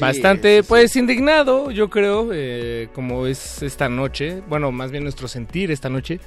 Bastante, 0.00 0.64
pues, 0.64 0.96
indignado, 0.96 1.70
yo 1.70 1.90
creo, 1.90 2.30
eh, 2.32 2.88
como 2.92 3.28
es 3.28 3.62
esta 3.62 3.88
noche, 3.88 4.42
bueno, 4.48 4.72
más 4.72 4.90
bien 4.90 5.04
nuestro 5.04 5.28
sentir 5.28 5.70
esta 5.70 5.88
noche. 5.88 6.18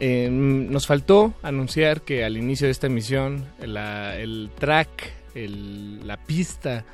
Eh, 0.00 0.28
nos 0.30 0.86
faltó 0.86 1.34
anunciar 1.42 2.02
que 2.02 2.24
al 2.24 2.36
inicio 2.36 2.66
de 2.66 2.70
esta 2.70 2.86
emisión, 2.86 3.44
la- 3.60 4.16
el 4.16 4.50
track, 4.58 5.12
el- 5.34 6.06
la 6.06 6.16
pista 6.24 6.84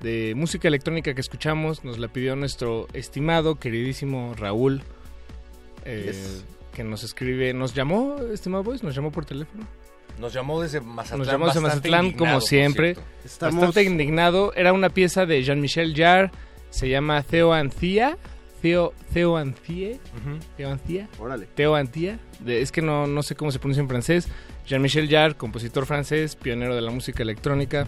de 0.00 0.34
música 0.36 0.68
electrónica 0.68 1.14
que 1.14 1.20
escuchamos, 1.20 1.82
nos 1.84 1.98
la 1.98 2.08
pidió 2.08 2.36
nuestro 2.36 2.86
estimado, 2.92 3.56
queridísimo 3.56 4.34
Raúl, 4.36 4.82
eh, 5.84 6.04
Yes. 6.06 6.44
que 6.74 6.84
nos 6.84 7.02
escribe, 7.02 7.52
nos 7.54 7.74
llamó, 7.74 8.16
estimado 8.32 8.62
Boys, 8.62 8.82
nos 8.82 8.94
llamó 8.94 9.10
por 9.10 9.24
teléfono. 9.24 9.66
Nos 10.20 10.32
llamó 10.32 10.62
desde 10.62 10.80
Mazatlán. 10.80 11.18
Nos 11.18 11.28
llamó 11.28 11.46
desde 11.46 11.60
Mazatlán, 11.60 12.12
como 12.12 12.40
siempre. 12.40 12.96
Estamos- 13.24 13.56
Bastante 13.56 13.82
indignado. 13.82 14.52
Era 14.54 14.72
una 14.72 14.88
pieza 14.90 15.26
de 15.26 15.42
Jean-Michel 15.42 15.92
Jarre. 15.96 16.30
Se 16.70 16.88
llama 16.88 17.20
Theo 17.22 17.52
Ancia. 17.52 18.16
Theo, 18.64 18.94
Theo 19.12 19.36
Ancie. 19.36 20.00
Theo 20.56 20.70
Ancia. 20.70 21.06
Órale. 21.18 21.46
Theo 21.54 21.74
Antia. 21.74 22.18
De- 22.40 22.62
es 22.62 22.72
que 22.72 22.80
no, 22.80 23.06
no 23.06 23.22
sé 23.22 23.34
cómo 23.36 23.52
se 23.52 23.58
pronuncia 23.58 23.82
en 23.82 23.90
francés. 23.90 24.26
Jean-Michel 24.66 25.06
Jarre, 25.10 25.34
compositor 25.34 25.84
francés, 25.84 26.34
pionero 26.34 26.74
de 26.74 26.80
la 26.80 26.90
música 26.90 27.22
electrónica. 27.22 27.86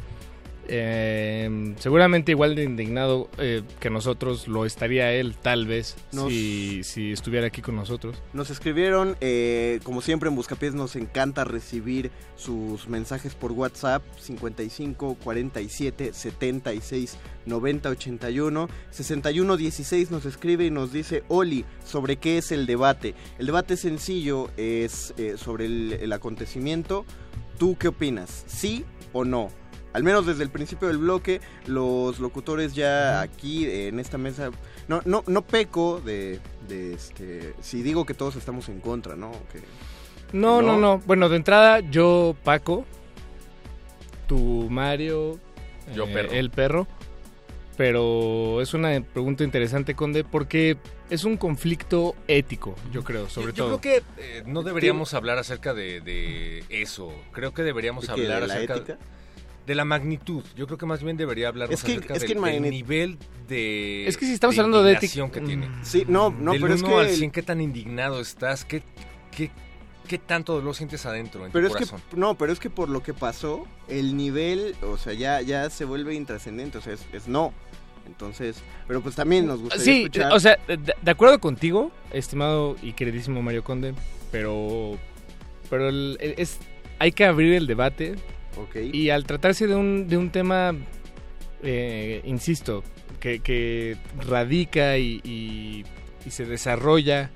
Eh, 0.68 1.74
seguramente 1.78 2.32
igual 2.32 2.55
de 2.55 2.64
indignado 2.64 3.28
eh, 3.38 3.62
que 3.80 3.90
nosotros 3.90 4.48
lo 4.48 4.64
estaría 4.66 5.12
él, 5.12 5.34
tal 5.40 5.66
vez, 5.66 5.97
Nos- 6.12 6.28
si, 6.28 6.82
si 6.84 7.12
estuviera 7.12 7.47
aquí 7.47 7.62
con 7.62 7.76
nosotros. 7.76 8.16
Nos 8.32 8.51
escribieron, 8.51 9.16
eh, 9.20 9.80
como 9.84 10.02
siempre 10.02 10.28
en 10.28 10.36
Buscapiés 10.36 10.74
nos 10.74 10.97
encanta 10.97 11.44
recibir 11.44 12.10
sus 12.36 12.88
mensajes 12.88 13.34
por 13.34 13.52
WhatsApp 13.52 14.02
55 14.20 15.16
47 15.22 16.12
76 16.12 17.16
90 17.47 17.88
81 17.90 18.68
61 18.90 19.56
16 19.56 20.10
nos 20.10 20.24
escribe 20.26 20.64
y 20.66 20.70
nos 20.70 20.93
dice 20.93 21.22
Oli, 21.28 21.64
¿sobre 21.84 22.16
qué 22.16 22.38
es 22.38 22.52
el 22.52 22.66
debate? 22.66 23.14
El 23.38 23.47
debate 23.47 23.76
sencillo 23.76 24.51
es 24.56 25.14
eh, 25.16 25.34
sobre 25.36 25.66
el, 25.66 25.93
el 26.01 26.12
acontecimiento. 26.12 27.05
¿Tú 27.59 27.76
qué 27.78 27.88
opinas? 27.88 28.44
¿Sí 28.47 28.84
o 29.12 29.24
no? 29.24 29.48
Al 29.97 30.02
menos 30.02 30.27
desde 30.27 30.43
el 30.43 30.51
principio 30.51 30.89
del 30.89 30.98
bloque, 30.98 31.40
los 31.66 32.18
locutores 32.20 32.74
ya 32.74 33.23
aquí 33.23 33.64
en 33.66 33.98
esta 33.98 34.18
mesa, 34.18 34.51
no, 34.89 35.01
no, 35.06 35.24
no 35.27 35.40
peco 35.40 36.02
de, 36.05 36.39
de 36.68 36.93
este, 36.93 37.55
si 37.62 37.82
digo 37.82 38.05
que 38.05 38.12
todos 38.12 38.36
estamos 38.36 38.68
en 38.68 38.81
contra, 38.81 39.16
¿no? 39.16 39.32
Que, 39.51 39.60
No, 40.36 40.60
¿No? 40.60 40.73
no, 40.73 40.78
no. 40.78 40.98
Bueno, 41.06 41.31
de 41.31 41.36
entrada, 41.36 41.81
yo, 41.81 42.36
Paco, 42.44 42.85
tu 44.27 44.68
Mario, 44.68 45.39
Yo, 45.94 46.05
eh, 46.05 46.12
perro. 46.12 46.31
el 46.32 46.51
perro. 46.51 46.86
Pero 47.78 48.60
es 48.60 48.74
una 48.74 49.01
pregunta 49.01 49.44
interesante, 49.44 49.94
Conde, 49.94 50.24
porque 50.24 50.77
es 51.09 51.24
un 51.24 51.36
conflicto 51.39 52.16
ético, 52.28 52.74
yo 52.93 53.02
creo, 53.02 53.31
sobre 53.31 53.52
yo, 53.55 53.64
todo. 53.66 53.81
creo 53.81 54.02
que 54.02 54.02
eh, 54.18 54.43
no 54.47 54.62
deberíamos 54.62 55.14
hablar 55.14 55.39
acerca 55.39 55.73
de, 55.73 56.01
de 56.02 56.64
eso. 56.70 57.12
Creo 57.32 57.55
que 57.55 57.62
deberíamos 57.62 58.06
¿De 58.06 58.14
qué, 58.14 58.23
hablar 58.23 58.43
de 58.43 58.47
la 58.48 58.55
acerca 58.55 58.74
ética? 58.77 58.98
De 59.66 59.74
la 59.74 59.84
magnitud. 59.84 60.44
Yo 60.56 60.66
creo 60.66 60.78
que 60.78 60.86
más 60.86 61.02
bien 61.02 61.16
debería 61.16 61.48
hablarnos 61.48 61.78
Es 61.78 61.84
que- 61.84 61.93
acerca 61.93 62.14
es 62.14 62.20
que 62.22 62.28
del, 62.28 62.36
del 62.36 62.38
imagínate- 62.38 62.70
nivel 62.70 63.18
de 63.48 64.06
Es 64.06 64.16
que 64.16 64.26
si 64.26 64.32
estamos 64.32 64.56
hablando 64.59 64.82
de 64.82 64.93
ética- 64.94 65.30
que 65.30 65.40
tiene. 65.40 65.68
Sí, 65.82 66.05
no, 66.06 66.30
no, 66.30 66.52
Del 66.52 66.60
pero 66.62 66.74
es 66.74 66.82
1 66.82 66.88
que 66.90 66.94
al 67.01 67.06
el- 67.09 67.16
100, 67.16 67.30
¿qué 67.32 67.43
tan 67.43 67.60
indignado 67.60 68.20
estás? 68.20 68.64
¿Qué, 68.64 68.82
qué, 69.36 69.51
qué 70.06 70.18
tanto 70.18 70.55
dolor 70.55 70.74
sientes 70.76 71.05
adentro 71.05 71.44
en 71.44 71.51
Pero 71.52 71.68
tu 71.68 71.74
es 71.74 71.78
que, 71.80 71.90
corazón? 71.90 72.09
no, 72.18 72.36
pero 72.38 72.52
es 72.52 72.60
que 72.60 72.70
por 72.70 72.88
lo 72.88 73.02
que 73.02 73.12
pasó, 73.12 73.66
el 73.88 74.16
nivel, 74.16 74.76
o 74.82 74.97
sea, 74.97 75.14
ya, 75.14 75.40
ya 75.43 75.68
se 75.68 75.84
vuelve 75.84 76.14
intrascendente, 76.14 76.78
o 76.78 76.80
sea, 76.80 76.93
es, 76.94 77.05
es 77.12 77.26
no. 77.26 77.52
Entonces, 78.06 78.62
pero 78.86 79.01
pues 79.01 79.16
también 79.16 79.48
nos 79.48 79.59
gustaría 79.60 79.84
Sí, 79.84 80.02
escuchar. 80.02 80.32
o 80.32 80.38
sea, 80.38 80.56
de, 80.68 80.76
de 80.76 81.10
acuerdo 81.10 81.40
contigo, 81.40 81.90
estimado 82.12 82.76
y 82.80 82.93
queridísimo 82.93 83.43
Mario 83.43 83.64
Conde, 83.64 83.94
pero, 84.30 84.97
pero 85.68 85.88
el- 85.88 86.16
el- 86.20 86.34
es, 86.38 86.59
hay 87.01 87.10
que 87.10 87.24
abrir 87.24 87.55
el 87.55 87.66
debate 87.66 88.14
Y 88.92 89.10
al 89.10 89.24
tratarse 89.24 89.66
de 89.66 89.74
un, 89.74 90.08
de 90.08 90.16
un 90.16 90.30
tema, 90.30 90.74
eh, 91.62 92.20
insisto, 92.24 92.82
que, 93.20 93.40
que 93.40 93.96
radica 94.26 94.98
y, 94.98 95.20
y- 95.24 95.84
y 96.26 96.30
se 96.30 96.44
desarrolla 96.44 97.30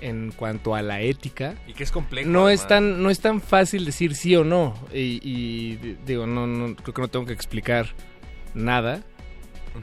en 0.00 0.32
cuanto 0.32 0.74
a 0.74 0.82
la 0.82 1.00
ética, 1.00 1.54
Y 1.66 1.72
que 1.72 1.84
es 1.84 1.90
complejo. 1.92 2.28
no 2.28 2.50
es 2.50 2.66
tan 2.66 3.02
no 3.02 3.10
es 3.10 3.20
tan 3.20 3.40
fácil 3.40 3.84
decir 3.86 4.14
sí 4.14 4.34
o 4.36 4.44
no 4.44 4.74
y, 4.92 5.20
y 5.22 5.76
di- 5.76 5.96
digo 6.04 6.26
no, 6.26 6.46
no 6.46 6.74
creo 6.76 6.92
que 6.94 7.00
no 7.02 7.08
tengo 7.08 7.26
que 7.26 7.32
explicar 7.32 7.86
nada. 8.54 9.02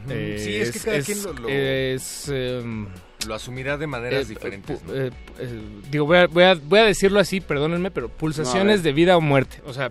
Eh, 0.10 0.38
sí, 0.40 0.56
es, 0.56 0.72
que 0.72 0.80
cada 0.80 1.02
quien 1.02 1.22
lo, 1.24 1.34
lo- 1.34 1.50
es, 1.50 2.30
em, 2.30 2.88
lo 3.28 3.36
asumirá 3.36 3.78
de 3.78 3.88
maneras 3.88 4.26
eh, 4.26 4.30
diferentes. 4.30 4.82
¿no? 4.84 4.94
eh, 4.94 5.12
eh, 5.40 5.62
digo 5.90 6.06
voy 6.06 6.18
a, 6.18 6.28
voy, 6.28 6.44
a, 6.44 6.54
voy 6.56 6.80
a 6.80 6.86
decirlo 6.86 7.20
así 7.20 7.42
perdónenme 7.42 7.92
pero 7.92 8.08
pulsaciones 8.10 8.84
de 8.84 8.94
vida 8.94 9.18
o 9.18 9.22
muerte 9.22 9.62
o 9.66 9.74
sea 9.74 9.90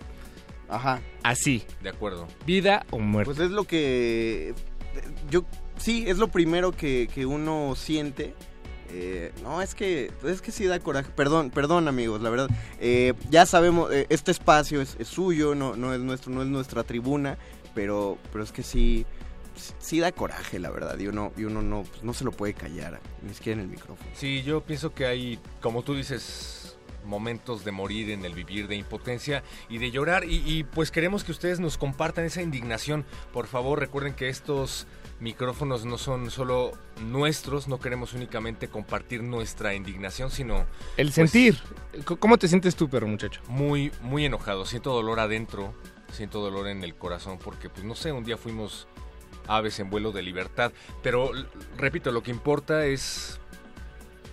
Ajá. 0.71 1.01
así 1.23 1.65
De 1.83 1.91
acuerdo. 1.91 2.27
vida 2.47 2.87
o 2.91 2.99
muerte 2.99 3.33
Pues 3.35 3.45
es 3.47 3.51
lo 3.51 3.65
que 3.65 4.55
yo 5.31 5.45
sí 5.77 6.05
es 6.07 6.19
lo 6.19 6.29
primero 6.29 6.73
que, 6.73 7.09
que 7.13 7.27
uno 7.27 7.75
siente. 7.77 8.35
Eh, 8.93 9.33
no 9.43 9.63
es 9.63 9.75
que 9.77 10.11
pues 10.21 10.35
es 10.35 10.43
que 10.43 10.51
sí 10.53 10.67
da 10.67 10.81
coraje. 10.81 11.11
Perdón, 11.15 11.51
perdón 11.51 11.87
amigos, 11.89 12.21
la 12.23 12.31
verdad. 12.31 12.49
Eh, 12.81 13.15
ya 13.31 13.47
sabemos 13.47 13.93
eh, 13.93 14.07
este 14.09 14.31
espacio 14.33 14.81
es, 14.81 14.97
es 14.99 15.09
suyo, 15.09 15.55
no 15.55 15.77
no 15.77 15.95
es 15.95 16.01
nuestro, 16.01 16.33
no 16.33 16.43
es 16.43 16.49
nuestra 16.49 16.83
tribuna, 16.83 17.39
pero 17.75 18.19
pero 18.33 18.43
es 18.43 18.51
que 18.53 18.63
sí 18.63 19.07
sí 19.79 20.01
da 20.01 20.11
coraje, 20.13 20.59
la 20.59 20.71
verdad. 20.71 20.99
Y 20.99 21.07
uno 21.07 21.33
y 21.37 21.45
uno 21.45 21.63
no 21.63 21.85
pues, 21.85 22.03
no 22.03 22.13
se 22.15 22.25
lo 22.25 22.33
puede 22.33 22.55
callar, 22.55 23.01
ni 23.23 23.33
siquiera 23.33 23.61
en 23.61 23.67
el 23.67 23.71
micrófono. 23.71 24.11
Sí, 24.15 24.43
yo 24.43 24.61
pienso 24.63 24.93
que 24.93 25.07
hay, 25.07 25.39
como 25.61 25.83
tú 25.83 25.95
dices, 25.95 26.60
momentos 27.05 27.65
de 27.65 27.73
morir 27.73 28.11
en 28.11 28.25
el 28.25 28.35
vivir, 28.35 28.69
de 28.69 28.77
impotencia 28.77 29.43
y 29.69 29.79
de 29.79 29.91
llorar. 29.91 30.25
Y, 30.25 30.43
y, 30.47 30.65
pues 30.65 30.91
queremos 30.91 31.25
que 31.25 31.33
ustedes 31.33 31.61
nos 31.61 31.79
compartan 31.79 32.25
esa 32.25 32.43
indignación. 32.43 33.05
Por 33.33 33.47
favor, 33.47 33.79
recuerden 33.79 34.15
que 34.15 34.29
estos 34.29 34.87
micrófonos 35.21 35.85
no 35.85 35.99
son 35.99 36.31
solo 36.31 36.73
nuestros, 37.03 37.69
no 37.69 37.79
queremos 37.79 38.15
únicamente 38.15 38.69
compartir 38.69 39.23
nuestra 39.23 39.75
indignación, 39.75 40.31
sino 40.31 40.67
el 40.97 41.09
pues, 41.09 41.15
sentir 41.15 41.59
cómo 42.05 42.39
te 42.39 42.49
sientes 42.49 42.75
tú 42.75 42.89
perro 42.89 43.07
muchacho 43.07 43.41
muy, 43.49 43.93
muy 44.01 44.25
enojado. 44.25 44.65
Siento 44.65 44.93
dolor 44.93 45.21
adentro, 45.21 45.75
siento 46.13 46.41
dolor 46.41 46.69
en 46.69 46.83
el 46.83 46.95
corazón 46.95 47.39
porque, 47.39 47.69
pues 47.69 47.85
no 47.85 47.95
sé, 47.95 48.13
un 48.13 48.25
día 48.25 48.37
fuimos 48.37 48.89
aves 49.47 49.79
en 49.81 49.91
vuelo 49.91 50.13
de 50.13 50.23
libertad. 50.23 50.73
Pero, 51.03 51.33
repito, 51.77 52.11
lo 52.13 52.23
que 52.23 52.31
importa 52.31 52.87
es 52.87 53.40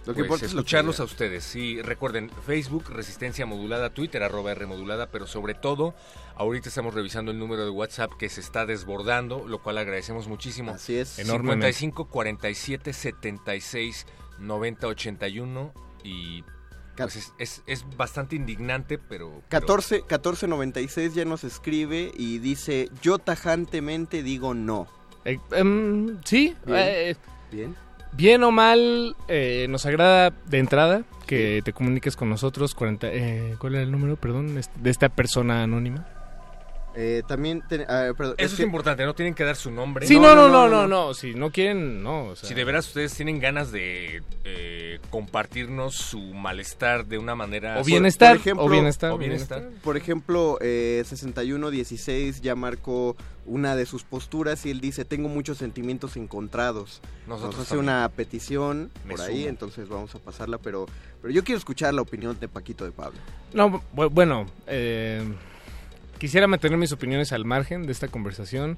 Lo 0.07 0.13
que 0.13 0.19
pues, 0.19 0.27
importa 0.27 0.45
es 0.45 0.53
lo 0.53 0.61
que 0.61 0.61
escucharlos 0.61 0.99
a 0.99 1.03
ustedes. 1.03 1.43
Sí, 1.43 1.81
recuerden, 1.81 2.31
Facebook, 2.45 2.89
Resistencia 2.89 3.45
Modulada, 3.45 3.89
Twitter, 3.89 4.23
arroba 4.23 4.51
R 4.53 4.65
Modulada, 4.65 5.11
pero 5.11 5.27
sobre 5.27 5.53
todo, 5.53 5.95
ahorita 6.35 6.69
estamos 6.69 6.93
revisando 6.93 7.31
el 7.31 7.39
número 7.39 7.65
de 7.65 7.71
WhatsApp 7.71 8.11
que 8.17 8.29
se 8.29 8.39
está 8.39 8.65
desbordando, 8.65 9.45
lo 9.47 9.61
cual 9.61 9.77
agradecemos 9.77 10.27
muchísimo. 10.27 10.71
Así 10.71 10.97
es. 10.97 11.19
Enormemente. 11.19 11.73
55 11.73 12.05
47 12.05 12.93
76 12.93 14.05
90 14.39 14.87
81 14.87 15.73
y 16.03 16.43
pues 16.95 17.15
es, 17.15 17.33
es, 17.37 17.63
es 17.67 17.85
bastante 17.95 18.35
indignante, 18.35 18.97
pero... 18.97 19.43
pero 19.49 19.65
14 19.67 19.95
1496 19.97 21.13
ya 21.13 21.25
nos 21.25 21.43
escribe 21.43 22.11
y 22.17 22.39
dice, 22.39 22.89
"Yo 23.01 23.19
tajantemente 23.19 24.23
digo 24.23 24.53
no." 24.53 24.87
Eh, 25.25 25.39
em, 25.51 26.19
sí 26.23 26.55
Bien. 26.65 26.77
eh, 26.79 27.15
Bien. 27.51 27.75
Bien 28.13 28.43
o 28.43 28.51
mal, 28.51 29.15
eh, 29.27 29.67
nos 29.69 29.85
agrada 29.85 30.33
de 30.45 30.57
entrada 30.57 31.03
que 31.27 31.61
te 31.63 31.73
comuniques 31.73 32.15
con 32.15 32.29
nosotros. 32.29 32.73
40, 32.73 33.07
eh, 33.11 33.55
¿Cuál 33.59 33.75
era 33.75 33.83
el 33.83 33.91
número, 33.91 34.15
perdón, 34.15 34.55
de 34.55 34.89
esta 34.89 35.09
persona 35.09 35.63
anónima? 35.63 36.05
Eh, 36.99 37.21
también 37.27 37.61
te- 37.69 37.83
ah, 37.87 38.11
perdón, 38.17 38.33
Eso 38.39 38.53
es 38.53 38.57
que- 38.57 38.63
importante, 38.63 39.05
no 39.05 39.13
tienen 39.13 39.35
que 39.35 39.43
dar 39.43 39.55
su 39.55 39.69
nombre. 39.69 40.07
Sí, 40.07 40.19
no, 40.19 40.33
no, 40.33 40.49
no, 40.49 40.67
no, 40.67 40.87
no, 40.87 41.13
Si 41.13 41.35
no 41.35 41.51
quieren, 41.51 42.01
no. 42.01 42.25
o 42.29 42.35
sea, 42.35 42.49
Si 42.49 42.55
de 42.55 42.63
veras 42.63 42.87
ustedes 42.87 43.13
tienen 43.13 43.39
ganas 43.39 43.71
de 43.71 44.23
eh, 44.43 44.99
compartirnos 45.11 45.93
su 45.93 46.19
malestar 46.19 47.05
de 47.05 47.19
una 47.19 47.35
manera... 47.35 47.79
O 47.79 47.83
bienestar, 47.83 48.31
por 48.31 48.37
ejemplo, 48.41 48.65
o 48.65 48.69
bienestar. 48.69 49.11
o 49.11 49.15
o 49.15 49.17
bienestar. 49.19 49.59
bienestar. 49.59 49.83
Por 49.83 49.95
ejemplo, 49.95 50.57
eh, 50.59 51.03
6116 51.05 52.41
ya 52.41 52.55
marcó 52.55 53.15
una 53.45 53.75
de 53.75 53.85
sus 53.85 54.03
posturas 54.03 54.65
y 54.65 54.71
él 54.71 54.81
dice, 54.81 55.05
tengo 55.05 55.29
muchos 55.29 55.59
sentimientos 55.59 56.17
encontrados. 56.17 57.01
Nosotros 57.27 57.55
Nos 57.57 57.61
hace 57.67 57.75
también. 57.75 57.95
una 57.95 58.09
petición 58.09 58.91
Me 59.05 59.11
por 59.15 59.21
ahí, 59.21 59.37
sumo. 59.41 59.49
entonces 59.49 59.87
vamos 59.87 60.15
a 60.15 60.19
pasarla, 60.19 60.57
pero, 60.57 60.87
pero 61.21 61.33
yo 61.33 61.43
quiero 61.43 61.57
escuchar 61.59 61.93
la 61.93 62.01
opinión 62.01 62.37
de 62.39 62.47
Paquito 62.47 62.83
de 62.85 62.91
Pablo. 62.91 63.19
No, 63.53 63.81
bu- 63.95 64.09
bueno, 64.11 64.47
eh, 64.65 65.21
quisiera 66.17 66.47
mantener 66.47 66.77
mis 66.77 66.91
opiniones 66.91 67.31
al 67.31 67.45
margen 67.45 67.85
de 67.85 67.91
esta 67.91 68.07
conversación. 68.07 68.77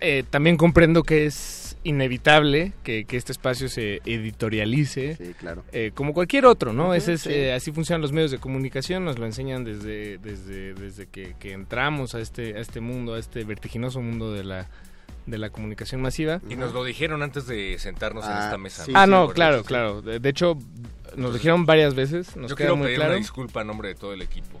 Eh, 0.00 0.22
también 0.28 0.58
comprendo 0.58 1.02
que 1.02 1.24
es 1.24 1.76
inevitable 1.82 2.74
que, 2.82 3.06
que 3.06 3.16
este 3.16 3.32
espacio 3.32 3.68
se 3.70 4.02
editorialice. 4.04 5.16
Sí, 5.16 5.34
claro. 5.38 5.64
eh, 5.72 5.92
como 5.94 6.12
cualquier 6.12 6.44
otro, 6.44 6.72
¿no? 6.74 6.92
Ese 6.94 7.14
es, 7.14 7.22
sí. 7.22 7.30
eh, 7.32 7.54
así 7.54 7.72
funcionan 7.72 8.02
los 8.02 8.12
medios 8.12 8.30
de 8.30 8.38
comunicación, 8.38 9.04
nos 9.06 9.18
lo 9.18 9.24
enseñan 9.24 9.64
desde, 9.64 10.18
desde, 10.18 10.74
desde 10.74 11.06
que, 11.06 11.34
que 11.40 11.52
entramos 11.52 12.14
a 12.14 12.20
este, 12.20 12.56
a 12.56 12.60
este 12.60 12.80
mundo, 12.80 13.14
a 13.14 13.18
este 13.18 13.44
vertiginoso 13.44 14.02
mundo 14.02 14.30
de 14.34 14.44
la, 14.44 14.68
de 15.24 15.38
la 15.38 15.48
comunicación 15.48 16.02
masiva. 16.02 16.42
Y 16.50 16.56
nos 16.56 16.74
lo 16.74 16.84
dijeron 16.84 17.22
antes 17.22 17.46
de 17.46 17.78
sentarnos 17.78 18.26
en 18.26 18.32
Ah, 18.32 18.44
esta 18.44 18.58
mesa. 18.58 18.84
sí, 18.84 18.92
ah, 18.94 19.06
¿no? 19.06 19.30
claro, 19.30 19.60
Sí. 19.60 19.64
claro. 19.68 20.02
De, 20.02 20.20
de 20.20 20.28
hecho, 20.28 20.58
nos 21.16 21.32
dijeron 21.32 21.64
varias 21.64 21.94
veces, 21.94 22.36
nos 22.36 22.50
Yo 22.50 22.56
queda 22.56 22.66
quiero 22.66 22.76
muy 22.76 22.86
pedir 22.88 22.96
claro. 22.98 23.12
una 23.12 23.20
disculpa 23.20 23.62
a 23.62 23.64
nombre 23.64 23.88
de 23.88 23.94
todo 23.94 24.12
el 24.12 24.20
equipo, 24.20 24.60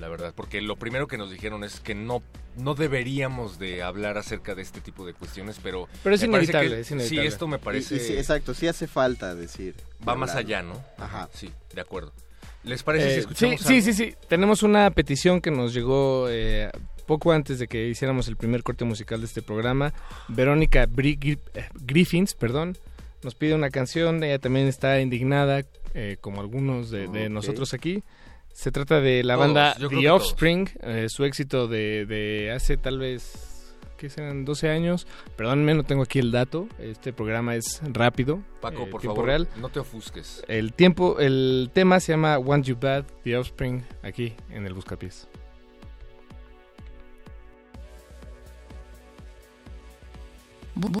la 0.00 0.08
verdad, 0.08 0.32
porque 0.36 0.60
lo 0.60 0.76
primero 0.76 1.06
que 1.08 1.16
nos 1.18 1.30
dijeron 1.30 1.64
es 1.64 1.80
que 1.80 1.94
no 1.94 2.22
no 2.56 2.74
deberíamos 2.74 3.58
de 3.58 3.82
hablar 3.82 4.16
acerca 4.16 4.54
de 4.54 4.62
este 4.62 4.80
tipo 4.80 5.04
de 5.06 5.12
cuestiones, 5.12 5.60
pero 5.62 5.88
Pero 6.02 6.14
es 6.14 6.22
inevitable, 6.22 6.70
que- 6.76 6.80
es 6.80 6.90
inevitable. 6.90 7.22
Sí, 7.22 7.26
esto 7.26 7.46
me 7.48 7.58
parece 7.58 7.96
y 7.96 8.00
sí, 8.00 8.12
exacto, 8.14 8.54
sí 8.54 8.66
hace 8.66 8.86
falta 8.86 9.34
decir. 9.34 9.74
va 10.08 10.14
más 10.14 10.34
allá, 10.34 10.62
¿no? 10.62 10.82
Ajá. 10.96 11.28
Sí, 11.34 11.50
de 11.74 11.80
acuerdo. 11.82 12.12
¿Les 12.64 12.82
parece 12.82 13.08
si 13.10 13.14
Eh, 13.14 13.18
escuchamos 13.18 13.60
sí, 13.60 13.66
sí, 13.66 13.74
algo? 13.74 13.84
sí, 13.84 13.92
sí. 13.92 14.14
Tenemos 14.28 14.62
una 14.62 14.90
petición 14.90 15.40
que 15.42 15.50
nos 15.50 15.74
llegó 15.74 16.28
eh, 16.30 16.70
poco 17.06 17.30
antes 17.32 17.58
de 17.58 17.68
que 17.68 17.88
hiciéramos 17.88 18.26
el 18.28 18.36
primer 18.36 18.62
corte 18.62 18.84
musical 18.86 19.20
de 19.20 19.26
este 19.26 19.42
programa. 19.42 19.92
Verónica 20.28 20.86
Bri- 20.88 21.18
Gri- 21.18 21.38
eh, 21.54 21.68
Griffins, 21.74 22.34
perdón, 22.34 22.76
nos 23.22 23.34
pide 23.34 23.54
una 23.54 23.68
canción. 23.70 24.24
Ella 24.24 24.38
también 24.38 24.66
está 24.66 24.98
indignada, 25.00 25.62
eh, 25.94 26.16
como 26.22 26.40
algunos 26.40 26.90
de, 26.90 27.28
nosotros 27.28 27.74
aquí. 27.74 28.02
Se 28.56 28.72
trata 28.72 29.00
de 29.02 29.22
la 29.22 29.36
banda 29.36 29.74
The 29.78 29.86
que. 29.88 30.08
Offspring, 30.10 30.70
eh, 30.80 31.06
su 31.10 31.24
éxito 31.26 31.68
de, 31.68 32.06
de 32.06 32.52
hace 32.52 32.78
tal 32.78 32.98
vez, 32.98 33.76
¿qué 33.98 34.08
serán? 34.08 34.46
12 34.46 34.70
años. 34.70 35.06
Perdónenme, 35.36 35.74
no 35.74 35.84
tengo 35.84 36.02
aquí 36.04 36.20
el 36.20 36.32
dato. 36.32 36.66
Este 36.78 37.12
programa 37.12 37.54
es 37.54 37.82
rápido. 37.92 38.42
Paco, 38.62 38.84
eh, 38.84 38.86
por 38.86 39.02
tiempo 39.02 39.16
favor, 39.16 39.28
real. 39.28 39.48
no 39.58 39.68
te 39.68 39.78
ofusques. 39.80 40.42
El 40.48 40.72
tiempo, 40.72 41.18
el 41.20 41.70
tema 41.74 42.00
se 42.00 42.12
llama 42.12 42.38
Want 42.38 42.64
You 42.64 42.78
Bad, 42.80 43.04
The 43.24 43.36
Offspring, 43.36 43.84
aquí 44.02 44.32
en 44.48 44.64
el 44.64 44.72
Buscapiés. 44.72 45.28
Bu- 50.74 50.88
bu- 50.88 51.00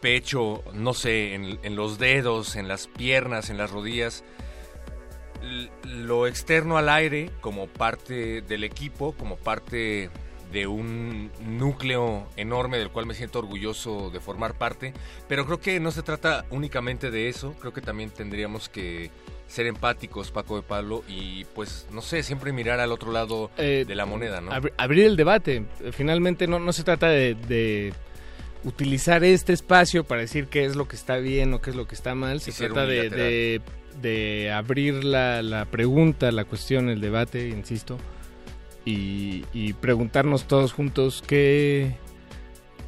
pecho, 0.00 0.64
no 0.72 0.94
sé, 0.94 1.34
en, 1.34 1.76
los 1.76 1.98
dedos, 1.98 2.56
en 2.56 2.68
las 2.68 2.86
piernas, 2.86 3.50
en 3.50 3.58
las 3.58 3.70
rodillas, 3.70 4.24
lo 5.84 6.26
externo 6.26 6.76
al 6.78 6.88
aire 6.88 7.30
como 7.40 7.66
parte 7.66 8.42
del 8.42 8.64
equipo, 8.64 9.12
como 9.12 9.36
parte 9.36 10.10
de 10.52 10.66
un 10.66 11.30
núcleo 11.46 12.26
enorme 12.36 12.78
del 12.78 12.90
cual 12.90 13.06
me 13.06 13.14
siento 13.14 13.38
orgulloso 13.38 14.10
de 14.10 14.18
formar 14.20 14.54
parte, 14.58 14.92
pero 15.28 15.46
creo 15.46 15.60
que 15.60 15.78
no 15.78 15.92
se 15.92 16.02
trata 16.02 16.44
únicamente 16.50 17.10
de 17.12 17.28
eso, 17.28 17.54
creo 17.60 17.72
que 17.72 17.80
también 17.80 18.10
tendríamos 18.10 18.68
que 18.68 19.10
ser 19.46 19.66
empáticos, 19.66 20.30
Paco 20.32 20.56
de 20.56 20.62
Pablo, 20.62 21.04
y 21.08 21.44
pues, 21.54 21.86
no 21.92 22.02
sé, 22.02 22.22
siempre 22.24 22.52
mirar 22.52 22.80
al 22.80 22.90
otro 22.92 23.12
lado 23.12 23.50
Eh, 23.58 23.84
de 23.86 23.94
la 23.94 24.06
moneda, 24.06 24.40
¿no? 24.40 24.50
Abri- 24.52 24.72
abrir 24.76 25.06
el 25.06 25.16
debate. 25.16 25.64
Finalmente 25.92 26.46
no, 26.46 26.58
no 26.60 26.72
se 26.72 26.82
trata 26.84 27.08
de, 27.08 27.34
de 27.34 27.92
utilizar 28.64 29.24
este 29.24 29.52
espacio 29.52 30.04
para 30.04 30.20
decir 30.20 30.46
qué 30.48 30.64
es 30.64 30.76
lo 30.76 30.86
que 30.86 30.94
está 30.96 31.16
bien 31.16 31.52
o 31.54 31.60
qué 31.60 31.70
es 31.70 31.76
lo 31.76 31.86
que 31.88 31.94
está 31.94 32.14
mal. 32.14 32.40
Se 32.40 32.52
trata 32.52 32.86
de, 32.86 33.08
de- 33.10 33.60
de 34.00 34.50
abrir 34.52 35.04
la, 35.04 35.42
la 35.42 35.64
pregunta, 35.64 36.30
la 36.32 36.44
cuestión, 36.44 36.88
el 36.88 37.00
debate, 37.00 37.48
insisto, 37.48 37.98
y, 38.84 39.44
y 39.52 39.72
preguntarnos 39.74 40.44
todos 40.44 40.72
juntos 40.72 41.22
qué, 41.26 41.96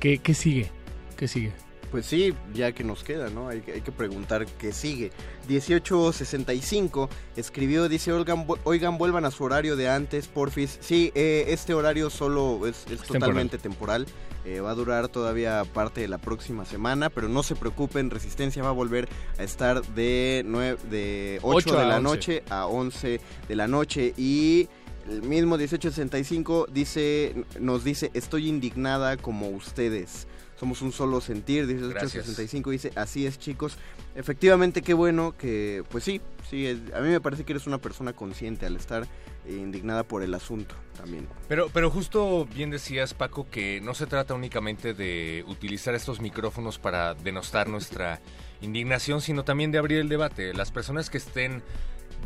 qué, 0.01 0.19
qué 0.19 0.35
sigue. 0.35 0.71
¿Qué 1.17 1.29
sigue? 1.29 1.53
Pues 1.93 2.07
sí, 2.07 2.35
ya 2.55 2.73
que 2.73 2.83
nos 2.85 3.05
queda, 3.05 3.29
¿no? 3.31 3.49
Hay, 3.49 3.61
que- 3.61 3.75
hay 3.75 3.81
que 3.83 3.93
preguntar 3.93 4.47
qué 4.59 4.73
sigue. 4.73 5.13
1865 5.47 7.09
escribió, 7.37 7.89
dice, 7.89 8.13
oigan, 8.13 8.47
oigan, 8.65 8.99
vuelvan 8.99 9.25
a 9.25 9.31
su 9.31 9.45
horario 9.45 9.77
de 9.77 9.89
antes, 9.89 10.27
porfis. 10.27 10.79
Sí, 10.81 11.13
eh, 11.15 11.45
este 11.49 11.75
horario 11.75 12.11
solo 12.11 12.67
es, 12.67 12.87
es 12.91 13.03
totalmente 13.03 13.59
temporal. 13.59 14.07
Eh, 14.45 14.61
va 14.61 14.71
a 14.73 14.75
durar 14.75 15.07
todavía 15.09 15.63
parte 15.73 16.01
de 16.01 16.09
la 16.09 16.19
próxima 16.19 16.65
semana, 16.65 17.11
pero 17.11 17.29
no 17.29 17.45
se 17.45 17.55
preocupen, 17.55 18.11
Resistencia 18.11 18.63
va 18.63 18.71
a 18.71 18.73
volver 18.73 19.09
a 19.39 19.45
estar 19.45 19.83
de, 19.95 20.45
de 20.91 21.39
8, 21.43 21.57
Ocho 21.69 21.77
de 21.77 21.83
a 21.83 21.85
la 21.87 21.97
11. 21.99 22.03
noche 22.03 22.43
a 22.51 22.67
11 22.67 23.21
de 23.49 23.57
la 23.57 23.69
noche 23.69 24.15
y... 24.17 24.69
El 25.11 25.21
mismo 25.23 25.57
1865 25.57 26.69
dice, 26.73 27.35
nos 27.59 27.83
dice, 27.83 28.13
estoy 28.15 28.49
indignada 28.49 29.17
como 29.17 29.49
ustedes. 29.49 30.29
Somos 30.63 30.81
un 30.81 30.93
solo 30.93 31.21
sentir, 31.21 31.67
dice 31.67 31.81
Gracias. 31.89 32.25
1865 32.25 32.71
dice, 32.71 32.93
así 32.95 33.27
es 33.27 33.37
chicos. 33.37 33.77
Efectivamente, 34.15 34.81
qué 34.81 34.95
bueno 34.95 35.35
que, 35.37 35.83
pues 35.91 36.05
sí, 36.05 36.21
sí, 36.49 36.67
es- 36.67 36.79
a 36.95 37.01
mí 37.01 37.09
me 37.09 37.21
parece 37.21 37.43
que 37.43 37.53
eres 37.53 37.67
una 37.67 37.79
persona 37.79 38.13
consciente 38.13 38.65
al 38.67 38.77
estar 38.77 39.03
eh, 39.45 39.55
indignada 39.57 40.05
por 40.05 40.23
el 40.23 40.33
asunto 40.35 40.77
también. 40.97 41.27
Pero, 41.49 41.69
pero 41.75 41.91
justo 41.91 42.47
bien 42.55 42.71
decías, 42.71 43.13
Paco, 43.13 43.51
que 43.51 43.81
no 43.81 43.93
se 43.93 44.07
trata 44.07 44.35
únicamente 44.35 44.95
de 44.95 45.45
utilizar 45.49 45.97
estos 45.97 46.21
micrófonos 46.21 46.79
para 46.79 47.15
denostar 47.15 47.69
nuestra 47.69 48.21
indignación, 48.63 49.21
sino 49.21 49.43
también 49.43 49.73
de 49.73 49.79
abrir 49.79 49.99
el 49.99 50.09
debate. 50.09 50.55
Las 50.55 50.71
personas 50.71 51.11
que 51.11 51.19
estén 51.19 51.61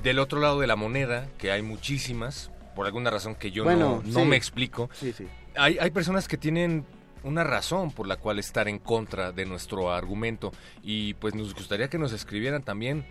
del 0.02 0.18
otro 0.18 0.40
lado 0.40 0.60
de 0.60 0.66
la 0.66 0.76
moneda, 0.76 1.26
que 1.38 1.52
hay 1.52 1.62
muchísimas, 1.62 2.50
por 2.74 2.84
alguna 2.84 3.08
razón 3.08 3.34
que 3.34 3.50
yo 3.50 3.64
Bueno, 3.64 4.02
no, 4.04 4.12
no 4.12 4.20
sí. 4.20 4.26
me 4.26 4.36
explico, 4.36 4.90
Sí, 4.92 5.14
sí. 5.16 5.26
hay, 5.54 5.78
hay 5.78 5.90
personas 5.90 6.28
que 6.28 6.36
tienen 6.36 6.84
una 7.22 7.44
razón 7.44 7.90
por 7.90 8.06
la 8.06 8.16
cual 8.16 8.38
estar 8.38 8.68
en 8.68 8.78
contra 8.78 9.32
de 9.32 9.46
nuestro 9.46 9.92
argumento 9.92 10.52
y 10.82 11.14
pues 11.14 11.34
nos 11.34 11.54
gustaría 11.54 11.88
que 11.88 11.98
nos 11.98 12.12
escribieran 12.12 12.62
también 12.62 13.04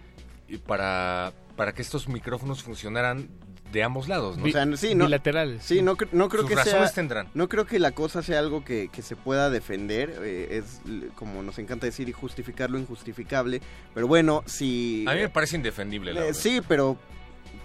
y 0.48 0.58
para, 0.58 1.34
para 1.56 1.74
que 1.74 1.82
estos 1.82 2.08
micrófonos 2.08 2.64
funcionaran 2.64 3.28
de 3.72 3.84
ambos 3.84 4.08
lados, 4.08 4.38
¿no? 4.38 4.46
O 4.46 4.50
sea, 4.50 4.66
sí, 4.78 4.96
no, 4.96 5.06
Bilaterales. 5.06 5.64
Sí, 5.64 5.82
no, 5.82 5.98
cre- 5.98 6.08
no 6.14 6.30
creo 6.30 6.44
Sus 6.44 6.50
que 6.50 6.56
razones 6.56 6.88
sea, 6.90 6.94
tendrán. 6.96 7.28
no 7.34 7.50
creo 7.50 7.66
que 7.66 7.78
la 7.80 7.92
cosa 7.92 8.22
sea 8.22 8.40
algo 8.40 8.64
que, 8.64 8.88
que 8.90 9.02
se 9.02 9.16
pueda 9.18 9.50
defender, 9.50 10.18
eh, 10.24 10.48
es 10.64 10.80
como 11.16 11.42
nos 11.44 11.58
encanta 11.60 11.86
decir, 11.86 12.10
justificar 12.14 12.70
lo 12.70 12.78
injustificable, 12.80 13.62
pero 13.94 14.08
bueno, 14.08 14.44
si... 14.46 15.04
A 15.10 15.14
mí 15.14 15.20
me 15.22 15.30
parece 15.30 15.58
indefendible. 15.58 16.14
la 16.14 16.22
Eh, 16.22 16.24
verdad. 16.28 16.40
sí, 16.40 16.62
pero 16.66 16.98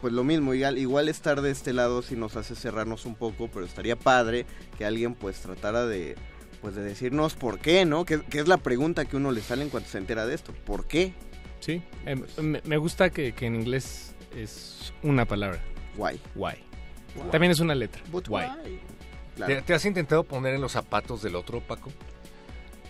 pues 0.01 0.13
lo 0.15 0.25
mismo, 0.25 0.55
igual, 0.55 0.79
igual 0.79 1.09
estar 1.11 1.43
de 1.43 1.51
este 1.51 1.75
lado 1.75 2.01
sí 2.03 2.17
nos 2.17 2.35
hace 2.35 2.57
cerrarnos 2.57 3.05
un 3.05 3.15
poco, 3.15 3.49
pero 3.53 3.67
estaría 3.67 3.95
padre 3.95 4.47
que 4.79 4.87
alguien 4.87 5.15
pues 5.15 5.39
tratara 5.41 5.85
de 5.87 6.17
pues 6.61 6.75
de 6.75 6.83
decirnos 6.83 7.35
por 7.35 7.59
qué, 7.59 7.85
¿no? 7.85 8.05
Que, 8.05 8.21
que 8.23 8.39
es 8.41 8.49
la 8.49 8.59
pregunta 8.59 9.05
que 9.05 9.17
uno 9.17 9.33
le 9.33 9.41
sale 9.41 9.63
en 9.63 9.71
cuanto 9.71 9.89
se 9.89 9.99
entera 9.99 10.27
de 10.27 10.35
esto. 10.35 10.53
¿Por 10.53 10.87
qué? 10.87 11.15
Sí, 11.61 11.83
em, 12.07 12.23
me, 12.41 12.61
me 12.65 12.77
gusta 12.77 13.11
que, 13.11 13.33
que 13.33 13.47
en 13.47 13.55
inglés 13.57 14.15
es 14.37 14.93
una 15.03 15.25
palabra. 15.25 15.61
Why. 15.97 16.21
Why. 16.35 16.55
También 17.31 17.51
es 17.53 17.61
una 17.61 17.75
letra. 17.75 18.03
But 18.11 18.29
Why. 18.29 18.43
why? 18.45 18.63
¿Te, 18.75 18.81
Claro. 19.47 19.63
te 19.65 19.75
has 19.75 19.85
intentado 19.87 20.23
poner 20.25 20.55
en 20.55 20.61
los 20.61 20.73
zapatos 20.73 21.23
del 21.23 21.35
otro, 21.35 21.61
Paco? 21.61 21.91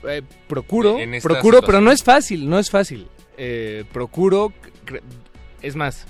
Eh, 0.03 0.23
procuro, 0.49 0.99
En 0.99 1.21
procuro, 1.21 1.61
pero 1.63 1.81
no 1.81 1.93
es 1.93 2.03
fácil, 2.03 2.49
no 2.49 2.59
es 2.59 2.71
fácil. 2.71 3.07
Eh, 3.37 3.85
procuro, 3.93 4.53
es 5.63 5.77
más, 5.77 6.07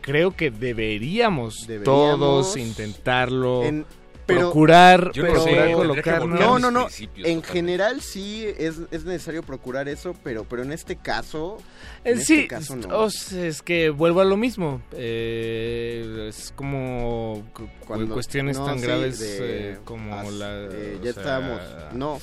creo 0.00 0.34
que 0.34 0.50
deberíamos, 0.50 1.66
Deberíamos 1.68 2.18
todos 2.18 2.56
intentarlo, 2.56 3.62
En- 3.64 3.86
pero- 4.26 4.40
procurar, 4.40 5.12
Yo 5.12 5.22
no 5.22 5.28
pero- 5.28 5.44
sé, 5.44 5.60
a 5.60 6.18
No, 6.26 6.58
no, 6.58 6.70
no. 6.70 6.84
principios 6.86 7.28
En 7.28 7.42
general 7.42 8.00
sí 8.00 8.44
es, 8.58 8.76
es 8.90 9.04
necesario 9.04 9.42
procurar 9.42 9.88
eso, 9.88 10.14
pero, 10.24 10.44
pero 10.44 10.62
en 10.62 10.72
este 10.72 10.96
caso... 10.96 11.58
Eh, 12.04 12.12
en 12.12 12.20
sí, 12.20 12.34
este 12.34 12.48
caso 12.48 12.76
no. 12.76 12.98
o 12.98 13.10
sea, 13.10 13.46
es 13.46 13.62
que 13.62 13.90
vuelvo 13.90 14.20
a 14.20 14.24
lo 14.24 14.36
mismo. 14.36 14.82
Eh, 14.92 16.26
es 16.28 16.52
como 16.54 17.42
cu- 17.54 17.68
Cuando- 17.86 18.14
cuestiones 18.14 18.58
no, 18.58 18.66
tan 18.66 18.78
sí, 18.78 18.86
graves 18.86 19.18
de- 19.20 19.72
eh, 19.72 19.78
como 19.84 20.14
as- 20.14 20.32
la. 20.32 20.62
eh, 20.70 20.98
ya 21.02 21.12
sea, 21.12 21.22
estábamos... 21.22 21.60
No. 21.92 22.20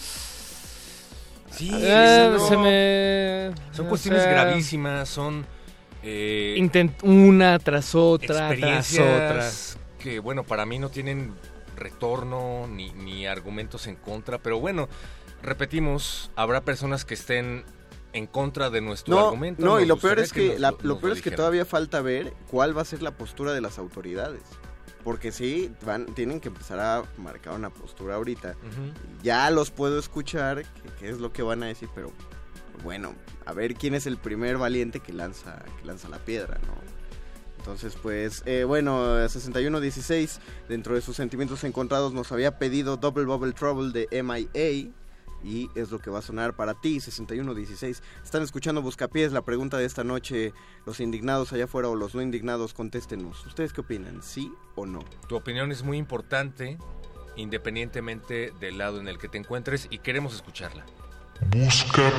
Sí, 1.51 1.69
eh, 1.73 2.29
no. 2.31 2.47
se 2.47 2.57
me- 2.57 3.75
son 3.75 3.87
cuestiones 3.87 4.23
sea, 4.23 4.31
gravísimas, 4.31 5.09
son 5.09 5.45
eh, 6.03 6.55
intent- 6.57 7.03
una 7.03 7.59
tras 7.59 7.93
otra, 7.93 8.27
tras 8.27 8.37
otra. 8.53 8.53
experiencias 8.55 9.77
que, 9.99 10.19
bueno, 10.19 10.43
para 10.43 10.65
mí 10.65 10.79
no 10.79 10.89
tienen 10.89 11.33
retorno 11.81 12.67
ni, 12.67 12.91
ni 12.93 13.27
argumentos 13.27 13.87
en 13.87 13.95
contra, 13.97 14.37
pero 14.37 14.59
bueno, 14.59 14.87
repetimos, 15.41 16.31
habrá 16.35 16.61
personas 16.61 17.03
que 17.05 17.13
estén 17.13 17.63
en 18.13 18.27
contra 18.27 18.69
de 18.69 18.81
nuestro 18.81 19.15
No, 19.15 19.25
argumento. 19.25 19.65
no, 19.65 19.79
y 19.79 19.85
lo 19.85 19.97
peor 19.97 20.19
es 20.19 20.31
que, 20.33 20.49
nos 20.49 20.59
la- 20.59 20.75
lo- 20.81 20.99
peor 20.99 21.13
es 21.13 21.21
que 21.21 21.31
todavía 21.31 21.65
falta 21.65 22.01
ver 22.01 22.33
cuál 22.49 22.77
va 22.77 22.81
a 22.81 22.85
ser 22.85 23.01
la 23.01 23.11
postura 23.11 23.53
de 23.53 23.61
las 23.61 23.77
autoridades. 23.79 24.41
Porque 25.03 25.31
sí, 25.31 25.73
van, 25.83 26.05
tienen 26.13 26.39
que 26.39 26.49
empezar 26.49 26.79
a 26.79 27.03
marcar 27.17 27.53
una 27.55 27.71
postura 27.71 28.15
ahorita. 28.15 28.55
Ya 29.23 29.49
los 29.49 29.71
puedo 29.71 29.97
escuchar, 29.97 30.63
que 30.99 31.09
es 31.09 31.17
lo 31.19 31.33
que 31.33 31.41
van 31.41 31.63
a 31.63 31.65
decir, 31.67 31.89
pero 31.95 32.11
bueno, 32.83 33.15
a 33.45 33.53
ver 33.53 33.73
quién 33.73 33.95
es 33.95 34.05
el 34.05 34.17
primer 34.17 34.57
valiente 34.59 34.99
que 34.99 35.11
lanza, 35.11 35.63
que 35.79 35.85
lanza 35.87 36.07
la 36.07 36.19
piedra, 36.19 36.59
¿no? 36.67 36.75
Entonces, 37.61 37.95
pues, 38.01 38.41
eh, 38.47 38.63
bueno, 38.63 39.17
6116, 39.29 40.39
dentro 40.67 40.95
de 40.95 41.01
sus 41.01 41.15
sentimientos 41.15 41.63
encontrados, 41.63 42.11
nos 42.11 42.31
había 42.31 42.57
pedido 42.57 42.97
Double 42.97 43.25
Bubble 43.25 43.53
Trouble 43.53 43.91
de 43.91 44.23
MIA. 44.23 44.91
Y 45.43 45.69
es 45.75 45.91
lo 45.91 45.99
que 45.99 46.09
va 46.09 46.19
a 46.19 46.21
sonar 46.23 46.55
para 46.55 46.73
ti, 46.73 46.99
6116. 46.99 48.01
Están 48.23 48.41
escuchando 48.41 48.81
Buscapiés, 48.81 49.31
la 49.31 49.43
pregunta 49.43 49.77
de 49.77 49.85
esta 49.85 50.03
noche. 50.03 50.53
Los 50.87 50.99
indignados 50.99 51.53
allá 51.53 51.65
afuera 51.65 51.87
o 51.87 51.95
los 51.95 52.15
no 52.15 52.23
indignados, 52.23 52.73
contéstenos. 52.73 53.45
¿Ustedes 53.45 53.73
qué 53.73 53.81
opinan? 53.81 54.23
¿Sí 54.23 54.51
o 54.73 54.87
no? 54.87 55.05
Tu 55.29 55.35
opinión 55.35 55.71
es 55.71 55.83
muy 55.83 55.97
importante, 55.97 56.79
independientemente 57.35 58.53
del 58.59 58.79
lado 58.79 58.99
en 58.99 59.07
el 59.07 59.19
que 59.19 59.27
te 59.27 59.37
encuentres, 59.37 59.87
y 59.91 59.99
queremos 59.99 60.33
escucharla. 60.33 60.83
Busca 61.51 62.11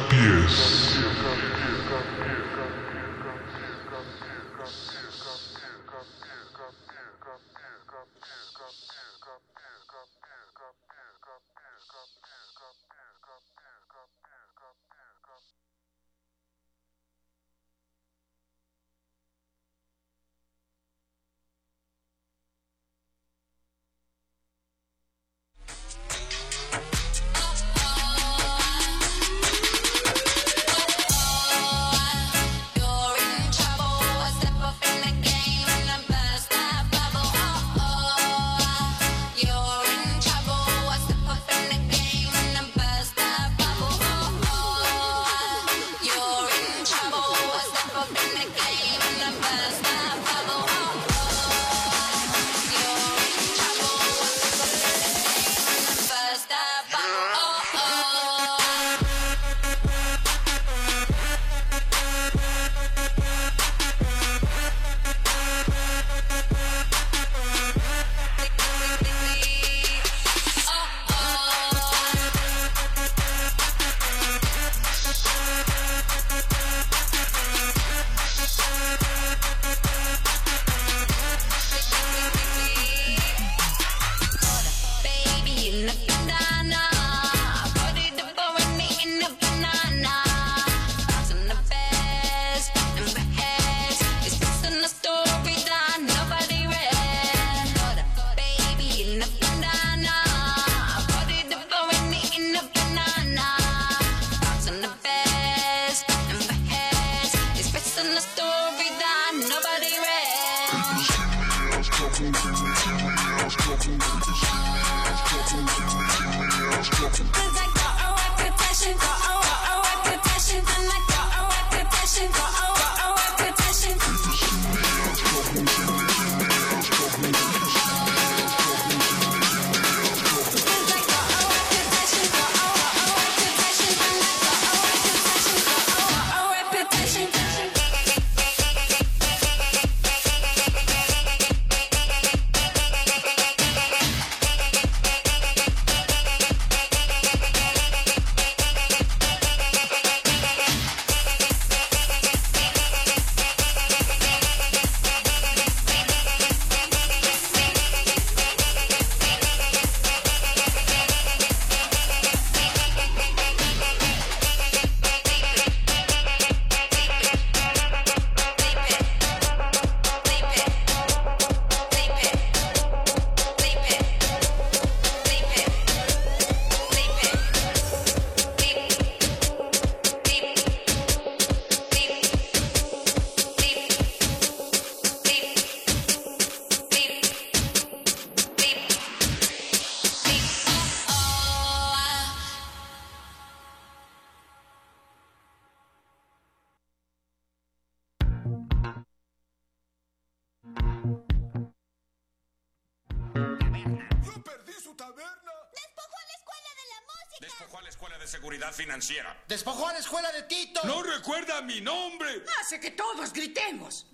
Despojó 207.43 207.79
a 207.79 207.83
la 207.83 207.89
escuela 207.89 208.19
de 208.19 208.29
seguridad 208.29 208.73
financiera. 208.73 209.45
Despojó 209.49 209.89
a 209.89 209.93
la 209.93 209.99
escuela 209.99 210.31
de 210.31 210.45
Tito. 210.45 210.81
No 210.85 211.03
recuerda 211.03 211.61
mi 211.63 211.81
nombre. 211.81 212.45
Hace 212.61 212.79
que 212.79 212.93
todos 212.93 213.33
gritemos. 213.33 214.07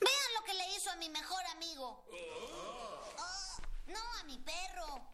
Vean 0.00 0.34
lo 0.38 0.44
que 0.44 0.54
le 0.54 0.74
hizo 0.74 0.90
a 0.90 0.96
mi 0.96 1.10
mejor 1.10 1.44
amigo. 1.54 2.06
Oh, 3.18 3.62
no, 3.86 3.98
a 4.20 4.24
mi 4.24 4.38
perro. 4.38 5.06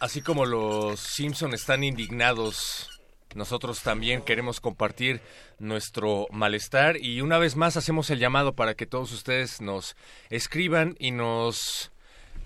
Así 0.00 0.22
como 0.22 0.44
los 0.44 0.98
Simpson 0.98 1.54
están 1.54 1.84
indignados, 1.84 2.89
nosotros 3.34 3.82
también 3.82 4.22
queremos 4.22 4.60
compartir 4.60 5.20
nuestro 5.58 6.26
malestar 6.30 6.96
y 6.96 7.20
una 7.20 7.38
vez 7.38 7.56
más 7.56 7.76
hacemos 7.76 8.10
el 8.10 8.18
llamado 8.18 8.54
para 8.54 8.74
que 8.74 8.86
todos 8.86 9.12
ustedes 9.12 9.60
nos 9.60 9.96
escriban 10.30 10.96
y 10.98 11.12
nos 11.12 11.92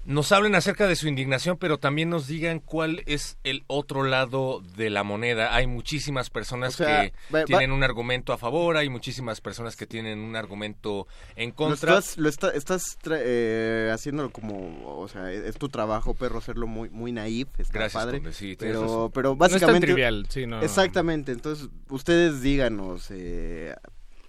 nos 0.07 0.33
hablen 0.33 0.55
acerca 0.55 0.87
de 0.87 0.97
su 0.97 1.09
indignación, 1.09 1.57
pero 1.59 1.79
también 1.79 2.11
nos 2.11 2.27
digan 2.27 2.61
cuál 2.61 3.03
es 3.07 3.39
el 3.45 3.65
otro 3.67 4.03
lado 4.05 4.63
de 4.77 4.91
la 4.91 5.03
moneda. 5.05 5.55
Hay 5.55 5.67
muchísimas 5.67 6.31
personas 6.31 6.75
O 6.75 6.85
sea, 6.85 7.03
que 7.11 7.13
va- 7.35 7.41
va- 7.41 7.45
tienen 7.45 7.73
un 7.73 7.83
argumento 7.83 8.33
a 8.33 8.39
favor, 8.39 8.77
hay 8.77 8.89
muchísimas 8.89 9.41
personas 9.41 9.77
que 9.77 9.87
tienen 9.87 10.19
un 10.19 10.37
argumento 10.37 11.07
en 11.37 11.51
Lo 11.51 11.55
contra. 11.57 11.99
estás, 11.99 12.19
lo 12.19 12.29
está- 12.29 12.51
estás 12.51 12.99
tra- 13.03 13.19
eh, 13.21 13.91
haciéndolo 13.93 14.31
como, 14.31 14.99
o 14.99 15.09
sea, 15.09 15.33
es 15.33 15.57
tu 15.57 15.69
trabajo, 15.69 16.15
perro, 16.15 16.39
hacerlo 16.39 16.67
muy 16.67 16.91
muy 16.91 17.13
naif, 17.13 17.49
está 17.59 17.73
Gracias, 17.79 18.03
padre. 18.05 18.19
Conde, 18.19 18.33
sí, 18.33 18.57
pero, 18.59 19.11
pero 19.15 19.31
No 19.31 19.33
es 19.35 19.39
tan 19.39 19.59
básicamente... 19.59 19.87
trivial, 19.87 20.27
sí, 20.29 20.47
no. 20.47 20.61
Exactamente, 20.63 21.33
entonces 21.33 21.69
ustedes 21.89 22.43
díganos, 22.43 23.09
eh, 23.11 23.75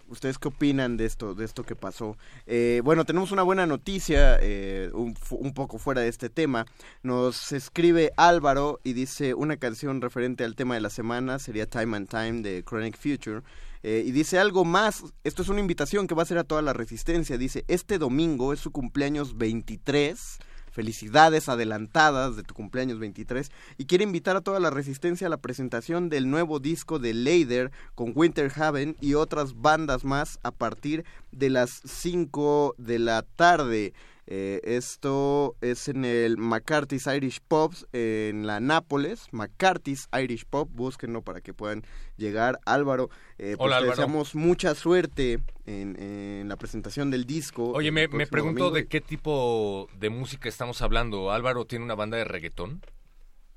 ustedes 0.07 0.37
qué 0.37 0.47
opinan 0.47 0.97
de 0.97 1.05
esto, 1.05 1.35
de 1.35 1.45
esto 1.45 1.63
que 1.63 1.75
pasó. 1.75 2.17
Eh, 2.45 2.81
bueno, 2.83 3.05
tenemos 3.05 3.31
una 3.31 3.43
buena 3.43 3.65
noticia, 3.65 4.37
eh, 4.41 4.89
un, 4.93 5.15
un 5.31 5.53
poco 5.53 5.77
fuera 5.77 6.01
de 6.01 6.07
este 6.07 6.29
tema. 6.29 6.65
Nos 7.03 7.51
escribe 7.51 8.11
Álvaro 8.17 8.79
y 8.83 8.93
dice 8.93 9.33
una 9.33 9.57
canción 9.57 10.01
referente 10.01 10.43
al 10.43 10.55
tema 10.55 10.75
de 10.75 10.81
la 10.81 10.89
semana, 10.89 11.39
sería 11.39 11.69
Time 11.69 11.97
and 11.97 12.09
Time 12.09 12.41
de 12.41 12.63
Chronic 12.63 12.97
Future. 12.97 13.41
Eh, 13.87 14.03
y 14.03 14.11
dice 14.11 14.39
algo 14.39 14.65
más, 14.65 15.03
esto 15.23 15.43
es 15.43 15.49
una 15.49 15.59
invitación 15.59 16.07
que 16.07 16.15
va 16.15 16.23
a 16.23 16.25
ser 16.25 16.39
a 16.39 16.43
toda 16.43 16.63
la 16.63 16.73
resistencia. 16.73 17.37
Dice, 17.37 17.65
este 17.67 17.99
domingo 17.99 18.51
es 18.51 18.59
su 18.59 18.71
cumpleaños 18.71 19.37
23. 19.37 20.39
Felicidades 20.75 21.47
adelantadas 21.47 22.35
de 22.35 22.43
tu 22.43 22.53
cumpleaños 22.53 22.99
23. 22.99 23.49
Y 23.77 23.85
quiere 23.85 24.03
invitar 24.03 24.35
a 24.35 24.41
toda 24.41 24.59
la 24.59 24.71
resistencia 24.71 25.27
a 25.27 25.29
la 25.29 25.37
presentación 25.37 26.09
del 26.09 26.29
nuevo 26.29 26.59
disco 26.59 26.99
de 26.99 27.13
Leider 27.13 27.71
con 27.95 28.11
Winter 28.13 28.51
Haven 28.53 28.97
y 28.99 29.13
otras 29.13 29.61
bandas 29.61 30.03
más 30.03 30.37
a 30.43 30.51
partir 30.51 31.05
de 31.31 31.49
las 31.49 31.81
5 31.85 32.75
de 32.77 32.99
la 32.99 33.21
tarde. 33.21 33.93
Eh, 34.27 34.59
esto 34.63 35.55
es 35.61 35.87
en 35.87 36.03
el 36.03 36.37
McCarthy's 36.37 37.05
Irish 37.05 37.41
Pops 37.47 37.85
en 37.93 38.47
la 38.47 38.59
Nápoles. 38.59 39.27
McCarthy's 39.31 40.07
Irish 40.19 40.45
Pop, 40.45 40.69
búsquenlo 40.73 41.21
para 41.21 41.41
que 41.41 41.53
puedan 41.53 41.83
llegar. 42.17 42.59
Álvaro, 42.65 43.09
eh, 43.37 43.55
pues 43.55 43.67
Hola, 43.67 43.75
te 43.77 43.83
Álvaro. 43.83 43.91
deseamos 43.91 44.33
mucha 44.33 44.73
suerte 44.73 45.39
en, 45.67 45.95
en 46.01 46.49
la 46.49 46.55
presentación 46.57 47.11
del 47.11 47.25
disco. 47.25 47.69
Oye, 47.71 47.91
me, 47.91 48.07
me 48.07 48.25
pregunto 48.25 48.63
domingo. 48.65 48.75
de 48.75 48.87
qué 48.87 48.99
tipo 49.01 49.87
de 49.99 50.09
música 50.09 50.49
estamos 50.49 50.81
hablando. 50.81 51.31
Álvaro 51.31 51.65
tiene 51.65 51.85
una 51.85 51.95
banda 51.95 52.17
de 52.17 52.23
reggaetón. 52.25 52.81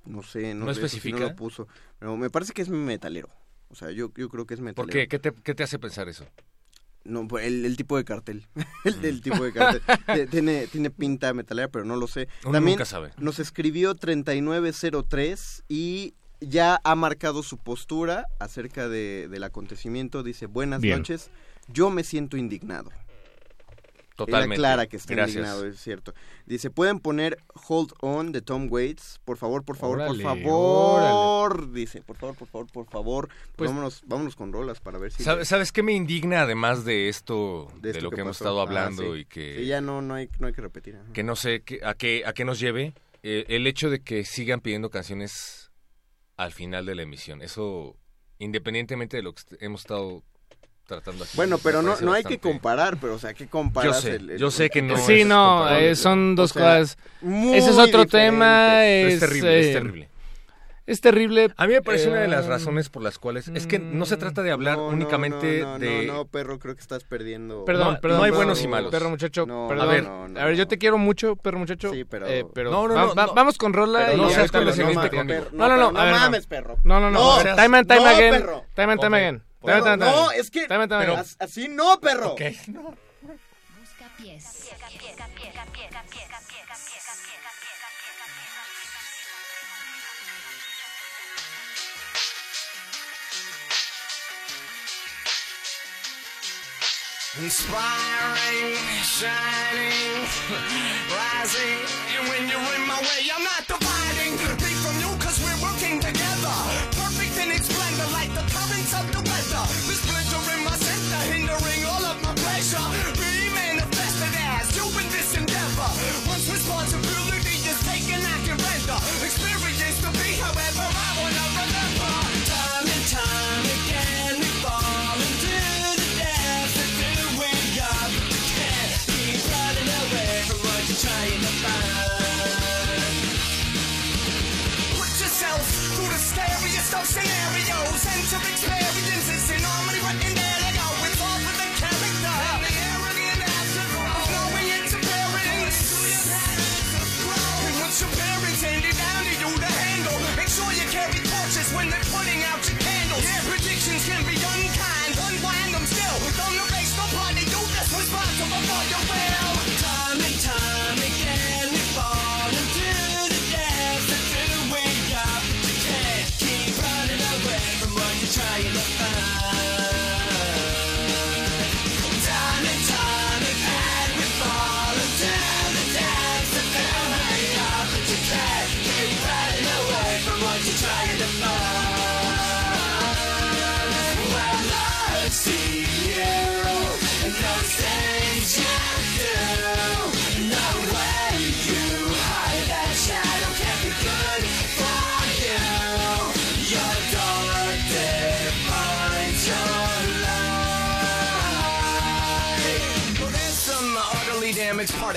No 0.05 0.23
sé, 0.23 0.55
no, 0.55 0.67
¿No 0.67 0.71
especifica? 0.71 1.19
no 1.19 1.27
lo 1.29 1.37
puso. 1.37 1.67
Pero 1.99 2.17
me 2.17 2.29
parece 2.31 2.53
que 2.53 2.63
es 2.63 2.69
metalero. 2.69 3.29
O 3.71 3.75
sea, 3.75 3.91
yo, 3.91 4.11
yo 4.17 4.29
creo 4.29 4.47
que 4.47 4.55
es 4.55 4.61
metalero. 4.61 4.87
¿Por 4.87 4.93
qué? 4.93 5.09
¿Qué 5.09 5.19
te, 5.19 5.33
qué 5.33 5.55
te 5.55 5.63
hace 5.63 5.79
pensar 5.79 6.09
eso? 6.09 6.27
No, 7.05 7.27
pues, 7.27 7.47
el, 7.47 7.65
el 7.65 7.77
tipo 7.77 7.97
de 7.97 8.05
cartel. 8.05 8.47
el, 8.85 8.97
Mm. 9.01 9.05
el 9.05 9.23
tipo 9.23 9.43
de 9.45 9.53
cartel. 9.53 9.83
Tiene, 10.31 10.67
tiene 10.67 10.91
pinta 10.91 11.33
metalera, 11.35 11.69
pero 11.69 11.85
no 11.85 11.97
lo 11.97 12.07
sé. 12.07 12.29
Uno 12.45 12.53
También 12.53 12.77
nunca 12.77 12.85
sabe. 12.85 13.13
nos 13.19 13.39
escribió 13.39 13.95
3903 13.95 15.65
y 15.69 16.15
ya 16.41 16.81
ha 16.85 16.95
marcado 16.95 17.43
su 17.43 17.59
postura 17.59 18.27
acerca 18.39 18.89
de, 18.89 19.29
del 19.29 19.43
acontecimiento. 19.45 20.23
Dice, 20.23 20.47
buenas 20.47 20.81
Bien. 20.81 20.99
noches, 20.99 21.31
yo 21.69 21.91
me 21.91 22.05
siento 22.05 22.37
indignado. 22.37 22.91
Totalmente. 24.19 24.57
Él 24.57 24.65
aclara 24.65 24.87
que 24.89 24.97
está 24.97 25.15
Gracias. 25.15 25.37
indignado, 25.37 25.67
es 25.67 25.81
cierto. 25.81 26.13
Dice, 26.45 26.71
¿pueden 26.71 26.99
poner 26.99 27.39
Hold 27.69 27.93
On 28.01 28.33
de 28.33 28.43
Tom 28.43 28.67
Waits? 28.69 29.21
Por 29.25 29.37
favor, 29.37 29.65
por 29.65 29.77
favor, 29.77 30.01
Órale, 30.01 30.23
por 30.23 30.23
favor. 30.23 31.73
Dice, 31.73 32.03
por 32.03 32.17
favor, 32.17 32.35
por 32.37 32.49
favor, 32.49 32.67
por 32.73 32.87
favor. 32.91 33.29
Pues- 33.57 33.71
vámonos, 33.71 34.03
vámonos 34.07 34.35
con 34.35 34.53
rolas 34.53 34.81
para 34.81 34.99
ver 34.99 35.13
si... 35.13 35.23
¿Sabe- 35.23 35.45
¿Sabes 35.45 35.71
qué 35.71 35.83
me 35.83 35.93
indigna 35.93 36.43
además 36.43 36.85
de 36.85 37.09
esto, 37.09 37.69
de, 37.81 37.91
esto 37.91 38.03
lo 38.03 38.11
que, 38.11 38.17
que 38.17 38.21
hemos 38.23 38.37
estado 38.37 38.59
Ah, 38.59 38.65
hablando 38.65 39.15
sí. 39.15 39.21
y 39.21 39.25
que, 39.25 39.57
Sí, 39.59 39.67
ya 39.67 39.81
no, 39.81 40.03
no, 40.03 40.15
hay, 40.15 40.29
no 40.41 40.49
hay 40.49 40.53
que 40.53 40.63
repetir. 40.63 40.97
ajá. 40.97 41.13
que 41.13 41.23
no 41.23 41.37
sé 41.37 41.63
a, 41.85 41.95
qué, 41.95 42.23
a 42.27 42.33
qué 42.33 42.45
nos 42.45 42.59
lleve? 42.59 42.95
Eh, 43.23 43.45
el 43.49 43.67
hecho 43.69 43.89
de 43.89 44.01
que 44.01 44.25
sigan 44.25 44.61
pidiendo 44.61 44.91
canciones 44.91 45.71
al 46.37 46.53
final 46.53 46.87
de 46.87 46.95
la 46.97 47.03
emisión. 47.03 47.41
Eso, 47.41 47.97
independientemente 48.39 49.17
de 49.17 49.23
lo 49.23 49.33
que 49.35 49.43
hemos 49.61 49.83
estado 49.83 50.23
tratando 50.89 51.23
aquí. 51.25 51.33
Bueno, 51.37 51.59
pero 51.59 51.83
no, 51.83 51.95
no 52.01 52.13
hay 52.15 52.25
que 52.25 52.39
comparar, 52.39 52.97
pero 53.01 53.15
o 53.15 53.19
sea, 53.19 53.35
¿qué 53.35 53.47
comparas? 53.47 53.95
Yo 53.97 54.01
sé, 54.03 54.17
el- 54.17 54.31
el- 54.31 54.39
yo 54.39 54.51
sé 54.51 54.71
que 54.71 54.83
no 54.83 54.97
Sí, 54.97 55.21
es 55.21 55.27
no, 55.27 55.69
eh, 55.69 55.95
son 55.95 56.35
dos 56.35 56.51
O 56.51 56.55
sea, 56.59 56.79
cosas. 56.81 56.99
muy 57.21 57.57
Ese 57.57 57.71
es 57.71 57.79
otro 57.79 58.05
diferentes. 58.05 58.11
tema. 58.11 58.87
Es, 58.87 59.15
es 59.15 59.21
terrible, 59.21 59.61
es 59.61 59.67
eh, 59.67 59.73
terrible. 59.75 60.09
Es 60.87 61.03
terrible. 61.03 61.53
A 61.59 61.67
mí 61.67 61.75
me 61.75 61.83
parece 61.83 62.09
una 62.09 62.21
de 62.21 62.29
las 62.29 62.47
Eh, 62.47 62.49
razones 62.49 62.89
por 62.89 63.03
las 63.03 63.19
cuales 63.19 63.47
es 63.49 63.67
que 63.67 63.79
no 63.79 64.07
se 64.07 64.17
trata 64.17 64.43
de 64.43 64.51
hablar 64.51 64.79
No, 64.79 64.87
únicamente 64.89 65.61
no, 65.61 65.73
no, 65.73 65.79
de 65.79 66.07
No, 66.07 66.15
no, 66.15 66.25
perro, 66.25 66.59
creo 66.59 66.75
que 66.75 66.81
estás 66.81 67.05
perdiendo. 67.05 67.67
Perdón, 67.67 67.95
No, 67.97 68.01
perdón. 68.01 68.19
no 68.21 68.25
hay 68.25 68.31
perro, 68.31 68.37
buenos 68.39 68.63
y 68.63 68.69
malos. 68.69 68.91
Perro 68.91 69.11
muchacho, 69.11 69.45
No, 69.45 69.67
perdón. 69.69 69.87
a 69.87 69.93
ver, 69.93 70.05
no, 70.05 70.29
no, 70.29 70.41
a 70.41 70.45
ver, 70.47 70.57
yo 70.57 70.67
te 70.67 70.79
quiero 70.79 70.97
mucho, 70.97 71.37
perro 71.37 71.59
muchacho. 71.59 71.93
Sí, 71.93 72.05
pero- 72.07 72.27
eh, 72.27 72.47
pero 72.55 72.71
No, 72.71 72.89
no, 72.89 72.95
va- 72.95 73.03
no, 73.09 73.15
va- 73.15 73.27
no. 73.27 73.35
vamos 73.35 73.59
con 73.59 73.75
rola 73.75 73.99
Pero 74.07 74.13
y 74.15 74.17
no 74.23 74.31
seas 74.31 74.51
con- 74.51 74.65
No, 74.65 74.71
No, 75.53 75.69
no, 75.69 75.77
no, 75.77 75.93
mames, 75.93 76.47
perro. 76.47 76.79
No, 76.85 76.99
no, 77.01 77.11
no. 77.11 77.37
Time 77.55 77.77
and 77.79 77.87
time 77.87 78.01
no, 78.01 78.07
again. 78.07 78.45
Time 78.75 78.93
and 78.93 79.01
time 79.03 79.17
again. 79.19 79.43
No, 79.63 80.31
es 80.31 80.51
que. 80.51 80.67
Pero 80.69 81.25
así 81.39 81.69
no, 81.69 82.01
perro. 82.01 82.33
Ok, 82.33 82.43
no. 82.69 82.95
Buscapiés. 83.79 84.69
Inspiring, 97.41 98.75
shining, 99.05 100.27
rising. 101.13 101.79
And 102.17 102.29
when 102.31 102.49
you're 102.49 102.75
in 102.75 102.87
my 102.89 102.99
way, 102.99 103.18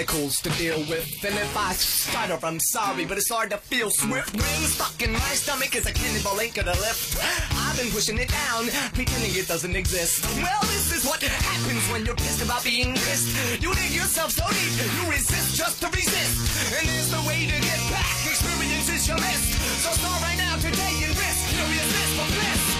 to 0.10 0.50
deal 0.58 0.80
with, 0.90 1.06
and 1.24 1.36
if 1.38 1.56
I 1.56 1.74
stutter, 1.74 2.40
I'm 2.42 2.60
sorry, 2.60 3.06
but 3.06 3.18
it's 3.18 3.30
hard 3.30 3.52
to 3.52 3.58
feel 3.58 3.92
swift. 3.92 4.34
Rings 4.34 4.74
stuck 4.74 4.98
in 4.98 5.14
my 5.14 5.34
stomach 5.38 5.76
as 5.76 5.86
a 5.86 5.94
cannonball 5.94 6.42
ain't 6.42 6.56
gonna 6.56 6.74
lift. 6.74 7.22
I've 7.54 7.78
been 7.78 7.92
pushing 7.92 8.18
it 8.18 8.30
down, 8.30 8.66
pretending 8.98 9.30
it 9.38 9.48
doesn't 9.48 9.76
exist. 9.76 10.26
Well, 10.42 10.62
this 10.74 10.90
is 10.92 11.06
what 11.06 11.22
happens 11.22 11.86
when 11.92 12.04
you're 12.04 12.16
pissed 12.16 12.42
about 12.42 12.64
being 12.64 12.96
pissed. 12.96 13.62
You 13.62 13.74
dig 13.76 13.92
yourself 13.92 14.32
so 14.32 14.44
deep, 14.50 14.74
you 14.82 15.06
resist 15.06 15.56
just 15.56 15.80
to 15.82 15.88
resist. 15.94 16.34
And 16.74 16.90
there's 16.90 17.12
no 17.12 17.22
way 17.28 17.46
to 17.46 17.58
get 17.62 17.80
back, 17.94 18.26
experiences 18.26 19.08
you 19.08 19.14
missed. 19.22 19.54
So 19.86 19.92
start 19.94 20.20
right 20.24 20.38
now 20.38 20.58
today 20.58 20.98
and 21.06 21.14
risk 21.14 21.42
curiousness 21.54 22.10
for 22.18 22.26
bliss. 22.26 22.71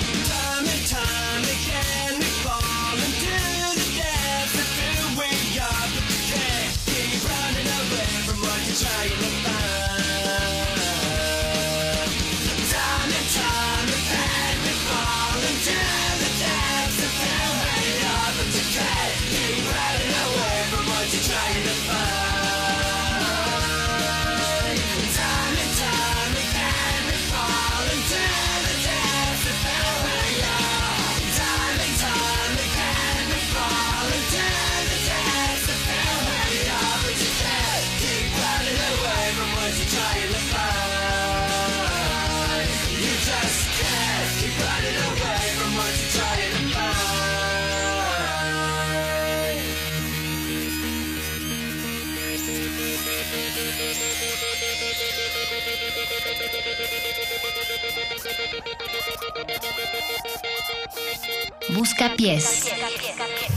Buscapiés. 61.74 62.70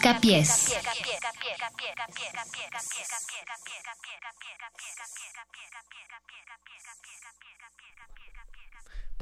Busca 0.05 0.21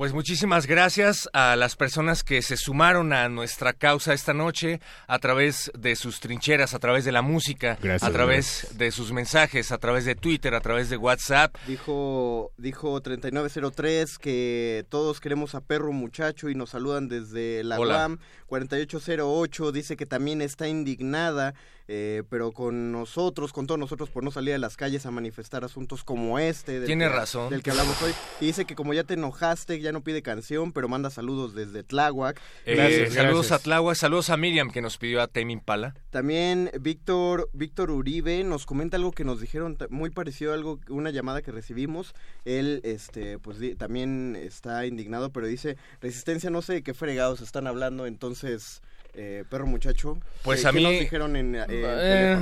Pues 0.03 0.13
muchísimas 0.13 0.67
gracias 0.67 1.31
a 1.33 1.55
las 1.55 1.77
personas 1.77 2.25
que 2.25 2.43
se 2.43 2.57
sumaron 2.57 3.13
a 3.13 3.29
nuestra 3.29 3.73
causa 3.73 4.13
esta 4.13 4.35
noche 4.35 4.81
a 5.07 5.21
través 5.21 5.71
de 5.79 5.95
sus 5.95 6.19
trincheras, 6.19 6.75
a 6.75 6.81
través 6.81 7.05
de 7.05 7.13
la 7.13 7.23
música, 7.23 7.79
Gracias, 7.81 8.11
a 8.11 8.13
través 8.13 8.77
de 8.77 8.91
sus 8.91 9.13
mensajes, 9.13 9.71
a 9.71 9.79
través 9.79 10.05
de 10.05 10.17
Twitter, 10.17 10.57
a 10.57 10.61
través 10.61 10.91
de 10.91 10.97
WhatsApp. 10.97 11.55
Dijo, 11.69 12.51
dijo 12.59 13.01
3903 13.01 14.19
que 14.19 14.85
todos 14.89 15.21
queremos 15.21 15.55
a 15.55 15.61
Perro 15.61 15.93
Muchacho 15.93 16.51
y 16.51 16.57
nos 16.57 16.71
saludan 16.71 17.07
desde 17.07 17.63
la 17.63 17.79
Hola. 17.79 17.99
UAM. 17.99 18.19
4808 18.49 19.71
dice 19.71 19.97
que 19.97 20.05
también 20.05 20.43
está 20.43 20.67
indignada, 20.67 21.55
eh, 21.95 22.23
pero 22.31 22.53
con 22.53 22.91
nosotros, 22.91 23.53
con 23.53 23.67
todos 23.67 23.79
nosotros, 23.79 24.09
por 24.09 24.25
no 24.25 24.31
salir 24.31 24.55
a 24.55 24.59
las 24.59 24.79
calles 24.79 25.05
a 25.05 25.11
manifestar 25.11 25.63
asuntos 25.63 26.05
como 26.05 26.39
este. 26.39 26.79
del 26.81 26.87
Tiene 26.87 27.05
que- 27.09 27.11
razón. 27.15 27.51
Del 27.51 27.63
que 27.63 27.71
hablamos 27.71 28.01
hoy. 28.01 28.13
Y 28.41 28.47
dice 28.47 28.65
que 28.65 28.75
como 28.75 28.95
ya 28.95 29.05
te 29.05 29.13
enojaste, 29.13 29.79
ya 29.79 29.93
no 29.93 30.03
pide 30.03 30.23
canción, 30.23 30.73
pero 30.73 30.89
manda 30.89 31.11
saludos 31.11 31.55
desde 31.55 31.83
Tláhuac. 31.83 32.41
Eh, 32.65 33.11
saludos 33.13 33.53
a 33.53 33.59
Tláhuac, 33.59 33.95
saludos 33.95 34.31
a 34.31 34.39
Miriam 34.39 34.71
que 34.71 34.81
nos 34.81 34.97
pidió 34.97 35.21
a 35.21 35.27
Tame 35.29 35.53
Impala. 35.53 35.95
También 36.09 36.71
Víctor 36.81 37.51
Víctor 37.53 37.91
Uribe 37.91 38.43
nos 38.43 38.65
comenta 38.65 38.97
algo 38.97 39.13
que 39.13 39.25
nos 39.25 39.41
dijeron 39.43 39.77
muy 39.91 40.09
parecido 40.09 40.53
a 40.53 40.55
algo 40.55 40.81
una 40.89 41.11
llamada 41.11 41.43
que 41.43 41.53
recibimos. 41.53 42.15
Él 42.47 42.81
este 42.85 43.39
pues 43.39 43.59
di- 43.59 43.75
también 43.75 44.35
está 44.41 44.87
indignado, 44.87 45.31
pero 45.31 45.47
dice, 45.47 45.77
"Resistencia, 46.01 46.49
no 46.49 46.63
sé 46.63 46.73
de 46.73 46.83
qué 46.83 46.95
fregados 46.95 47.43
están 47.43 47.67
hablando." 47.67 48.07
Entonces, 48.07 48.81
eh, 49.15 49.45
perro 49.49 49.67
muchacho, 49.67 50.19
Pues 50.43 50.63
¿qué- 50.63 50.69
a 50.69 50.71
qué 50.73 50.77
mí- 50.79 50.83
nos 50.85 50.93
dijeron 50.93 51.37
en, 51.37 51.55
eh, 51.55 51.65
en 51.69 51.75
Eh? 51.75 52.39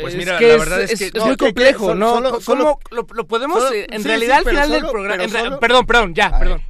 Pues 0.00 0.14
es 0.14 0.18
mira, 0.18 0.38
que 0.38 0.48
la 0.48 0.56
verdad 0.56 0.82
es, 0.82 0.92
es- 0.92 0.98
que 1.12 1.18
es 1.18 1.24
muy 1.24 1.36
complejo, 1.36 1.94
¿no? 1.94 2.14
solo- 2.14 2.28
¿Cómo 2.30 2.40
solo- 2.40 2.78
lo, 2.90 3.06
lo 3.12 3.26
podemos, 3.26 3.58
solo- 3.62 3.74
eh, 3.74 3.86
en 3.90 4.02
sí, 4.02 4.08
realidad 4.08 4.34
sí, 4.42 4.48
al 4.48 4.50
final 4.54 4.70
del 4.70 4.86
programa... 4.90 5.26
re- 5.26 5.56
Perdón, 5.58 5.86
perdón, 5.86 6.14
ya, 6.14 6.38
perdón. 6.38 6.62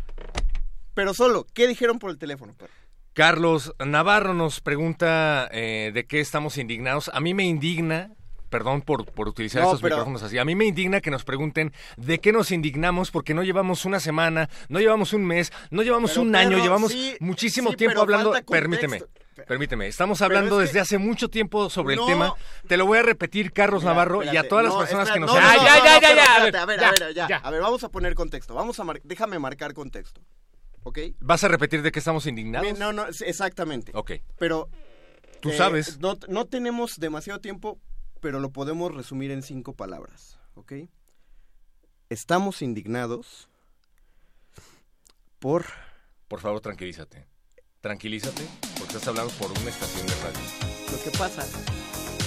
Pero 0.94 1.14
solo, 1.14 1.46
¿qué 1.54 1.66
dijeron 1.68 1.98
por 1.98 2.10
el 2.10 2.18
teléfono, 2.18 2.54
perro? 2.54 2.72
Carlos 3.14 3.74
Navarro 3.84 4.32
nos 4.34 4.60
pregunta 4.60 5.48
eh, 5.52 5.90
de 5.92 6.04
qué 6.06 6.20
estamos 6.20 6.56
indignados. 6.56 7.10
A 7.12 7.20
mí 7.20 7.34
me 7.34 7.44
indigna, 7.44 8.10
perdón 8.48 8.80
por, 8.82 9.04
por 9.04 9.28
utilizar 9.28 9.60
No, 9.62 9.68
estos 9.68 9.82
pero- 9.82 9.96
micrófonos 9.96 10.22
así, 10.22 10.38
a 10.38 10.44
mí 10.46 10.54
me 10.54 10.64
indigna 10.64 11.00
que 11.02 11.10
nos 11.10 11.24
pregunten 11.24 11.72
de 11.98 12.20
qué 12.20 12.32
nos 12.32 12.50
indignamos 12.50 13.10
porque 13.10 13.34
no 13.34 13.42
llevamos 13.42 13.84
una 13.84 14.00
semana, 14.00 14.48
no 14.68 14.80
llevamos 14.80 15.12
un 15.12 15.24
mes, 15.26 15.52
no 15.70 15.82
llevamos 15.82 16.12
Pero, 16.12 16.22
un 16.22 16.36
año, 16.36 16.58
llevamos 16.62 16.92
sí, 16.92 17.14
muchísimo 17.20 17.70
sí, 17.70 17.76
tiempo 17.76 18.00
hablando. 18.00 18.32
Permíteme. 18.50 19.02
Permíteme, 19.46 19.86
estamos 19.86 20.20
hablando 20.22 20.60
es 20.60 20.68
desde 20.68 20.72
que- 20.74 20.80
hace 20.80 20.98
mucho 20.98 21.28
tiempo 21.28 21.68
sobre 21.70 21.96
No. 21.96 22.02
el 22.02 22.08
tema. 22.12 22.34
Te 22.66 22.76
lo 22.76 22.86
voy 22.86 22.98
a 22.98 23.02
repetir, 23.02 23.52
Carlos 23.52 23.82
Mira, 23.82 23.92
Navarro, 23.92 24.22
y 24.22 24.36
a 24.36 24.48
todas 24.48 24.64
las 24.64 24.74
no, 24.74 24.80
personas 24.80 25.10
que 25.10 25.20
nos 25.20 25.30
no, 25.32 25.36
han- 25.36 25.42
no, 25.42 25.48
Ya, 25.48 25.56
ya, 25.56 25.62
no, 25.78 25.84
ya, 25.84 25.84
ya, 25.84 25.96
a 25.96 25.96
espérate, 25.96 26.50
ver, 26.50 26.56
a 26.56 26.66
ver, 26.66 26.80
ya, 26.80 26.88
a 26.88 26.92
ver, 27.06 27.14
ya. 27.14 27.28
ya. 27.28 27.36
A 27.38 27.50
ver, 27.50 27.60
vamos 27.62 27.84
a 27.84 27.88
poner 27.88 28.14
contexto. 28.14 28.54
Vamos 28.54 28.78
a 28.80 28.84
mar- 28.84 29.00
déjame 29.04 29.38
marcar 29.38 29.74
contexto. 29.74 30.20
¿Ok? 30.84 30.98
¿Vas 31.20 31.44
a 31.44 31.48
repetir 31.48 31.82
de 31.82 31.92
qué 31.92 31.98
estamos 32.00 32.26
indignados? 32.26 32.78
No, 32.78 32.92
no, 32.92 33.06
exactamente. 33.06 33.92
Ok. 33.94 34.12
Pero 34.38 34.68
Tú 35.40 35.50
eh, 35.50 35.56
sabes. 35.56 35.98
No, 36.00 36.18
no 36.28 36.44
tenemos 36.46 36.98
demasiado 36.98 37.40
tiempo, 37.40 37.78
pero 38.20 38.40
lo 38.40 38.50
podemos 38.50 38.92
resumir 38.94 39.30
en 39.30 39.42
cinco 39.42 39.74
palabras, 39.74 40.38
¿ok? 40.54 40.72
Estamos 42.10 42.62
indignados 42.62 43.48
por... 45.38 45.64
Por 46.28 46.40
favor, 46.40 46.60
tranquilízate. 46.60 47.26
Tranquilízate, 47.80 48.42
estás 48.98 49.08
hablando 49.08 49.32
por 49.34 49.50
una 49.50 49.70
estación 49.70 50.06
de 50.06 50.14
radio. 50.16 50.38
Lo 50.92 51.02
que 51.02 51.10
pasa 51.16 51.46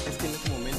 es 0.08 0.18
que 0.18 0.26
en 0.26 0.34
ese 0.34 0.50
momento... 0.50 0.75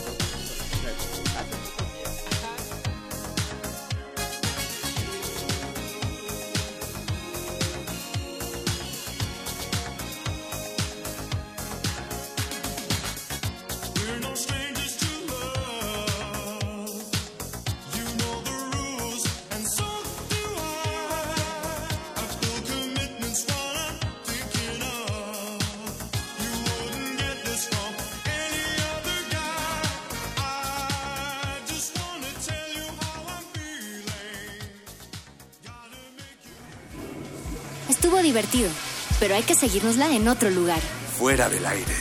pero 39.18 39.34
hay 39.34 39.42
que 39.42 39.54
seguírnosla 39.54 40.14
en 40.14 40.28
otro 40.28 40.50
lugar. 40.50 40.80
Fuera 41.18 41.48
del 41.48 41.64
aire. 41.64 41.94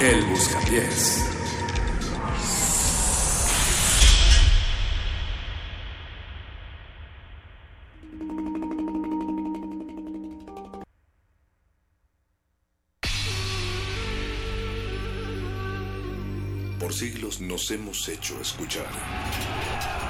El 0.00 0.24
Buscapiés. 0.24 1.26
Por 16.78 16.94
siglos 16.94 17.40
nos 17.42 17.70
hemos 17.70 18.08
hecho 18.08 18.40
escuchar. 18.40 20.09